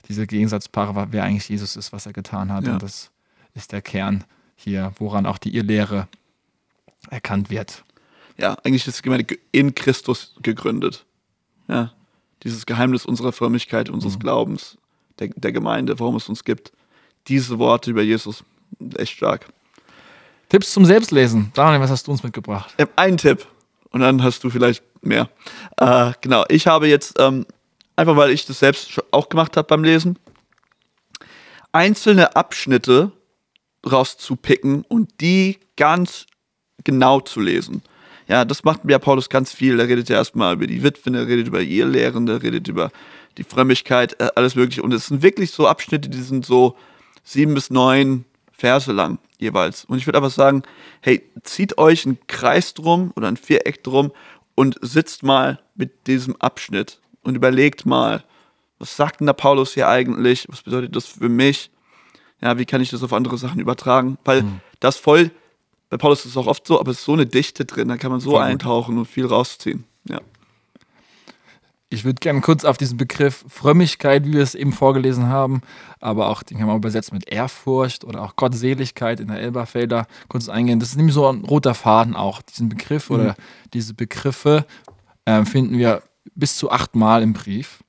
diese 0.08 0.26
Gegensatzpaare, 0.26 1.08
wer 1.10 1.24
eigentlich 1.24 1.48
Jesus 1.48 1.76
ist, 1.76 1.92
was 1.92 2.06
er 2.06 2.12
getan 2.12 2.52
hat. 2.52 2.66
Ja. 2.66 2.74
Und 2.74 2.82
das 2.82 3.10
ist 3.54 3.72
der 3.72 3.82
Kern 3.82 4.24
hier, 4.56 4.92
woran 4.98 5.26
auch 5.26 5.38
die 5.38 5.54
Irrlehre 5.56 6.08
erkannt 7.10 7.50
wird. 7.50 7.84
Ja, 8.38 8.54
eigentlich 8.64 8.86
ist 8.86 8.98
die 8.98 9.02
Gemeinde 9.02 9.24
ge- 9.24 9.38
in 9.50 9.74
Christus 9.74 10.34
gegründet. 10.42 11.04
Ja. 11.68 11.92
Dieses 12.44 12.66
Geheimnis 12.66 13.04
unserer 13.06 13.32
Frömmigkeit, 13.32 13.88
unseres 13.90 14.18
Glaubens, 14.18 14.78
der, 15.18 15.28
der 15.28 15.52
Gemeinde, 15.52 15.98
warum 16.00 16.16
es 16.16 16.28
uns 16.28 16.44
gibt. 16.44 16.72
Diese 17.28 17.58
Worte 17.58 17.90
über 17.90 18.02
Jesus, 18.02 18.42
echt 18.96 19.16
stark. 19.16 19.46
Tipps 20.48 20.72
zum 20.72 20.84
Selbstlesen. 20.84 21.50
Daniel, 21.54 21.80
was 21.80 21.90
hast 21.90 22.06
du 22.06 22.12
uns 22.12 22.22
mitgebracht? 22.22 22.74
Ich 22.76 22.82
hab 22.82 22.98
einen 22.98 23.16
Tipp 23.16 23.46
und 23.90 24.00
dann 24.00 24.22
hast 24.22 24.44
du 24.44 24.50
vielleicht 24.50 24.82
mehr. 25.00 25.28
Äh, 25.78 26.12
genau, 26.20 26.44
ich 26.48 26.66
habe 26.66 26.88
jetzt, 26.88 27.18
ähm, 27.18 27.46
einfach 27.96 28.16
weil 28.16 28.30
ich 28.30 28.46
das 28.46 28.58
selbst 28.58 29.02
auch 29.10 29.28
gemacht 29.28 29.56
habe 29.56 29.66
beim 29.66 29.82
Lesen, 29.82 30.18
einzelne 31.72 32.36
Abschnitte 32.36 33.12
rauszupicken 33.90 34.82
und 34.82 35.20
die 35.20 35.58
ganz 35.76 36.26
genau 36.84 37.20
zu 37.20 37.40
lesen. 37.40 37.82
Ja, 38.28 38.44
das 38.44 38.64
macht 38.64 38.80
ja 38.88 38.98
Paulus 38.98 39.28
ganz 39.28 39.52
viel. 39.52 39.80
Er 39.80 39.88
redet 39.88 40.08
ja 40.08 40.16
erstmal 40.16 40.54
über 40.54 40.66
die 40.66 40.82
Witwen, 40.82 41.14
er 41.14 41.26
redet 41.26 41.48
über 41.48 41.60
ihr 41.60 41.86
Lehren, 41.86 42.28
er 42.28 42.42
redet 42.42 42.68
über 42.68 42.90
die 43.38 43.44
Frömmigkeit, 43.44 44.20
äh, 44.20 44.28
alles 44.36 44.54
Mögliche. 44.54 44.82
Und 44.82 44.92
es 44.92 45.06
sind 45.06 45.22
wirklich 45.22 45.50
so 45.50 45.66
Abschnitte, 45.66 46.08
die 46.08 46.22
sind 46.22 46.46
so 46.46 46.76
sieben 47.24 47.54
bis 47.54 47.70
neun 47.70 48.24
Verse 48.62 48.92
lang 48.92 49.18
jeweils. 49.38 49.84
Und 49.86 49.98
ich 49.98 50.06
würde 50.06 50.18
einfach 50.18 50.30
sagen, 50.30 50.62
hey, 51.00 51.28
zieht 51.42 51.78
euch 51.78 52.06
einen 52.06 52.16
Kreis 52.28 52.74
drum 52.74 53.12
oder 53.16 53.26
ein 53.26 53.36
Viereck 53.36 53.82
drum 53.82 54.12
und 54.54 54.78
sitzt 54.82 55.24
mal 55.24 55.58
mit 55.74 56.06
diesem 56.06 56.36
Abschnitt 56.36 57.00
und 57.22 57.34
überlegt 57.34 57.86
mal, 57.86 58.22
was 58.78 58.96
sagt 58.96 59.18
denn 59.18 59.26
da 59.26 59.32
Paulus 59.32 59.74
hier 59.74 59.88
eigentlich? 59.88 60.46
Was 60.48 60.62
bedeutet 60.62 60.94
das 60.94 61.06
für 61.06 61.28
mich? 61.28 61.72
Ja, 62.40 62.56
wie 62.56 62.64
kann 62.64 62.80
ich 62.80 62.90
das 62.90 63.02
auf 63.02 63.12
andere 63.12 63.36
Sachen 63.36 63.58
übertragen? 63.58 64.16
Weil 64.24 64.44
das 64.78 64.96
voll, 64.96 65.32
bei 65.90 65.96
Paulus 65.96 66.20
ist 66.20 66.32
es 66.32 66.36
auch 66.36 66.46
oft 66.46 66.64
so, 66.64 66.78
aber 66.78 66.92
es 66.92 66.98
ist 66.98 67.04
so 67.04 67.14
eine 67.14 67.26
Dichte 67.26 67.64
drin, 67.64 67.88
da 67.88 67.96
kann 67.96 68.12
man 68.12 68.20
so 68.20 68.30
Voll 68.30 68.42
gut. 68.42 68.48
eintauchen 68.48 68.96
und 68.96 69.06
viel 69.06 69.26
rausziehen. 69.26 69.84
Ja. 70.08 70.20
Ich 71.93 72.05
würde 72.05 72.20
gerne 72.20 72.40
kurz 72.40 72.64
auf 72.64 72.78
diesen 72.78 72.97
Begriff 72.97 73.45
Frömmigkeit, 73.49 74.24
wie 74.24 74.32
wir 74.32 74.43
es 74.43 74.55
eben 74.55 74.72
vorgelesen 74.72 75.26
haben, 75.26 75.61
aber 76.01 76.28
auch, 76.28 76.43
den 76.43 76.57
kann 76.59 76.66
man 76.66 76.76
übersetzen 76.76 77.14
mit 77.14 77.28
Ehrfurcht 77.28 78.05
oder 78.05 78.22
auch 78.22 78.34
Gottseligkeit 78.36 79.20
in 79.20 79.28
der 79.28 79.38
Elberfelder 79.38 80.07
kurz 80.28 80.49
eingehen. 80.49 80.80
Das 80.80 80.88
ist 80.88 80.97
nämlich 80.97 81.14
so 81.14 81.28
ein 81.28 81.45
roter 81.45 81.74
Faden 81.74 82.16
auch. 82.16 82.40
Diesen 82.40 82.70
Begriff 82.70 83.11
oder 83.11 83.36
diese 83.74 83.93
Begriffe 83.93 84.64
äh, 85.26 85.45
finden 85.45 85.76
wir 85.76 86.03
bis 86.34 86.57
zu 86.57 86.70
achtmal 86.70 87.22
im 87.22 87.34
Brief 87.34 87.84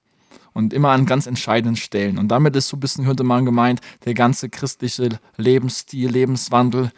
und 0.52 0.74
immer 0.74 0.90
an 0.90 1.06
ganz 1.06 1.26
entscheidenden 1.26 1.78
Stellen. 1.78 2.18
Und 2.18 2.28
damit 2.28 2.56
ist 2.58 2.68
so 2.68 2.76
ein 2.78 2.82
bisschen, 2.82 3.06
könnte 3.06 3.24
man 3.24 3.46
gemeint, 3.46 3.80
der 4.04 4.14
ganze 4.14 4.50
christliche 4.50 5.20
Lebensstil, 5.38 6.10
Lebenswandel 6.10 6.92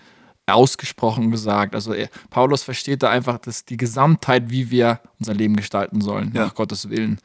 ausgesprochen 0.48 1.32
gesagt. 1.32 1.76
Also 1.76 1.94
er, 1.94 2.10
Paulus 2.30 2.64
versteht 2.64 3.04
da 3.04 3.10
einfach 3.10 3.38
das, 3.40 3.66
die 3.66 3.78
Gesamtheit, 3.78 4.50
wie 4.52 4.70
wir 4.72 5.00
unser 5.20 5.34
Leben 5.34 5.56
gestalten 5.56 6.02
sollen, 6.02 6.32
Ja. 6.34 6.46
nach 6.46 6.56
Gottes 6.56 6.90
Willen. 6.90 7.20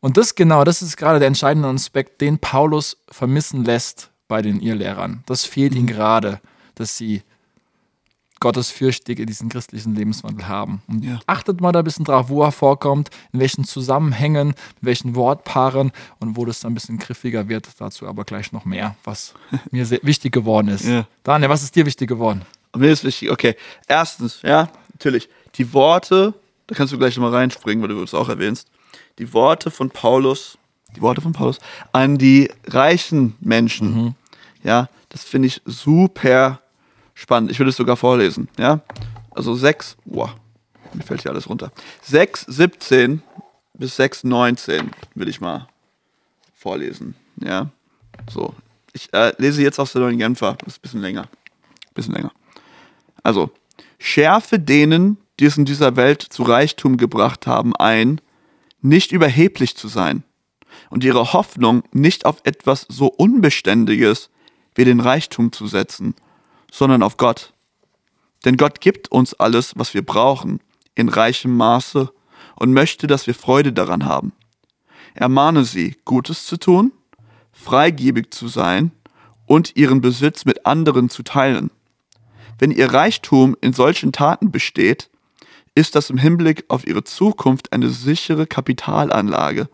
Und 0.00 0.16
das 0.16 0.34
genau, 0.34 0.64
das 0.64 0.82
ist 0.82 0.96
gerade 0.96 1.18
der 1.18 1.28
entscheidende 1.28 1.68
Aspekt, 1.68 2.20
den 2.20 2.38
Paulus 2.38 2.96
vermissen 3.10 3.64
lässt 3.64 4.10
bei 4.28 4.42
den 4.42 4.60
Irrlehrern. 4.60 5.22
Das 5.26 5.44
fehlt 5.44 5.74
ihnen 5.74 5.86
gerade, 5.86 6.40
dass 6.74 6.96
sie 6.96 7.22
Gottesfürchtige 8.42 9.24
diesen 9.24 9.48
christlichen 9.48 9.94
Lebenswandel 9.94 10.48
haben. 10.48 10.82
Und 10.88 11.04
Ja. 11.04 11.20
achtet 11.28 11.60
mal 11.60 11.70
da 11.70 11.78
ein 11.78 11.84
bisschen 11.84 12.04
drauf, 12.04 12.28
wo 12.28 12.42
er 12.42 12.50
vorkommt, 12.50 13.08
in 13.32 13.38
welchen 13.38 13.62
Zusammenhängen, 13.64 14.48
in 14.48 14.54
welchen 14.80 15.14
Wortpaaren 15.14 15.92
und 16.18 16.36
wo 16.36 16.44
das 16.44 16.58
dann 16.60 16.72
ein 16.72 16.74
bisschen 16.74 16.98
griffiger 16.98 17.48
wird. 17.48 17.68
Dazu 17.78 18.08
aber 18.08 18.24
gleich 18.24 18.50
noch 18.50 18.64
mehr, 18.64 18.96
was 19.04 19.34
mir 19.70 19.86
sehr 19.86 20.00
wichtig 20.02 20.32
geworden 20.32 20.68
ist. 20.68 20.84
Ja. 20.84 21.06
Daniel, 21.22 21.50
was 21.50 21.62
ist 21.62 21.76
dir 21.76 21.86
wichtig 21.86 22.08
geworden? 22.08 22.42
Mir 22.76 22.90
ist 22.90 23.04
wichtig, 23.04 23.30
okay, 23.30 23.54
erstens, 23.86 24.42
ja, 24.42 24.68
natürlich, 24.92 25.28
die 25.54 25.72
Worte, 25.72 26.34
da 26.66 26.74
kannst 26.74 26.92
du 26.92 26.98
gleich 26.98 27.16
nochmal 27.16 27.34
reinspringen, 27.34 27.80
weil 27.82 27.94
du 27.94 28.02
es 28.02 28.12
auch 28.12 28.28
erwähnst, 28.28 28.66
die 29.20 29.32
Worte 29.32 29.70
von 29.70 29.88
Paulus, 29.90 30.58
die 30.96 31.00
Worte 31.00 31.20
von 31.20 31.32
Paulus 31.32 31.58
an 31.92 32.18
die 32.18 32.50
reichen 32.66 33.36
Menschen, 33.40 34.16
ja, 34.64 34.88
das 35.10 35.22
finde 35.22 35.46
ich 35.48 35.60
super 35.66 36.61
spannend. 37.22 37.50
Ich 37.50 37.58
würde 37.58 37.70
es 37.70 37.76
sogar 37.76 37.96
vorlesen, 37.96 38.48
ja. 38.58 38.80
Also 39.30 39.54
6, 39.54 39.96
boah, 40.04 40.34
mir 40.92 41.02
fällt 41.02 41.22
hier 41.22 41.30
alles 41.30 41.48
runter. 41.48 41.72
6, 42.02 42.46
17 42.48 43.22
bis 43.74 43.96
6, 43.96 44.24
19 44.24 44.90
will 45.14 45.28
ich 45.28 45.40
mal 45.40 45.68
vorlesen, 46.54 47.14
ja. 47.42 47.70
So, 48.30 48.54
ich 48.92 49.12
äh, 49.14 49.32
lese 49.38 49.62
jetzt 49.62 49.78
aus 49.78 49.92
der 49.92 50.02
neuen 50.02 50.18
Genfer, 50.18 50.56
das 50.58 50.74
ist 50.74 50.78
ein 50.78 50.82
bisschen 50.82 51.00
länger. 51.00 51.28
Bisschen 51.94 52.14
länger. 52.14 52.32
Also, 53.22 53.50
schärfe 53.98 54.58
denen, 54.58 55.16
die 55.38 55.46
es 55.46 55.56
in 55.56 55.64
dieser 55.64 55.96
Welt 55.96 56.22
zu 56.22 56.42
Reichtum 56.42 56.96
gebracht 56.96 57.46
haben, 57.46 57.74
ein, 57.76 58.20
nicht 58.80 59.12
überheblich 59.12 59.76
zu 59.76 59.88
sein 59.88 60.24
und 60.90 61.04
ihre 61.04 61.32
Hoffnung 61.32 61.84
nicht 61.92 62.26
auf 62.26 62.40
etwas 62.44 62.86
so 62.88 63.06
Unbeständiges 63.06 64.30
wie 64.74 64.84
den 64.84 65.00
Reichtum 65.00 65.52
zu 65.52 65.66
setzen, 65.66 66.14
sondern 66.72 67.02
auf 67.02 67.18
Gott. 67.18 67.52
Denn 68.44 68.56
Gott 68.56 68.80
gibt 68.80 69.12
uns 69.12 69.34
alles, 69.34 69.74
was 69.76 69.94
wir 69.94 70.04
brauchen, 70.04 70.60
in 70.94 71.08
reichem 71.08 71.56
Maße 71.56 72.10
und 72.56 72.72
möchte, 72.72 73.06
dass 73.06 73.26
wir 73.26 73.34
Freude 73.34 73.72
daran 73.72 74.06
haben. 74.06 74.32
Ermahne 75.14 75.64
sie, 75.64 75.96
Gutes 76.04 76.46
zu 76.46 76.56
tun, 76.56 76.92
freigebig 77.52 78.32
zu 78.32 78.48
sein 78.48 78.90
und 79.46 79.76
ihren 79.76 80.00
Besitz 80.00 80.46
mit 80.46 80.64
anderen 80.64 81.10
zu 81.10 81.22
teilen. 81.22 81.70
Wenn 82.58 82.70
ihr 82.70 82.92
Reichtum 82.92 83.54
in 83.60 83.74
solchen 83.74 84.10
Taten 84.10 84.50
besteht, 84.50 85.10
ist 85.74 85.94
das 85.94 86.08
im 86.08 86.16
Hinblick 86.16 86.64
auf 86.68 86.86
ihre 86.86 87.04
Zukunft 87.04 87.72
eine 87.72 87.90
sichere 87.90 88.46
Kapitalanlage 88.46 89.68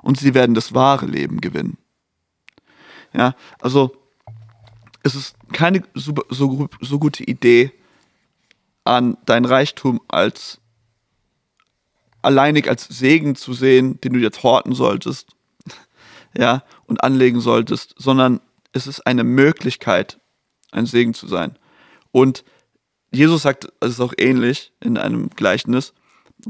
und 0.00 0.18
sie 0.18 0.32
werden 0.32 0.54
das 0.54 0.74
wahre 0.74 1.06
Leben 1.06 1.40
gewinnen. 1.40 1.76
Ja, 3.12 3.34
also 3.60 3.99
es 5.02 5.14
ist 5.14 5.36
keine 5.52 5.82
so, 5.94 6.14
so, 6.28 6.68
so 6.80 6.98
gute 6.98 7.24
Idee, 7.24 7.72
an 8.84 9.16
dein 9.26 9.44
Reichtum 9.44 10.00
als 10.08 10.60
alleinig 12.22 12.68
als 12.68 12.86
Segen 12.88 13.34
zu 13.34 13.52
sehen, 13.52 14.00
den 14.00 14.12
du 14.12 14.18
jetzt 14.18 14.42
horten 14.42 14.74
solltest, 14.74 15.36
ja, 16.36 16.64
und 16.86 17.02
anlegen 17.02 17.40
solltest, 17.40 17.94
sondern 17.98 18.40
es 18.72 18.86
ist 18.86 19.06
eine 19.06 19.24
Möglichkeit, 19.24 20.18
ein 20.70 20.86
Segen 20.86 21.14
zu 21.14 21.26
sein. 21.26 21.56
Und 22.12 22.44
Jesus 23.12 23.42
sagt, 23.42 23.72
es 23.80 23.90
ist 23.90 24.00
auch 24.00 24.14
ähnlich 24.18 24.72
in 24.80 24.96
einem 24.96 25.30
Gleichnis. 25.30 25.94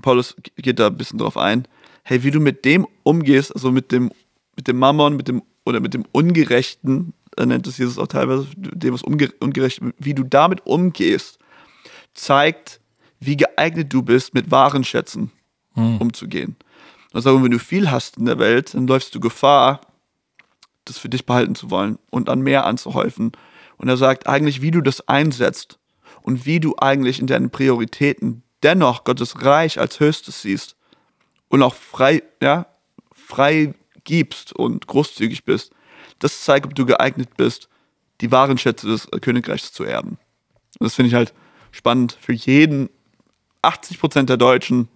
Paulus 0.03 0.37
geht 0.57 0.79
da 0.79 0.89
ein 0.89 0.97
bisschen 0.97 1.19
drauf 1.19 1.37
ein. 1.37 1.67
Hey, 2.03 2.23
wie 2.23 2.31
du 2.31 2.41
mit 2.41 2.65
dem 2.65 2.87
umgehst, 3.03 3.55
also 3.55 3.71
mit 3.71 3.93
dem, 3.93 4.11
mit 4.57 4.69
dem 4.69 4.79
Mammon, 4.79 5.17
mit 5.17 5.29
dem, 5.29 5.43
oder 5.65 5.81
mit 5.81 5.95
dem 5.95 6.05
Ungerechten, 6.13 7.15
er 7.20 7.20
nennt 7.39 7.67
es 7.67 7.79
Jesus 7.79 7.99
auch 7.99 8.07
teilweise, 8.07 8.47
dem 8.57 8.95
was 8.95 9.03
unge 9.03 9.31
ungerecht, 9.41 9.81
wie 9.99 10.15
du 10.15 10.25
damit 10.25 10.67
umgehst, 10.67 11.39
zeigt, 12.15 12.81
wie 13.21 13.37
geeignet 13.37 13.93
du 13.93 14.03
bist, 14.03 14.35
mit 14.35 14.51
wahren 14.51 14.85
Schätzen 14.85 15.31
Hm. 15.75 15.99
umzugehen. 15.99 16.57
Also 17.13 17.43
wenn 17.43 17.51
du 17.51 17.59
viel 17.59 17.91
hast 17.91 18.17
in 18.19 18.25
der 18.27 18.39
Welt, 18.39 18.75
dann 18.75 18.87
läufst 18.87 19.15
du 19.15 19.21
Gefahr, 19.21 19.81
das 20.85 20.99
für 20.99 21.09
dich 21.09 21.27
behalten 21.27 21.55
zu 21.55 21.71
wollen 21.71 21.99
und 22.11 22.29
an 22.29 22.41
mehr 22.41 22.67
anzuhäufen. 22.67 23.33
Und 23.77 23.89
er 23.89 23.97
sagt 23.97 24.27
eigentlich, 24.27 24.63
wie 24.63 24.71
du 24.71 24.81
das 24.81 25.09
einsetzt 25.09 25.79
und 26.23 26.47
wie 26.47 26.61
du 26.61 26.75
eigentlich 26.79 27.21
in 27.21 27.27
deinen 27.27 27.51
Prioritäten 27.51 28.43
dennoch 28.63 29.05
Gottes 29.05 29.43
Reich 29.45 29.79
als 29.79 30.01
höchstes 30.01 30.43
siehst 30.43 30.77
und 31.49 31.63
auch 31.63 31.75
frei, 31.75 32.23
ja, 32.43 32.67
frei 33.13 33.75
gibst 34.05 34.53
und 34.53 34.87
großzügig 34.87 35.45
bist. 35.45 35.73
Das 36.21 36.43
zeigt, 36.45 36.67
ob 36.67 36.75
du 36.75 36.87
geeignet 36.87 37.37
bist, 37.37 37.69
die 38.21 38.31
wahren 38.31 38.59
Schätze 38.59 38.87
des 38.87 39.09
Königreichs 39.21 39.73
zu 39.73 39.85
erben. 39.85 40.11
Und 40.79 40.85
das 40.85 40.95
finde 40.95 41.09
ich 41.09 41.15
halt 41.15 41.35
spannend 41.73 42.17
für 42.21 42.33
jeden. 42.33 42.89
80 43.63 43.99
Prozent 44.01 44.29
der 44.31 44.37
Deutschen 44.37 44.89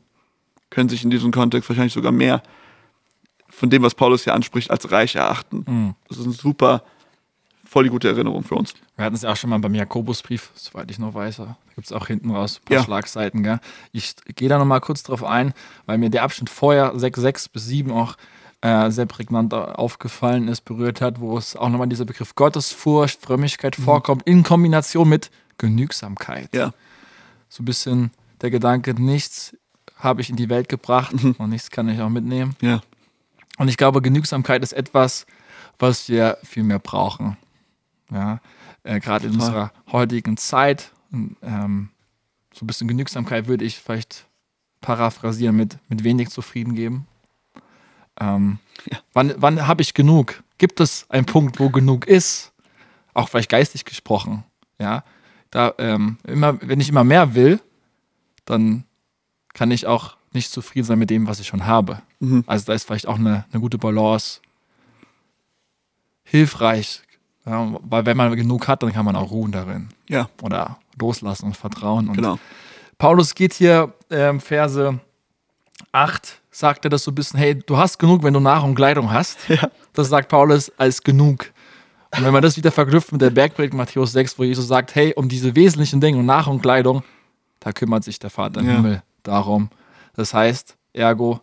können 0.71 0.89
sich 0.89 1.05
in 1.05 1.11
diesem 1.11 1.33
Kontext 1.33 1.69
wahrscheinlich 1.69 1.93
sogar 1.93 2.13
mehr 2.13 2.43
von 3.49 3.71
dem, 3.71 3.83
was 3.83 3.95
Paulus 3.95 4.25
hier 4.25 4.35
anspricht, 4.35 4.71
als 4.71 4.91
reich 4.91 5.15
erachten. 5.15 5.95
Das 6.09 6.19
ist 6.19 6.27
ein 6.27 6.33
super, 6.33 6.83
voll 7.65 7.85
die 7.85 7.91
gute 7.91 8.09
Erinnerung 8.09 8.43
für 8.43 8.57
uns. 8.57 8.75
Wir 8.97 9.05
hatten 9.05 9.15
es 9.15 9.23
ja 9.23 9.33
auch 9.33 9.37
schon 9.37 9.51
mal 9.51 9.59
beim 9.61 9.75
Jakobusbrief, 9.75 10.51
soweit 10.55 10.91
ich 10.91 10.99
noch 10.99 11.15
weiß. 11.15 11.37
Da 11.37 11.57
gibt 11.75 11.87
es 11.87 11.93
auch 11.93 12.07
hinten 12.09 12.31
raus 12.31 12.61
ein 12.61 12.65
paar 12.65 12.77
Ja. 12.79 12.83
Schlagseiten. 12.85 13.43
Gell? 13.43 13.61
Ich 13.93 14.17
gehe 14.35 14.49
da 14.49 14.59
nochmal 14.59 14.81
kurz 14.81 15.03
drauf 15.05 15.23
ein, 15.23 15.55
weil 15.87 15.99
mir 15.99 16.11
der 16.11 16.23
Abschnitt 16.25 16.51
vorher 16.51 16.99
6, 16.99 17.21
6 17.21 17.49
bis 17.51 17.67
7 17.67 17.91
auch 17.93 18.17
äh, 18.65 18.91
sehr 18.91 19.05
prägnant 19.05 19.53
aufgefallen 19.53 20.49
ist, 20.49 20.63
berührt 20.63 21.03
hat, 21.03 21.21
wo 21.21 21.37
es 21.37 21.55
auch 21.55 21.69
nochmal 21.69 21.87
dieser 21.87 22.07
Begriff 22.07 22.35
Gottesfurcht, 22.35 23.21
Frömmigkeit 23.21 23.77
vorkommt, 23.77 24.23
in 24.23 24.43
Kombination 24.43 25.07
mit 25.07 25.31
Genügsamkeit. 25.59 26.49
Ja, 26.55 26.73
So 27.51 27.63
ein 27.63 27.67
bisschen 27.67 28.11
der 28.41 28.51
Gedanke, 28.51 28.95
nichts 28.95 29.55
habe 29.99 30.23
ich 30.23 30.31
in 30.31 30.37
die 30.37 30.49
Welt 30.49 30.71
gebracht 30.71 31.13
und 31.13 31.51
nichts 31.51 31.71
kann 31.71 31.91
ich 31.91 32.01
auch 32.01 32.09
mitnehmen. 32.09 32.57
ja, 32.63 32.81
Und 33.59 33.69
ich 33.69 33.77
glaube, 33.77 34.01
Genügsamkeit 34.01 34.63
ist 34.63 34.73
etwas, 34.73 35.27
was 35.79 36.09
wir 36.09 36.39
viel 36.43 36.63
mehr 36.63 36.79
brauchen. 36.79 37.37
Ja, 38.11 38.41
äh, 38.83 38.99
gerade 38.99 39.27
in 39.27 39.35
unserer 39.35 39.73
heutigen 39.93 40.39
Zeit. 40.39 40.91
Ähm, 41.13 41.91
so 42.55 42.65
ein 42.65 42.67
bisschen 42.67 42.89
Genügsamkeit 42.89 43.47
würde 43.47 43.67
ich 43.67 43.79
vielleicht 43.79 44.25
paraphrasieren 44.81 45.55
mit, 45.55 45.77
mit 45.91 46.03
wenig 46.03 46.31
zufrieden 46.31 46.75
geben. 46.75 47.07
Ähm, 48.21 48.59
Ja. 48.91 48.99
Wann, 49.13 49.35
wann 49.37 49.67
habe 49.67 49.83
ich 49.83 49.95
genug? 49.95 50.43
Gibt 50.59 50.81
es 50.81 51.07
einen 51.11 51.27
Punkt, 51.27 51.59
wo 51.59 51.71
genug 51.71 52.07
ist? 52.07 52.53
Auch 53.13 53.29
vielleicht 53.29 53.51
geistig 53.51 53.85
gesprochen. 53.85 54.45
Ja, 54.79 55.05
da 55.51 55.73
ähm, 55.79 56.19
immer, 56.27 56.61
wenn 56.61 56.81
ich 56.81 56.89
immer 56.89 57.05
mehr 57.05 57.35
will, 57.35 57.61
dann 58.45 58.85
kann 59.53 59.71
ich 59.71 59.87
auch 59.87 60.17
nicht 60.33 60.51
zufrieden 60.51 60.85
sein 60.85 60.99
mit 60.99 61.11
dem, 61.11 61.27
was 61.29 61.39
ich 61.41 61.47
schon 61.47 61.65
habe. 61.67 62.03
Mhm. 62.19 62.43
Also 62.47 62.67
da 62.67 62.73
ist 62.73 62.85
vielleicht 62.85 63.07
auch 63.07 63.19
eine, 63.19 63.45
eine 63.53 63.61
gute 63.61 63.79
Balance 63.79 64.41
hilfreich. 66.25 67.03
Ja, 67.47 67.75
weil 67.83 68.07
wenn 68.07 68.17
man 68.17 68.35
genug 68.37 68.69
hat, 68.69 68.83
dann 68.83 68.93
kann 68.93 69.05
man 69.05 69.17
auch 69.17 69.31
ruhen 69.31 69.53
darin. 69.53 69.91
ja, 70.09 70.29
Oder 70.43 70.79
loslassen 70.99 71.47
und 71.47 71.57
vertrauen. 71.57 72.09
Und 72.09 72.15
genau. 72.17 72.39
Paulus 72.99 73.35
geht 73.35 73.53
hier 73.53 73.93
ähm, 74.11 74.41
Verse 74.41 74.99
8, 75.93 76.41
sagt 76.51 76.85
er 76.85 76.91
das 76.91 77.05
so 77.05 77.11
ein 77.11 77.15
bisschen, 77.15 77.39
hey, 77.39 77.55
du 77.59 77.77
hast 77.77 77.99
genug, 77.99 78.23
wenn 78.23 78.35
du 78.35 78.41
Nahrung 78.41 78.71
und 78.71 78.75
Kleidung 78.77 79.11
hast. 79.13 79.39
Ja. 79.49 79.71
Das 79.93 80.09
sagt 80.09 80.29
Paulus 80.29 80.73
als 80.77 81.03
genug. 81.03 81.47
Und 82.17 82.25
wenn 82.25 82.33
man 82.33 82.43
das 82.43 82.57
wieder 82.57 82.71
verknüpft 82.73 83.13
mit 83.13 83.21
der 83.21 83.31
Bergpredigt 83.31 83.75
Matthäus 83.75 84.13
6, 84.13 84.39
wo 84.39 84.45
Jesus 84.45 84.67
sagt, 84.69 84.95
hey, 84.95 85.13
um 85.17 85.29
diese 85.29 85.55
wesentlichen 85.57 86.01
Dinge, 86.01 86.19
um 86.19 86.27
Nahrung 86.27 86.57
und 86.57 86.63
Kleidung, 86.63 87.03
da 87.61 87.73
kümmert 87.73 88.05
sich 88.05 88.19
der 88.19 88.31
Vater 88.31 88.61
im 88.61 88.67
Ja. 88.69 88.73
Himmel 88.77 89.03
darum. 89.23 89.69
Das 90.15 90.33
heißt, 90.35 90.77
ergo, 90.93 91.41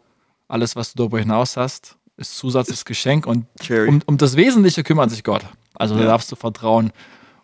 alles, 0.48 0.76
was 0.76 0.94
du 0.94 0.98
darüber 0.98 1.20
hinaus 1.20 1.58
hast, 1.58 1.98
ist 2.18 2.38
Zusatz, 2.38 2.70
ist 2.70 2.86
Geschenk 2.86 3.26
und 3.26 3.46
um, 3.88 4.02
um 4.06 4.18
das 4.18 4.36
Wesentliche 4.38 4.84
kümmert 4.84 5.10
sich 5.12 5.24
Gott. 5.24 5.46
Also 5.76 5.96
da 5.96 6.02
Ja. 6.02 6.08
darfst 6.08 6.32
du 6.32 6.36
vertrauen 6.36 6.92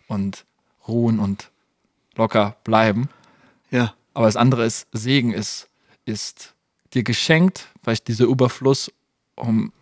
und 0.06 0.44
ruhen 0.86 1.18
und 1.18 1.50
locker 2.16 2.56
bleiben. 2.64 3.08
Ja, 3.70 3.94
Aber 4.14 4.26
das 4.26 4.36
andere 4.36 4.64
ist, 4.64 4.86
Segen 4.92 5.32
ist, 5.32 5.68
ist 6.06 6.54
dir 6.94 7.02
geschenkt, 7.02 7.68
vielleicht 7.82 8.08
dieser 8.08 8.24
Überfluss, 8.26 8.90
um, 9.36 9.72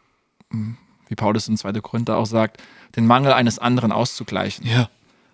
wie 1.08 1.14
Paulus 1.14 1.48
in 1.48 1.56
2. 1.56 1.72
Korinther 1.80 2.16
auch 2.16 2.26
sagt, 2.26 2.62
den 2.96 3.06
Mangel 3.06 3.32
eines 3.32 3.58
anderen 3.58 3.92
auszugleichen, 3.92 4.66
ja, 4.66 4.88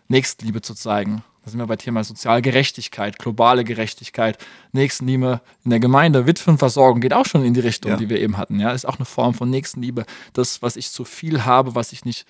Nächstenliebe 0.08 0.60
zu 0.62 0.74
zeigen. 0.74 1.22
Da 1.44 1.50
sind 1.50 1.58
wir 1.58 1.66
bei 1.66 1.76
Thema 1.76 2.04
Sozialgerechtigkeit, 2.04 3.18
globale 3.18 3.64
Gerechtigkeit, 3.64 4.38
Nächstenliebe 4.72 5.40
in 5.64 5.70
der 5.70 5.80
Gemeinde, 5.80 6.26
Witwenversorgung 6.26 7.00
geht 7.00 7.12
auch 7.12 7.26
schon 7.26 7.44
in 7.44 7.52
die 7.54 7.60
Richtung, 7.60 7.92
Ja. 7.92 7.96
die 7.96 8.08
wir 8.08 8.20
eben 8.20 8.36
hatten. 8.36 8.60
Ja, 8.60 8.70
ist 8.70 8.84
auch 8.86 8.96
eine 8.96 9.04
Form 9.06 9.34
von 9.34 9.50
Nächstenliebe. 9.50 10.04
Das, 10.34 10.62
was 10.62 10.76
ich 10.76 10.90
zu 10.90 11.04
viel 11.04 11.44
habe, 11.44 11.74
was 11.74 11.92
ich 11.92 12.04
nicht 12.04 12.26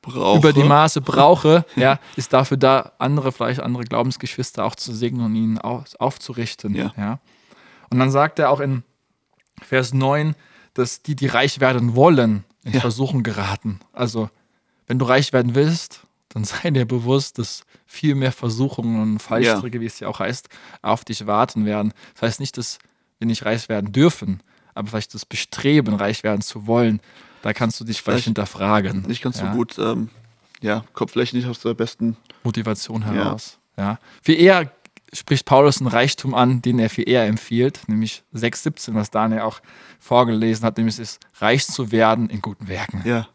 brauche. 0.00 0.38
über 0.38 0.52
die 0.54 0.62
Maße 0.62 1.02
brauche, 1.02 1.66
ja, 1.76 1.98
ist 2.16 2.32
dafür 2.32 2.56
da, 2.56 2.92
andere, 2.98 3.32
vielleicht 3.32 3.60
andere 3.60 3.84
Glaubensgeschwister 3.84 4.64
auch 4.64 4.76
zu 4.76 4.94
segnen 4.94 5.26
und 5.26 5.34
ihnen 5.34 5.58
auf, 5.58 5.84
aufzurichten. 5.98 6.74
Ja. 6.74 7.18
Und 7.90 7.98
dann 7.98 8.10
sagt 8.10 8.38
er 8.38 8.50
auch 8.50 8.60
in 8.60 8.82
Vers 9.62 9.92
9, 9.94 10.34
dass 10.74 11.02
die, 11.02 11.16
die 11.16 11.26
reich 11.26 11.60
werden 11.60 11.94
wollen, 11.96 12.44
in 12.64 12.74
Ja. 12.74 12.80
Versuchen 12.80 13.22
geraten. 13.22 13.80
Also, 13.92 14.30
wenn 14.86 14.98
du 14.98 15.04
reich 15.06 15.32
werden 15.32 15.54
willst, 15.54 16.02
dann 16.28 16.44
sei 16.44 16.70
dir 16.70 16.86
bewusst, 16.86 17.38
dass 17.38 17.64
viel 17.86 18.14
mehr 18.14 18.32
Versuchungen 18.32 19.00
und 19.00 19.18
Fallstricke, 19.20 19.80
wie 19.80 19.86
es 19.86 20.00
ja 20.00 20.08
auch 20.08 20.20
heißt, 20.20 20.48
auf 20.82 21.04
dich 21.04 21.26
warten 21.26 21.64
werden. 21.64 21.92
Das 22.14 22.22
heißt 22.22 22.40
nicht, 22.40 22.56
dass 22.58 22.78
wir 23.18 23.26
nicht 23.26 23.44
reich 23.44 23.68
werden 23.68 23.92
dürfen, 23.92 24.42
aber 24.74 24.88
vielleicht 24.88 25.14
das 25.14 25.24
Bestreben, 25.24 25.94
reich 25.94 26.22
werden 26.22 26.42
zu 26.42 26.66
wollen, 26.66 27.00
da 27.42 27.52
kannst 27.52 27.80
du 27.80 27.84
dich 27.84 28.02
vielleicht, 28.02 28.04
Vielleicht 28.04 28.24
hinterfragen. 28.26 29.02
Nicht 29.02 29.22
ganz 29.22 29.40
ja? 29.40 29.50
so 29.50 29.56
gut, 29.56 29.78
ähm, 29.78 30.10
ja, 30.60 30.84
kommt 30.92 31.10
vielleicht 31.10 31.34
nicht 31.34 31.46
aus 31.46 31.60
der 31.60 31.74
besten. 31.74 32.16
Motivation 32.44 33.02
heraus. 33.02 33.58
Ja. 33.76 33.98
Viel 34.22 34.40
eher 34.40 34.70
spricht 35.12 35.46
Paulus 35.46 35.78
einen 35.80 35.88
Reichtum 35.88 36.34
an, 36.34 36.60
den 36.62 36.78
er 36.78 36.90
viel 36.90 37.08
eher 37.08 37.26
empfiehlt, 37.26 37.80
nämlich 37.88 38.22
6,17, 38.34 38.94
was 38.94 39.10
Daniel 39.10 39.40
auch 39.40 39.60
vorgelesen 40.00 40.64
hat, 40.64 40.76
nämlich 40.76 40.94
es 40.96 40.98
ist, 41.14 41.20
reich 41.40 41.66
zu 41.66 41.90
werden 41.92 42.28
in 42.30 42.40
guten 42.42 42.68
Werken, 42.68 43.02
Ja. 43.04 43.26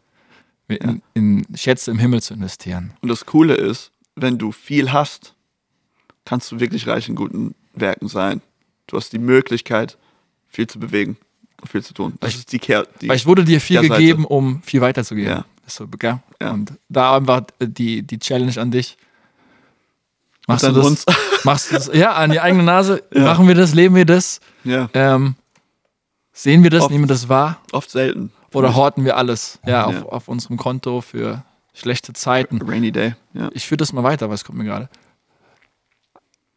in, 0.68 1.02
in 1.14 1.46
Schätze 1.56 1.90
im 1.90 1.98
Himmel 1.98 2.22
zu 2.22 2.34
investieren. 2.34 2.92
Und 3.00 3.08
das 3.08 3.26
Coole 3.26 3.54
ist, 3.54 3.90
wenn 4.16 4.38
du 4.38 4.52
viel 4.52 4.92
hast, 4.92 5.34
kannst 6.24 6.50
du 6.52 6.60
wirklich 6.60 6.86
reich 6.86 7.08
in 7.08 7.16
guten 7.16 7.54
Werken 7.74 8.08
sein. 8.08 8.40
Du 8.86 8.96
hast 8.96 9.12
die 9.12 9.18
Möglichkeit, 9.18 9.98
viel 10.48 10.66
zu 10.66 10.78
bewegen 10.78 11.16
und 11.60 11.68
viel 11.70 11.82
zu 11.82 11.92
tun. 11.94 12.14
Das 12.20 12.30
Vielleicht- 12.30 12.38
ist 12.38 12.52
die 12.52 12.58
Kehr. 12.60 12.86
Die, 13.00 13.08
Weil 13.08 13.16
ich 13.16 13.26
wurde 13.26 13.44
dir 13.44 13.60
viel 13.60 13.80
Kehrseite. 13.80 14.00
gegeben, 14.00 14.24
um 14.24 14.62
viel 14.62 14.80
weiterzugeben. 14.80 15.30
Ja. 15.30 15.44
Ist 15.66 15.76
so? 15.76 15.88
Ja. 16.02 16.20
Und 16.52 16.72
da 16.88 17.16
einfach 17.16 17.42
die, 17.60 18.02
die 18.02 18.18
Challenge 18.18 18.56
an 18.60 18.70
dich. 18.70 18.96
Machst 20.46 20.64
du 20.66 20.72
das? 20.72 20.86
uns. 20.86 21.04
Machst 21.44 21.70
du 21.70 21.74
das? 21.76 21.90
Ja, 21.92 22.12
an 22.14 22.30
die 22.30 22.40
eigene 22.40 22.62
Nase. 22.62 23.02
Ja. 23.14 23.22
Machen 23.24 23.48
wir 23.48 23.54
das? 23.54 23.74
Leben 23.74 23.94
wir 23.94 24.04
das? 24.04 24.40
ja, 24.64 24.88
Ähm, 24.92 25.36
sehen 26.32 26.62
wir 26.62 26.70
das? 26.70 26.82
Oft. 26.82 26.90
Nehmen 26.90 27.04
wir 27.04 27.08
das 27.08 27.28
wahr? 27.28 27.60
oft 27.72 27.90
selten. 27.90 28.32
Oder 28.52 28.74
horten 28.76 29.04
wir 29.04 29.16
alles 29.16 29.58
ja, 29.66 29.84
auf, 29.86 29.94
Ja. 29.94 30.02
auf 30.04 30.28
unserem 30.28 30.56
Konto 30.56 31.00
für 31.00 31.44
schlechte 31.72 32.12
Zeiten? 32.12 32.60
Rainy 32.62 32.92
Day. 32.92 33.14
Ja. 33.32 33.50
Ich 33.52 33.66
führe 33.66 33.78
das 33.78 33.92
mal 33.92 34.02
weiter, 34.04 34.30
was 34.30 34.44
kommt 34.44 34.58
mir 34.58 34.64
gerade. 34.64 34.88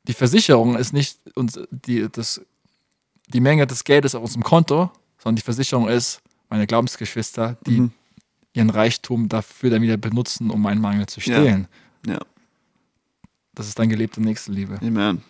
Die 0.07 0.13
Versicherung 0.13 0.75
ist 0.77 0.93
nicht 0.93 1.17
uns, 1.35 1.59
die, 1.71 2.07
das, 2.11 2.41
die 3.27 3.39
Menge 3.41 3.67
des 3.67 3.83
Geldes 3.83 4.15
auf 4.15 4.21
unserem 4.23 4.43
Konto, 4.43 4.91
sondern 5.17 5.35
die 5.37 5.41
Versicherung 5.41 5.87
ist 5.89 6.21
meine 6.49 6.65
Glaubensgeschwister, 6.67 7.57
die 7.65 7.81
Mhm. 7.81 7.91
ihren 8.53 8.69
Reichtum 8.69 9.27
dafür 9.27 9.69
dann 9.71 9.81
wieder 9.81 9.97
benutzen, 9.97 10.49
um 10.49 10.61
meinen 10.61 10.81
Mangel 10.81 11.07
zu 11.07 11.19
stillen. 11.19 11.67
ja. 12.05 12.19
Das 13.57 13.67
ist 13.67 13.79
dann 13.79 13.89
gelebte 13.89 14.21
Nächstenliebe. 14.21 14.77
Amen. 14.81 15.23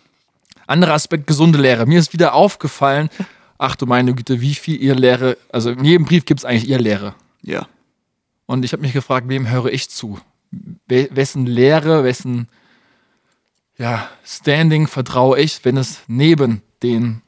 Anderer 0.66 0.92
Aspekt, 0.92 1.26
gesunde 1.26 1.58
Lehre. 1.58 1.86
Mir 1.86 1.98
ist 1.98 2.12
wieder 2.12 2.34
aufgefallen, 2.34 3.08
ach 3.56 3.74
du 3.74 3.86
meine 3.86 4.14
Güte, 4.14 4.42
wie 4.42 4.54
viel 4.54 4.80
ihr 4.82 4.94
Lehre, 4.94 5.38
also 5.50 5.70
in 5.70 5.82
jedem 5.82 6.04
Brief 6.04 6.26
gibt 6.26 6.40
es 6.40 6.44
eigentlich 6.44 6.68
ihr 6.68 6.78
Lehre. 6.78 7.14
Ja. 7.40 7.66
Und 8.44 8.66
ich 8.66 8.72
habe 8.72 8.82
mich 8.82 8.92
gefragt, 8.92 9.28
wem 9.28 9.48
höre 9.48 9.72
ich 9.72 9.88
zu? 9.88 10.20
We 10.86 11.08
wessen 11.10 11.46
Lehre, 11.46 12.04
wessen 12.04 12.48
ja, 13.78 14.10
Standing 14.24 14.88
vertraue 14.88 15.40
ich, 15.40 15.64
wenn 15.64 15.78
es 15.78 16.02
neben 16.06 16.60
den 16.82 17.22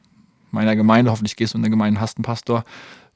meiner 0.51 0.77
Gemeinde, 0.77 1.11
hoffentlich 1.11 1.37
gehst 1.37 1.55
du 1.55 1.59
in 1.59 1.63
der 1.63 1.71
Gemeinde, 1.71 2.01
hast 2.01 2.19
einen 2.19 2.25
Pastor, 2.25 2.65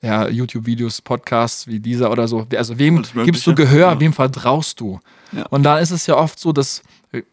ja, 0.04 0.28
YouTube-Videos, 0.28 1.00
Podcasts 1.00 1.66
wie 1.66 1.80
dieser 1.80 2.10
oder 2.10 2.28
so. 2.28 2.46
Also 2.56 2.78
wem 2.78 3.02
gibst 3.24 3.46
du 3.46 3.54
Gehör, 3.54 3.92
Ja. 3.92 4.00
wem 4.00 4.12
vertraust 4.12 4.78
du? 4.80 5.00
Ja. 5.32 5.46
Und 5.46 5.62
da 5.62 5.78
ist 5.78 5.90
es 5.90 6.06
ja 6.06 6.16
oft 6.16 6.38
so, 6.38 6.52
dass 6.52 6.82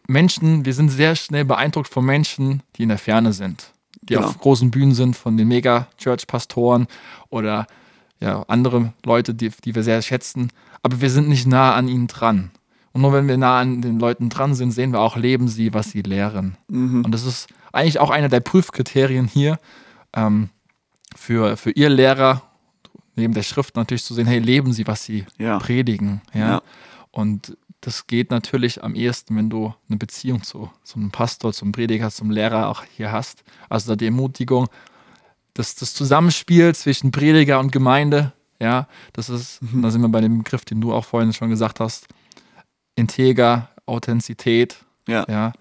Menschen, 0.06 0.64
wir 0.64 0.72
sind 0.74 0.88
sehr 0.88 1.14
schnell 1.16 1.44
beeindruckt 1.44 1.88
von 1.88 2.04
Menschen, 2.04 2.62
die 2.76 2.84
in 2.84 2.88
der 2.88 2.98
Ferne 2.98 3.32
sind, 3.32 3.72
die 4.02 4.14
Genau. 4.14 4.26
auf 4.26 4.38
großen 4.38 4.70
Bühnen 4.70 4.94
sind, 4.94 5.16
von 5.16 5.36
den 5.36 5.48
Mega-Church-Pastoren 5.48 6.86
oder 7.30 7.66
ja, 8.20 8.44
andere 8.48 8.92
Leute, 9.04 9.34
die, 9.34 9.50
die 9.64 9.74
wir 9.74 9.82
sehr 9.82 10.00
schätzen, 10.00 10.50
aber 10.82 11.00
wir 11.00 11.10
sind 11.10 11.28
nicht 11.28 11.46
nah 11.46 11.74
an 11.74 11.88
ihnen 11.88 12.06
dran. 12.06 12.52
Und 12.92 13.02
nur 13.02 13.12
wenn 13.12 13.26
wir 13.26 13.36
nah 13.36 13.58
an 13.60 13.82
den 13.82 13.98
Leuten 13.98 14.28
dran 14.28 14.54
sind, 14.54 14.70
sehen 14.70 14.92
wir 14.92 15.00
auch, 15.00 15.16
leben 15.16 15.48
sie, 15.48 15.74
was 15.74 15.90
sie 15.90 16.02
lehren. 16.02 16.56
Mhm. 16.68 17.04
Und 17.04 17.12
das 17.12 17.24
ist 17.26 17.48
eigentlich 17.72 17.98
auch 17.98 18.10
einer 18.10 18.28
der 18.28 18.40
Prüfkriterien 18.40 19.26
hier 19.26 19.58
ähm, 20.14 20.50
für, 21.16 21.56
für 21.56 21.70
ihr 21.72 21.88
Lehrer, 21.88 22.42
neben 23.14 23.34
der 23.34 23.42
Schrift 23.42 23.76
natürlich 23.76 24.04
zu 24.04 24.14
sehen, 24.14 24.26
hey, 24.26 24.38
leben 24.38 24.72
sie, 24.72 24.86
was 24.86 25.04
sie 25.04 25.24
Ja. 25.38 25.58
predigen. 25.58 26.22
Ja? 26.32 26.48
Ja. 26.48 26.62
Und 27.10 27.56
das 27.82 28.06
geht 28.06 28.30
natürlich 28.30 28.82
am 28.84 28.94
ehesten, 28.94 29.36
wenn 29.36 29.50
du 29.50 29.74
eine 29.88 29.98
Beziehung 29.98 30.42
zu, 30.44 30.70
zu 30.84 30.98
einem 30.98 31.10
Pastor, 31.10 31.52
zum 31.52 31.72
Prediger, 31.72 32.10
zum 32.10 32.30
Lehrer 32.30 32.68
auch 32.68 32.84
hier 32.96 33.10
hast. 33.12 33.42
Also 33.68 33.90
da 33.92 33.96
die 33.96 34.06
Ermutigung, 34.06 34.68
dass 35.54 35.74
das 35.74 35.92
Zusammenspiel 35.94 36.74
zwischen 36.74 37.10
Prediger 37.10 37.58
und 37.60 37.72
Gemeinde, 37.72 38.32
ja, 38.60 38.86
das 39.12 39.28
ist, 39.28 39.58
da 39.74 39.90
sind 39.90 40.00
wir 40.00 40.08
bei 40.08 40.20
dem 40.20 40.38
Begriff, 40.38 40.64
den 40.64 40.80
du 40.80 40.92
auch 40.94 41.04
vorhin 41.04 41.32
schon 41.32 41.50
gesagt 41.50 41.80
hast, 41.80 42.06
Integer, 42.94 43.68
Authentizität, 43.86 44.76
Ja. 45.08 45.24
ja, 45.28 45.52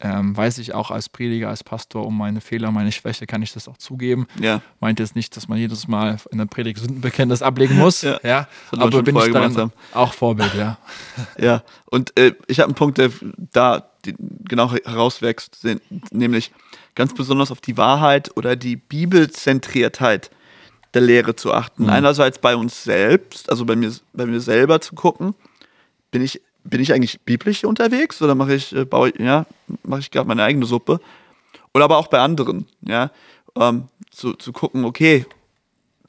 ähm, 0.00 0.36
weiß 0.36 0.58
ich 0.58 0.74
auch 0.74 0.90
als 0.90 1.08
Prediger, 1.08 1.48
als 1.48 1.62
Pastor 1.62 2.06
um 2.06 2.16
meine 2.16 2.40
Fehler, 2.40 2.70
meine 2.70 2.92
Schwäche, 2.92 3.26
kann 3.26 3.42
ich 3.42 3.52
das 3.52 3.68
auch 3.68 3.76
zugeben. 3.76 4.26
Ja. 4.40 4.62
Meint 4.80 4.98
jetzt 4.98 5.14
nicht, 5.14 5.36
dass 5.36 5.48
man 5.48 5.58
jedes 5.58 5.88
Mal 5.88 6.18
in 6.30 6.38
der 6.38 6.46
Predigt 6.46 6.78
Sündenbekenntnis 6.78 7.42
ablegen 7.42 7.76
muss, 7.76 8.02
Ja. 8.02 8.18
ja, 8.22 8.48
aber 8.72 9.02
bin 9.02 9.16
ich 9.16 9.24
gemacht 9.26 9.72
auch 9.92 10.14
Vorbild, 10.14 10.54
ja. 10.54 10.78
Ja, 11.38 11.62
und 11.86 12.18
äh, 12.18 12.34
ich 12.46 12.60
habe 12.60 12.68
einen 12.68 12.74
Punkt, 12.74 12.98
der 12.98 13.10
da 13.52 13.90
genau 14.48 14.72
herauswächst, 14.72 15.66
nämlich 16.10 16.52
ganz 16.94 17.14
besonders 17.14 17.50
auf 17.50 17.60
die 17.60 17.76
Wahrheit 17.76 18.36
oder 18.36 18.56
die 18.56 18.76
Bibelzentriertheit 18.76 20.30
der 20.94 21.02
Lehre 21.02 21.36
zu 21.36 21.52
achten. 21.52 21.88
Einerseits 21.88 22.38
bei 22.38 22.56
uns 22.56 22.82
selbst, 22.82 23.48
also 23.50 23.64
bei 23.64 23.76
mir, 23.76 23.92
bei 24.12 24.26
mir 24.26 24.40
selber 24.40 24.80
zu 24.80 24.94
gucken, 24.94 25.34
bin 26.10 26.22
ich, 26.22 26.40
bin 26.64 26.80
ich 26.80 26.92
eigentlich 26.92 27.20
biblisch 27.20 27.64
unterwegs 27.64 28.20
oder 28.22 28.34
mache 28.34 28.54
ich, 28.54 28.74
äh, 28.74 28.84
baue, 28.84 29.12
ja, 29.18 29.46
mache 29.82 30.00
ich 30.00 30.10
gerade 30.10 30.28
meine 30.28 30.42
eigene 30.42 30.66
Suppe? 30.66 31.00
Oder 31.72 31.84
aber 31.84 31.98
auch 31.98 32.08
bei 32.08 32.20
anderen, 32.20 32.66
ja, 32.82 33.10
ähm, 33.56 33.88
zu, 34.10 34.34
zu 34.34 34.52
gucken, 34.52 34.84
okay, 34.84 35.26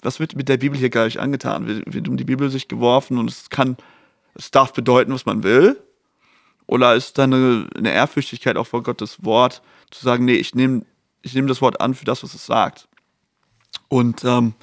was 0.02 0.20
wird 0.20 0.36
mit 0.36 0.49
der 0.49 0.58
Bibel 0.58 0.78
hier 0.78 0.89
gar 0.89 1.06
nicht 1.06 1.20
angetan? 1.20 1.68
Wird, 1.68 1.93
wird 1.93 2.08
um 2.08 2.18
die 2.18 2.24
Bibel 2.24 2.49
sich 2.49 2.68
geworfen 2.68 3.18
und 3.18 3.30
es 3.30 3.49
kann, 3.49 3.78
es 4.34 4.52
darf 4.52 4.74
bedeuten, 4.74 5.14
was 5.14 5.26
man 5.26 5.43
will? 5.43 5.80
Oder 6.66 6.95
ist 6.95 7.18
da 7.18 7.24
eine, 7.24 7.68
eine 7.76 7.91
Ehrfürchtigkeit 7.91 8.58
auch 8.58 8.68
vor 8.68 8.82
Gottes 8.82 9.24
Wort, 9.24 9.62
zu 9.91 10.04
sagen, 10.04 10.26
nee, 10.26 10.36
ich 10.36 10.56
nehme 10.56 10.86
ich 11.22 11.34
nehm 11.34 11.47
das 11.47 11.62
Wort 11.62 11.82
an 11.82 11.93
für 11.93 12.06
das, 12.06 12.24
was 12.24 12.34
es 12.34 12.45
sagt? 12.45 12.88
Und 13.88 14.24
ähm, 14.24 14.54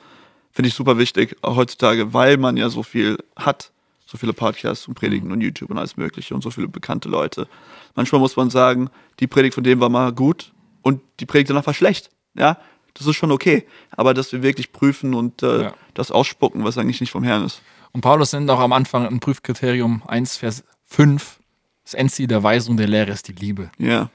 finde 0.51 0.69
ich 0.69 0.75
super 0.75 0.99
wichtig, 0.99 1.37
auch 1.43 1.57
heutzutage, 1.57 2.13
weil 2.13 2.37
man 2.37 2.57
ja 2.57 2.69
so 2.69 2.83
viel 2.83 3.19
hat, 3.37 3.71
so 4.11 4.17
viele 4.17 4.33
Podcasts 4.33 4.89
und 4.89 4.95
Predigen 4.95 5.31
und 5.33 5.43
YouTube 5.43 5.69
und 5.71 5.77
alles 5.77 5.99
Mögliche 5.99 6.35
und 6.35 6.43
so 6.43 6.51
viele 6.51 6.67
bekannte 6.67 7.11
Leute. 7.11 7.47
Manchmal 7.95 8.21
muss 8.23 8.37
man 8.37 8.49
sagen, 8.49 8.89
die 9.21 9.27
Predigt 9.27 9.55
von 9.55 9.65
dem 9.65 9.81
war 9.81 9.91
mal 9.91 10.13
gut 10.13 10.53
und 10.81 11.03
die 11.21 11.27
Predigt 11.27 11.51
danach 11.51 11.67
war 11.67 11.75
schlecht. 11.75 12.11
Ja, 12.35 12.57
das 12.95 13.07
ist 13.07 13.17
schon 13.17 13.31
okay. 13.31 13.67
Aber 13.91 14.15
dass 14.15 14.33
wir 14.33 14.43
wirklich 14.43 14.73
prüfen 14.73 15.13
und 15.13 15.43
äh, 15.43 15.65
Ja. 15.65 15.75
das 15.93 16.11
ausspucken, 16.11 16.65
was 16.65 16.79
eigentlich 16.79 17.03
nicht 17.03 17.11
vom 17.11 17.23
Herrn 17.23 17.45
ist. 17.45 17.61
Und 17.93 18.01
Paulus 18.01 18.33
nennt 18.33 18.49
auch 18.51 18.61
am 18.61 18.73
Anfang 18.73 19.07
ein 19.07 19.21
Prüfkriterium 19.21 20.03
1, 20.07 20.39
Vers 20.39 20.65
5. 20.87 21.39
Das 21.85 21.93
Endziel 21.95 22.29
der 22.29 22.43
Weisung 22.43 22.79
der 22.79 22.87
Lehre 22.89 23.11
ist 23.11 23.29
die 23.29 23.33
Liebe. 23.33 23.71
Ja, 23.79 24.11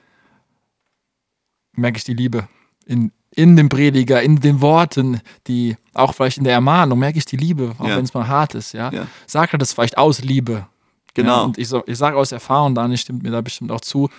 Merke 1.76 1.98
ich 1.98 2.04
die 2.04 2.14
Liebe 2.14 2.48
in, 2.86 3.12
in 3.36 3.56
dem 3.56 3.70
Prediger, 3.70 4.22
in 4.22 4.40
den 4.40 4.62
Worten, 4.62 5.22
die 5.48 5.76
auch 5.94 6.14
vielleicht 6.14 6.38
in 6.38 6.44
der 6.44 6.54
Ermahnung, 6.54 7.00
merke 7.00 7.18
ich 7.18 7.26
die 7.26 7.38
Liebe, 7.38 7.76
auch 7.80 7.88
Ja. 7.88 7.98
wenn 7.98 8.04
es 8.06 8.14
mal 8.14 8.28
hart 8.28 8.56
ist, 8.56 8.74
ja. 8.74 8.92
Ja. 8.92 9.08
Sagt 9.28 9.54
er 9.54 9.58
das 9.60 9.74
vielleicht 9.74 9.98
aus 9.98 10.22
Liebe. 10.22 10.68
Genau. 11.14 11.38
Ja, 11.38 11.42
und 11.44 11.58
ich, 11.58 11.72
ich 11.86 11.98
sage 11.98 12.18
aus 12.18 12.32
Erfahrung, 12.32 12.74
Daniel 12.76 12.98
stimmt 12.98 13.24
mir 13.24 13.32
da 13.32 13.42
bestimmt 13.42 13.72
auch 13.72 13.82
zu, 13.82 14.10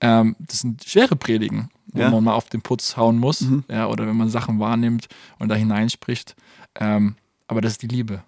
ähm, 0.00 0.36
das 0.38 0.60
sind 0.60 0.84
schwere 0.84 1.16
Predigen, 1.16 1.70
wo 1.92 2.02
man 2.08 2.24
mal 2.24 2.34
auf 2.34 2.48
den 2.48 2.60
Putz 2.62 2.96
hauen 2.96 3.18
muss, 3.18 3.40
Mhm. 3.42 3.64
ja, 3.70 3.86
oder 3.88 4.06
wenn 4.06 4.16
man 4.16 4.28
Sachen 4.28 4.60
wahrnimmt 4.60 5.08
und 5.38 5.48
da 5.48 5.54
hineinspricht. 5.54 6.36
Ähm, 6.78 7.16
aber 7.48 7.60
das 7.62 7.72
ist 7.72 7.82
die 7.82 7.88
Liebe. 7.88 8.22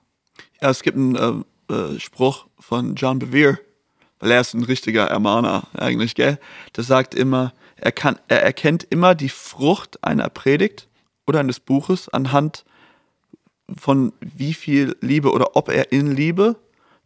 Ja, 0.63 0.71
es 0.71 0.83
gibt 0.83 0.97
einen 0.97 1.45
äh, 1.69 1.73
äh, 1.75 2.01
Spruch 2.01 2.47
von 2.59 2.95
John 2.95 3.19
Bevere, 3.19 3.59
weil 4.19 4.31
er 4.33 4.41
ist 4.41 4.55
ein 4.55 4.65
richtiger 4.65 5.07
Ermahner 5.07 5.65
eigentlich, 5.75 6.15
gell? 6.15 6.39
Der 6.77 6.85
sagt 6.85 7.15
immer, 7.15 7.53
er, 7.83 7.93
kann, 7.93 8.19
er 8.29 8.43
erkennt 8.43 8.87
immer 8.91 9.15
die 9.15 9.29
Frucht 9.29 10.03
einer 10.05 10.29
Predigt 10.29 10.89
oder 11.27 11.41
eines 11.41 11.61
Buches 11.61 12.09
anhand 12.09 12.65
von 13.77 14.13
wie 14.21 14.55
viel 14.55 14.97
Liebe 15.01 15.33
oder 15.33 15.57
ob 15.57 15.69
er 15.69 15.93
in 15.93 16.15
Liebe 16.15 16.57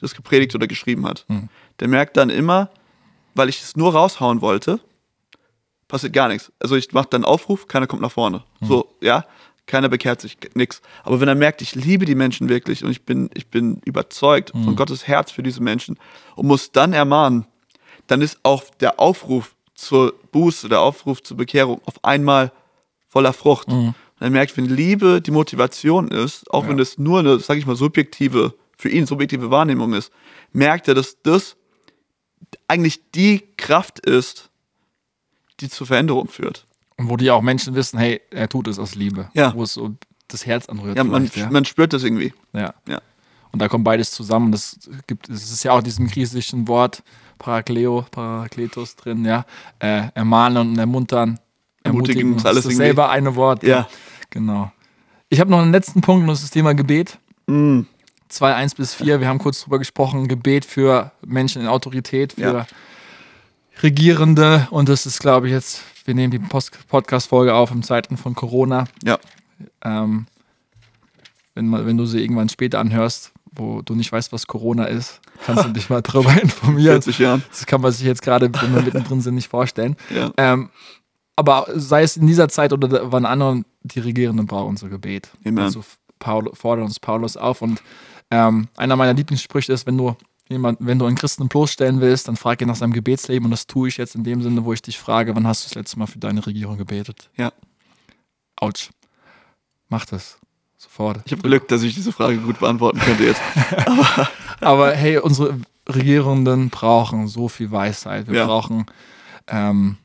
das 0.00 0.14
gepredigt 0.14 0.54
oder 0.54 0.66
geschrieben 0.66 1.06
hat. 1.06 1.24
Der 1.80 1.88
merkt 1.88 2.16
dann 2.16 2.30
immer, 2.30 2.70
weil 3.34 3.48
ich 3.48 3.60
es 3.62 3.76
nur 3.76 3.92
raushauen 3.92 4.40
wollte, 4.40 4.80
passiert 5.88 6.12
gar 6.12 6.28
nichts. 6.28 6.52
Also 6.60 6.76
ich 6.76 6.92
mache 6.92 7.08
dann 7.10 7.24
Aufruf, 7.24 7.68
keiner 7.68 7.86
kommt 7.86 8.02
nach 8.02 8.12
vorne. 8.12 8.44
So, 8.68 8.96
ja, 9.00 9.24
keiner 9.66 9.88
bekehrt 9.88 10.20
sich, 10.20 10.36
nix. 10.54 10.82
Aber 11.04 11.20
wenn 11.20 11.28
er 11.28 11.34
merkt, 11.34 11.62
ich 11.62 11.74
liebe 11.74 12.04
die 12.04 12.14
Menschen 12.14 12.48
wirklich 12.48 12.84
und 12.84 12.90
ich 12.90 13.04
bin, 13.04 13.30
ich 13.34 13.48
bin 13.48 13.80
überzeugt 13.84 14.52
von 14.64 14.76
Gottes 14.76 15.06
Herz 15.06 15.30
für 15.30 15.42
diese 15.42 15.62
Menschen 15.62 15.98
und 16.36 16.46
muss 16.46 16.72
dann 16.72 16.92
ermahnen, 16.92 17.46
dann 18.06 18.20
ist 18.20 18.38
auch 18.42 18.62
der 18.80 19.00
Aufruf 19.00 19.54
zur 19.74 20.14
Buße, 20.32 20.68
der 20.68 20.80
Aufruf 20.80 21.22
zur 21.22 21.36
Bekehrung 21.36 21.80
auf 21.84 22.02
einmal 22.04 22.52
voller 23.08 23.32
Frucht. 23.32 23.68
Und 23.68 23.94
er 24.20 24.30
merkt, 24.30 24.56
wenn 24.56 24.66
Liebe 24.66 25.20
die 25.20 25.30
Motivation 25.30 26.08
ist, 26.08 26.50
auch 26.50 26.68
wenn 26.68 26.78
es 26.78 26.98
nur 26.98 27.20
eine, 27.20 27.38
sag 27.40 27.58
ich 27.58 27.66
mal, 27.66 27.76
subjektive, 27.76 28.54
für 28.76 28.88
ihn 28.88 29.06
subjektive 29.06 29.50
Wahrnehmung 29.50 29.92
ist, 29.94 30.12
merkt 30.52 30.88
er, 30.88 30.94
dass 30.94 31.20
das 31.22 31.56
eigentlich 32.68 33.10
die 33.12 33.44
Kraft 33.56 34.00
ist, 34.00 34.50
die 35.60 35.68
zur 35.68 35.86
Veränderung 35.86 36.28
führt. 36.28 36.66
Und 36.96 37.10
wo 37.10 37.16
die 37.16 37.30
auch 37.30 37.42
Menschen 37.42 37.74
wissen, 37.74 37.98
hey, 37.98 38.20
er 38.30 38.48
tut 38.48 38.68
es 38.68 38.78
aus 38.78 38.94
Liebe. 38.94 39.28
Ja. 39.34 39.54
Wo 39.54 39.64
es 39.64 39.74
so 39.74 39.94
das 40.28 40.46
Herz 40.46 40.68
anrührt. 40.68 40.96
Ja, 40.96 41.04
man, 41.04 41.30
ja. 41.34 41.50
man 41.50 41.64
spürt 41.64 41.92
das 41.92 42.02
irgendwie. 42.02 42.32
ja. 42.52 42.74
Ja. 42.88 43.00
Und 43.52 43.60
da 43.60 43.68
kommt 43.68 43.84
beides 43.84 44.10
zusammen. 44.10 44.50
Das 44.50 44.80
gibt, 45.06 45.28
es 45.28 45.52
ist 45.52 45.62
ja 45.62 45.70
auch 45.70 45.80
diesem 45.80 46.08
griechischen 46.08 46.66
Wort 46.66 47.04
Parakleo, 47.38 48.04
Parakletos 48.10 48.96
drin, 48.96 49.24
ja. 49.24 49.44
Äh, 49.78 50.08
ermahnen 50.14 50.70
und 50.70 50.78
ermuntern. 50.78 51.38
Ermutigen, 51.82 52.34
das 52.36 52.46
alles 52.46 52.64
irgendwie- 52.64 52.76
selber 52.76 53.10
eine 53.10 53.36
Wort. 53.36 53.62
Ja. 53.62 53.86
Genau. 54.30 54.72
Ich 55.28 55.40
habe 55.40 55.50
noch 55.50 55.60
einen 55.60 55.72
letzten 55.72 56.00
Punkt 56.00 56.22
und 56.22 56.28
das 56.28 56.38
ist 56.38 56.44
das 56.44 56.50
Thema 56.52 56.74
Gebet. 56.74 57.18
Mm, 57.46 57.82
2, 58.28 58.54
1 58.54 58.74
bis 58.74 58.94
4, 58.94 59.20
wir 59.20 59.28
haben 59.28 59.38
kurz 59.38 59.60
drüber 59.62 59.78
gesprochen, 59.78 60.26
Gebet 60.28 60.64
für 60.64 61.12
Menschen 61.26 61.60
in 61.62 61.68
Autorität, 61.68 62.32
für 62.34 62.40
Ja. 62.40 62.66
Regierende 63.82 64.66
und 64.70 64.88
das 64.88 65.04
ist, 65.06 65.18
glaube 65.20 65.48
ich, 65.48 65.52
jetzt, 65.52 65.82
wir 66.04 66.14
nehmen 66.14 66.30
die 66.30 66.38
Podcast-Folge 66.38 67.54
auf 67.54 67.70
in 67.70 67.82
Zeiten 67.82 68.16
von 68.16 68.34
Corona. 68.34 68.84
ja, 69.02 69.18
Ähm, 69.84 70.26
wenn, 71.54 71.68
man- 71.68 71.86
wenn 71.86 71.96
du 71.96 72.06
sie 72.06 72.20
irgendwann 72.22 72.48
später 72.48 72.78
anhörst, 72.80 73.32
wo 73.54 73.82
du 73.82 73.94
nicht 73.94 74.10
weißt, 74.10 74.32
was 74.32 74.46
Corona 74.46 74.84
ist, 74.84 75.20
kannst 75.44 75.64
du 75.64 75.68
dich 75.70 75.90
mal 75.90 76.02
darüber 76.02 76.30
informieren. 76.42 77.02
40 77.02 77.18
Jahren. 77.18 77.44
Das 77.50 77.66
kann 77.66 77.80
man 77.80 77.92
sich 77.92 78.06
jetzt 78.06 78.22
gerade, 78.22 78.50
wenn 78.52 78.74
wir 78.74 78.82
mittendrin 78.82 79.20
sind, 79.20 79.34
nicht 79.34 79.48
vorstellen. 79.48 79.96
Ja. 80.14 80.32
Ähm, 80.36 80.70
aber 81.36 81.66
sei 81.74 82.02
es 82.02 82.16
in 82.16 82.26
dieser 82.26 82.48
Zeit 82.48 82.72
oder 82.72 83.10
wann 83.10 83.26
anderen, 83.26 83.64
die 83.82 84.00
Regierenden 84.00 84.46
brauchen 84.46 84.70
unser 84.70 84.88
Gebet. 84.88 85.30
Amen. 85.44 85.58
Also 85.58 85.84
Paul, 86.18 86.50
fordert 86.54 86.86
uns 86.86 87.00
Paulus 87.00 87.36
auf. 87.36 87.60
Und 87.62 87.82
ähm, 88.30 88.68
einer 88.76 88.96
meiner 88.96 89.14
Lieblingssprüche 89.14 89.72
ist, 89.72 89.86
wenn 89.86 89.98
du 89.98 90.16
jemand, 90.48 90.78
wenn 90.80 90.98
du 90.98 91.06
einen 91.06 91.16
Christen 91.16 91.48
bloßstellen 91.48 92.00
willst, 92.00 92.28
dann 92.28 92.36
frag 92.36 92.60
ihn 92.60 92.68
nach 92.68 92.76
seinem 92.76 92.92
Gebetsleben. 92.92 93.46
Und 93.46 93.50
das 93.50 93.66
tue 93.66 93.88
ich 93.88 93.96
jetzt 93.96 94.14
in 94.14 94.24
dem 94.24 94.42
Sinne, 94.42 94.64
wo 94.64 94.72
ich 94.72 94.82
dich 94.82 94.98
frage, 94.98 95.34
wann 95.34 95.46
hast 95.46 95.64
du 95.64 95.68
das 95.68 95.74
letzte 95.74 95.98
Mal 95.98 96.06
für 96.06 96.18
deine 96.18 96.46
Regierung 96.46 96.78
gebetet? 96.78 97.30
Ja. 97.36 97.52
Autsch. 98.56 98.90
Mach 99.88 100.06
das. 100.06 100.38
Sofort. 100.84 101.20
Ich 101.24 101.32
habe 101.32 101.42
Glück, 101.42 101.66
dass 101.68 101.82
ich 101.82 101.94
diese 101.94 102.12
Frage 102.12 102.36
gut 102.38 102.60
beantworten 102.60 102.98
könnte 103.00 103.24
jetzt. 103.24 103.40
Aber 104.60 104.92
hey, 104.92 105.18
unsere 105.18 105.58
Regierenden 105.88 106.68
brauchen 106.70 107.26
so 107.26 107.48
viel 107.48 107.70
Weisheit. 107.70 108.26
Wir 108.28 108.40
Ja. 108.40 108.46
brauchen 108.46 108.86
ähm, 109.48 109.96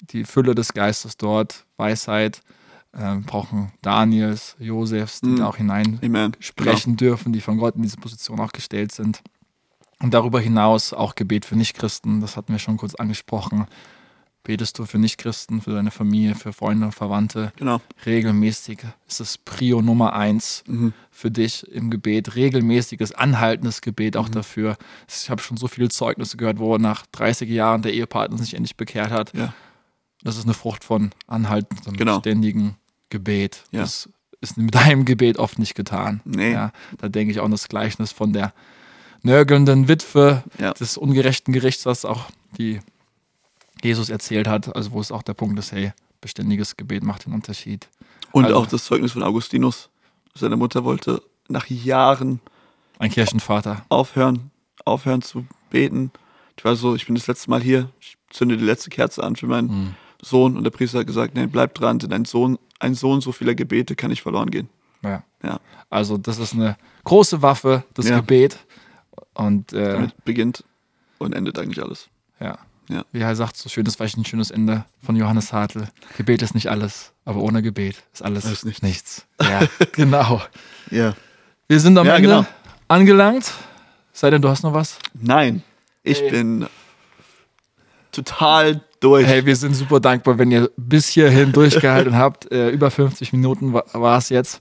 die 0.00 0.24
Fülle 0.24 0.54
des 0.54 0.72
Geistes 0.72 1.16
dort, 1.16 1.64
Weisheit, 1.76 2.40
ähm, 2.98 3.24
brauchen 3.24 3.72
Daniels, 3.82 4.56
Josefs, 4.58 5.20
die 5.20 5.28
Mhm. 5.30 5.36
da 5.38 5.46
auch 5.48 5.56
hinein 5.56 5.98
Amen. 6.04 6.32
sprechen 6.40 6.96
dürfen, 6.96 7.32
die 7.32 7.40
von 7.40 7.58
Gott 7.58 7.76
in 7.76 7.82
diese 7.82 7.96
Position 7.96 8.40
auch 8.40 8.52
gestellt 8.52 8.92
sind. 8.92 9.22
Und 10.02 10.12
darüber 10.14 10.40
hinaus 10.40 10.92
auch 10.92 11.14
Gebet 11.14 11.44
für 11.46 11.56
Nichtchristen, 11.56 12.20
das 12.20 12.36
hatten 12.36 12.52
wir 12.52 12.58
schon 12.58 12.76
kurz 12.76 12.94
angesprochen. 12.94 13.66
Betest 14.46 14.78
du 14.78 14.86
für 14.86 14.98
Nichtchristen, 14.98 15.60
für 15.60 15.72
deine 15.72 15.90
Familie, 15.90 16.36
für 16.36 16.52
Freunde, 16.52 16.92
Verwandte. 16.92 17.52
Genau. 17.56 17.80
Regelmäßig 18.06 18.78
ist 19.08 19.20
es 19.20 19.38
Prio 19.38 19.82
Nummer 19.82 20.12
eins 20.12 20.62
Mhm. 20.68 20.92
für 21.10 21.32
dich 21.32 21.66
im 21.72 21.90
Gebet. 21.90 22.36
Regelmäßiges, 22.36 23.10
anhaltendes 23.12 23.80
Gebet 23.80 24.14
Mhm. 24.14 24.20
auch 24.20 24.28
dafür. 24.28 24.76
Ich 25.08 25.28
habe 25.30 25.42
schon 25.42 25.56
so 25.56 25.66
viele 25.66 25.88
Zeugnisse 25.88 26.36
gehört, 26.36 26.58
wo 26.60 26.78
nach 26.78 27.06
30 27.10 27.50
Jahren 27.50 27.82
der 27.82 27.92
Ehepartner 27.92 28.38
sich 28.38 28.54
endlich 28.54 28.76
bekehrt 28.76 29.10
hat. 29.10 29.34
Ja. 29.34 29.52
Das 30.22 30.36
ist 30.36 30.44
eine 30.44 30.54
Frucht 30.54 30.84
von 30.84 31.10
anhaltendem, 31.26 31.94
Genau. 31.96 32.20
ständigen 32.20 32.76
Gebet. 33.10 33.64
Ja. 33.72 33.80
Das 33.80 34.08
ist 34.40 34.56
mit 34.58 34.74
deinem 34.76 35.04
Gebet 35.04 35.38
oft 35.38 35.58
nicht 35.58 35.74
getan. 35.74 36.20
Nee. 36.24 36.52
Ja, 36.52 36.70
da 36.98 37.08
denke 37.08 37.32
ich 37.32 37.40
auch 37.40 37.44
an 37.46 37.50
das 37.50 37.66
Gleichnis 37.68 38.12
von 38.12 38.32
der 38.32 38.52
nörgelnden 39.22 39.88
Witwe 39.88 40.44
des 40.78 40.96
ungerechten 40.96 41.52
Gerichts, 41.52 41.84
was 41.86 42.04
auch 42.04 42.26
die 42.58 42.78
Jesus 43.86 44.10
erzählt 44.10 44.46
hat. 44.48 44.74
Also 44.76 44.92
wo 44.92 45.00
es 45.00 45.10
auch 45.12 45.22
der 45.22 45.34
Punkt 45.34 45.58
ist, 45.58 45.72
hey, 45.72 45.92
beständiges 46.20 46.76
Gebet 46.76 47.02
macht 47.02 47.26
den 47.26 47.32
Unterschied. 47.32 47.88
Und 48.32 48.44
Also- 48.46 48.56
auch 48.56 48.66
das 48.66 48.84
Zeugnis 48.84 49.12
von 49.12 49.22
Augustinus. 49.22 49.88
Seine 50.34 50.56
Mutter 50.56 50.84
wollte 50.84 51.22
nach 51.48 51.66
Jahren 51.68 52.40
Ein 52.98 53.10
Kirchenvater. 53.10 53.84
aufhören, 53.88 54.50
aufhören 54.84 55.22
zu 55.22 55.46
beten. 55.70 56.10
Ich 56.58 56.64
war 56.64 56.76
so, 56.76 56.94
ich 56.94 57.06
bin 57.06 57.14
das 57.14 57.26
letzte 57.26 57.48
Mal 57.50 57.62
hier, 57.62 57.88
ich 58.00 58.16
zünde 58.30 58.56
die 58.56 58.64
letzte 58.64 58.90
Kerze 58.90 59.22
an 59.24 59.36
für 59.36 59.46
meinen 59.46 59.68
Mhm. 59.68 59.94
Sohn 60.22 60.56
und 60.56 60.64
der 60.64 60.70
Priester 60.70 60.98
hat 61.00 61.06
gesagt, 61.06 61.34
nee, 61.34 61.46
bleib 61.46 61.74
dran, 61.74 61.98
denn 61.98 62.12
ein 62.12 62.24
Sohn, 62.24 62.58
ein 62.80 62.94
Sohn 62.94 63.20
so 63.20 63.32
vieler 63.32 63.54
Gebete 63.54 63.94
kann 63.94 64.10
nicht 64.10 64.22
verloren 64.22 64.50
gehen. 64.50 64.68
Ja. 65.02 65.22
Ja, 65.42 65.60
Also 65.90 66.16
das 66.18 66.38
ist 66.38 66.54
eine 66.54 66.76
große 67.04 67.40
Waffe, 67.42 67.84
das 67.94 68.08
Ja. 68.08 68.16
Gebet. 68.16 68.58
Und 69.34 69.72
äh, 69.72 69.92
damit 69.92 70.24
beginnt 70.24 70.64
und 71.18 71.34
endet 71.34 71.58
eigentlich 71.58 71.82
alles. 71.82 72.08
ja. 72.40 72.58
Ja. 72.88 73.04
Wie 73.12 73.20
er 73.20 73.34
sagt, 73.34 73.56
so 73.56 73.68
schön, 73.68 73.84
das 73.84 73.98
war 73.98 74.06
ein 74.06 74.24
schönes 74.24 74.50
Ende 74.50 74.84
von 75.04 75.16
Johannes 75.16 75.52
Hartl. 75.52 75.88
Gebet 76.16 76.42
ist 76.42 76.54
nicht 76.54 76.68
alles, 76.68 77.12
aber 77.24 77.40
ohne 77.40 77.60
Gebet 77.62 77.96
ist 78.12 78.22
alles, 78.22 78.46
Alles 78.46 78.64
nichts. 78.64 78.82
nichts. 78.82 79.26
Ja, 79.42 79.60
genau. 79.92 80.40
Ja. 80.90 81.14
Wir 81.68 81.80
sind 81.80 81.98
am 81.98 82.06
Ja, 82.06 82.14
Ende 82.16 82.28
genau. 82.28 82.46
angelangt. 82.88 83.52
Sei 84.12 84.30
denn, 84.30 84.40
du 84.40 84.48
hast 84.48 84.62
noch 84.62 84.72
was? 84.72 84.98
Nein, 85.14 85.62
ich 86.04 86.20
Hey. 86.20 86.30
bin 86.30 86.66
total 88.12 88.80
durch. 89.00 89.26
Hey, 89.26 89.44
wir 89.44 89.56
sind 89.56 89.74
super 89.74 90.00
dankbar, 90.00 90.38
wenn 90.38 90.50
ihr 90.50 90.70
bis 90.76 91.08
hierhin 91.08 91.52
durchgehalten 91.52 92.16
habt. 92.16 92.50
Äh, 92.50 92.70
über 92.70 92.90
50 92.90 93.32
Minuten 93.32 93.72
war 93.74 94.18
es 94.18 94.28
jetzt. 94.28 94.60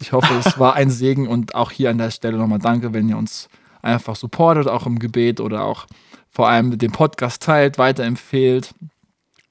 Ich 0.00 0.12
hoffe, 0.12 0.32
es 0.44 0.58
war 0.58 0.74
ein 0.74 0.90
Segen 0.90 1.28
und 1.28 1.54
auch 1.54 1.70
hier 1.70 1.90
an 1.90 1.98
der 1.98 2.10
Stelle 2.10 2.36
nochmal 2.36 2.58
danke, 2.58 2.92
wenn 2.92 3.08
ihr 3.08 3.16
uns 3.16 3.48
einfach 3.82 4.16
supportet, 4.16 4.66
auch 4.68 4.86
im 4.86 4.98
Gebet 4.98 5.40
oder 5.40 5.64
auch 5.64 5.86
vor 6.34 6.48
allem 6.48 6.76
den 6.76 6.90
Podcast 6.90 7.42
teilt, 7.42 7.78
weiterempfehlt. 7.78 8.74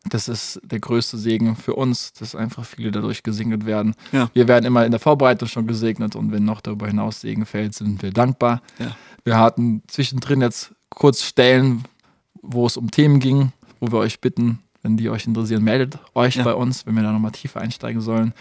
Das 0.09 0.27
ist 0.27 0.59
der 0.65 0.81
größte 0.81 1.17
Segen 1.17 1.55
für 1.55 1.75
uns, 1.75 2.11
dass 2.11 2.35
einfach 2.35 2.65
viele 2.65 2.91
dadurch 2.91 3.23
gesegnet 3.23 3.65
werden. 3.65 3.95
Ja. 4.11 4.29
Wir 4.33 4.49
werden 4.49 4.65
immer 4.65 4.85
in 4.85 4.91
der 4.91 4.99
Vorbereitung 4.99 5.47
schon 5.47 5.65
gesegnet 5.65 6.17
und 6.17 6.33
wenn 6.33 6.43
noch 6.43 6.59
darüber 6.59 6.87
hinaus 6.87 7.21
Segen 7.21 7.45
fällt, 7.45 7.73
sind 7.73 8.01
wir 8.01 8.11
dankbar. 8.11 8.61
Ja. 8.79 8.97
Wir 9.23 9.37
hatten 9.39 9.81
zwischendrin 9.87 10.41
jetzt 10.41 10.73
kurz 10.89 11.23
Stellen, 11.23 11.85
wo 12.41 12.65
es 12.67 12.75
um 12.75 12.91
Themen 12.91 13.21
ging, 13.21 13.53
wo 13.79 13.93
wir 13.93 13.99
euch 13.99 14.19
bitten, 14.19 14.59
wenn 14.81 14.97
die 14.97 15.09
euch 15.09 15.25
interessieren, 15.25 15.63
meldet 15.63 15.97
euch 16.15 16.35
Ja. 16.35 16.43
bei 16.43 16.53
uns, 16.53 16.85
wenn 16.85 16.95
wir 16.95 17.03
da 17.03 17.13
nochmal 17.13 17.31
tiefer 17.31 17.61
einsteigen 17.61 18.01
sollen. 18.01 18.33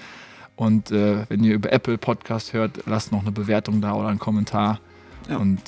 Und 0.57 0.91
äh, 0.91 1.27
wenn 1.29 1.45
ihr 1.45 1.55
über 1.55 1.73
Apple 1.73 1.97
Podcast 1.97 2.53
hört, 2.55 2.81
lasst 2.87 3.13
noch 3.13 3.21
eine 3.23 3.31
Bewertung 3.31 3.81
da 3.81 3.95
oder 3.95 4.09
einen 4.09 4.19
Kommentar. 4.19 4.81
Und 5.29 5.63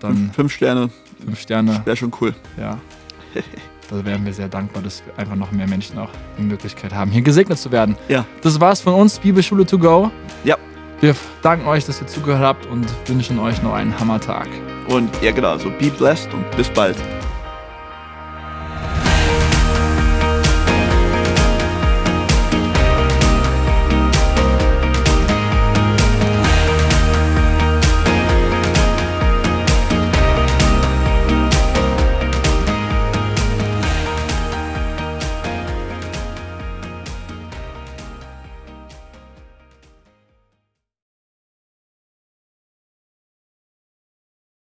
dann 0.00 0.14
Fünf, 0.16 0.34
fünf 0.36 0.52
Sterne 0.52 0.90
fünf 1.24 1.40
Sterne. 1.40 1.82
wäre 1.84 1.96
schon 1.96 2.12
cool. 2.20 2.34
Ja. 2.56 2.78
Da 3.88 4.04
wären 4.04 4.24
wir 4.24 4.32
sehr 4.32 4.48
dankbar, 4.48 4.82
dass 4.82 5.02
wir 5.06 5.16
einfach 5.16 5.36
noch 5.36 5.52
mehr 5.52 5.68
Menschen 5.68 5.96
auch 5.98 6.10
die 6.38 6.42
Möglichkeit 6.42 6.92
haben, 6.92 7.10
hier 7.10 7.22
gesegnet 7.22 7.58
zu 7.58 7.70
werden. 7.70 7.96
Ja. 8.08 8.24
Das 8.42 8.60
war's 8.60 8.80
von 8.80 8.94
uns, 8.94 9.18
Bibelschule 9.18 9.64
to 9.64 9.78
go. 9.78 10.10
Ja. 10.44 10.56
Wir 11.00 11.14
danken 11.42 11.66
euch, 11.68 11.84
dass 11.84 12.00
ihr 12.00 12.06
zugehört 12.06 12.42
habt 12.42 12.66
und 12.66 12.86
wünschen 13.06 13.38
euch 13.38 13.62
noch 13.62 13.74
einen 13.74 13.98
Hammertag. 14.00 14.48
Und 14.88 15.10
ja, 15.22 15.30
genau, 15.30 15.50
also 15.50 15.70
be 15.78 15.90
blessed 15.90 16.32
und 16.32 16.50
bis 16.56 16.68
bald. 16.70 16.96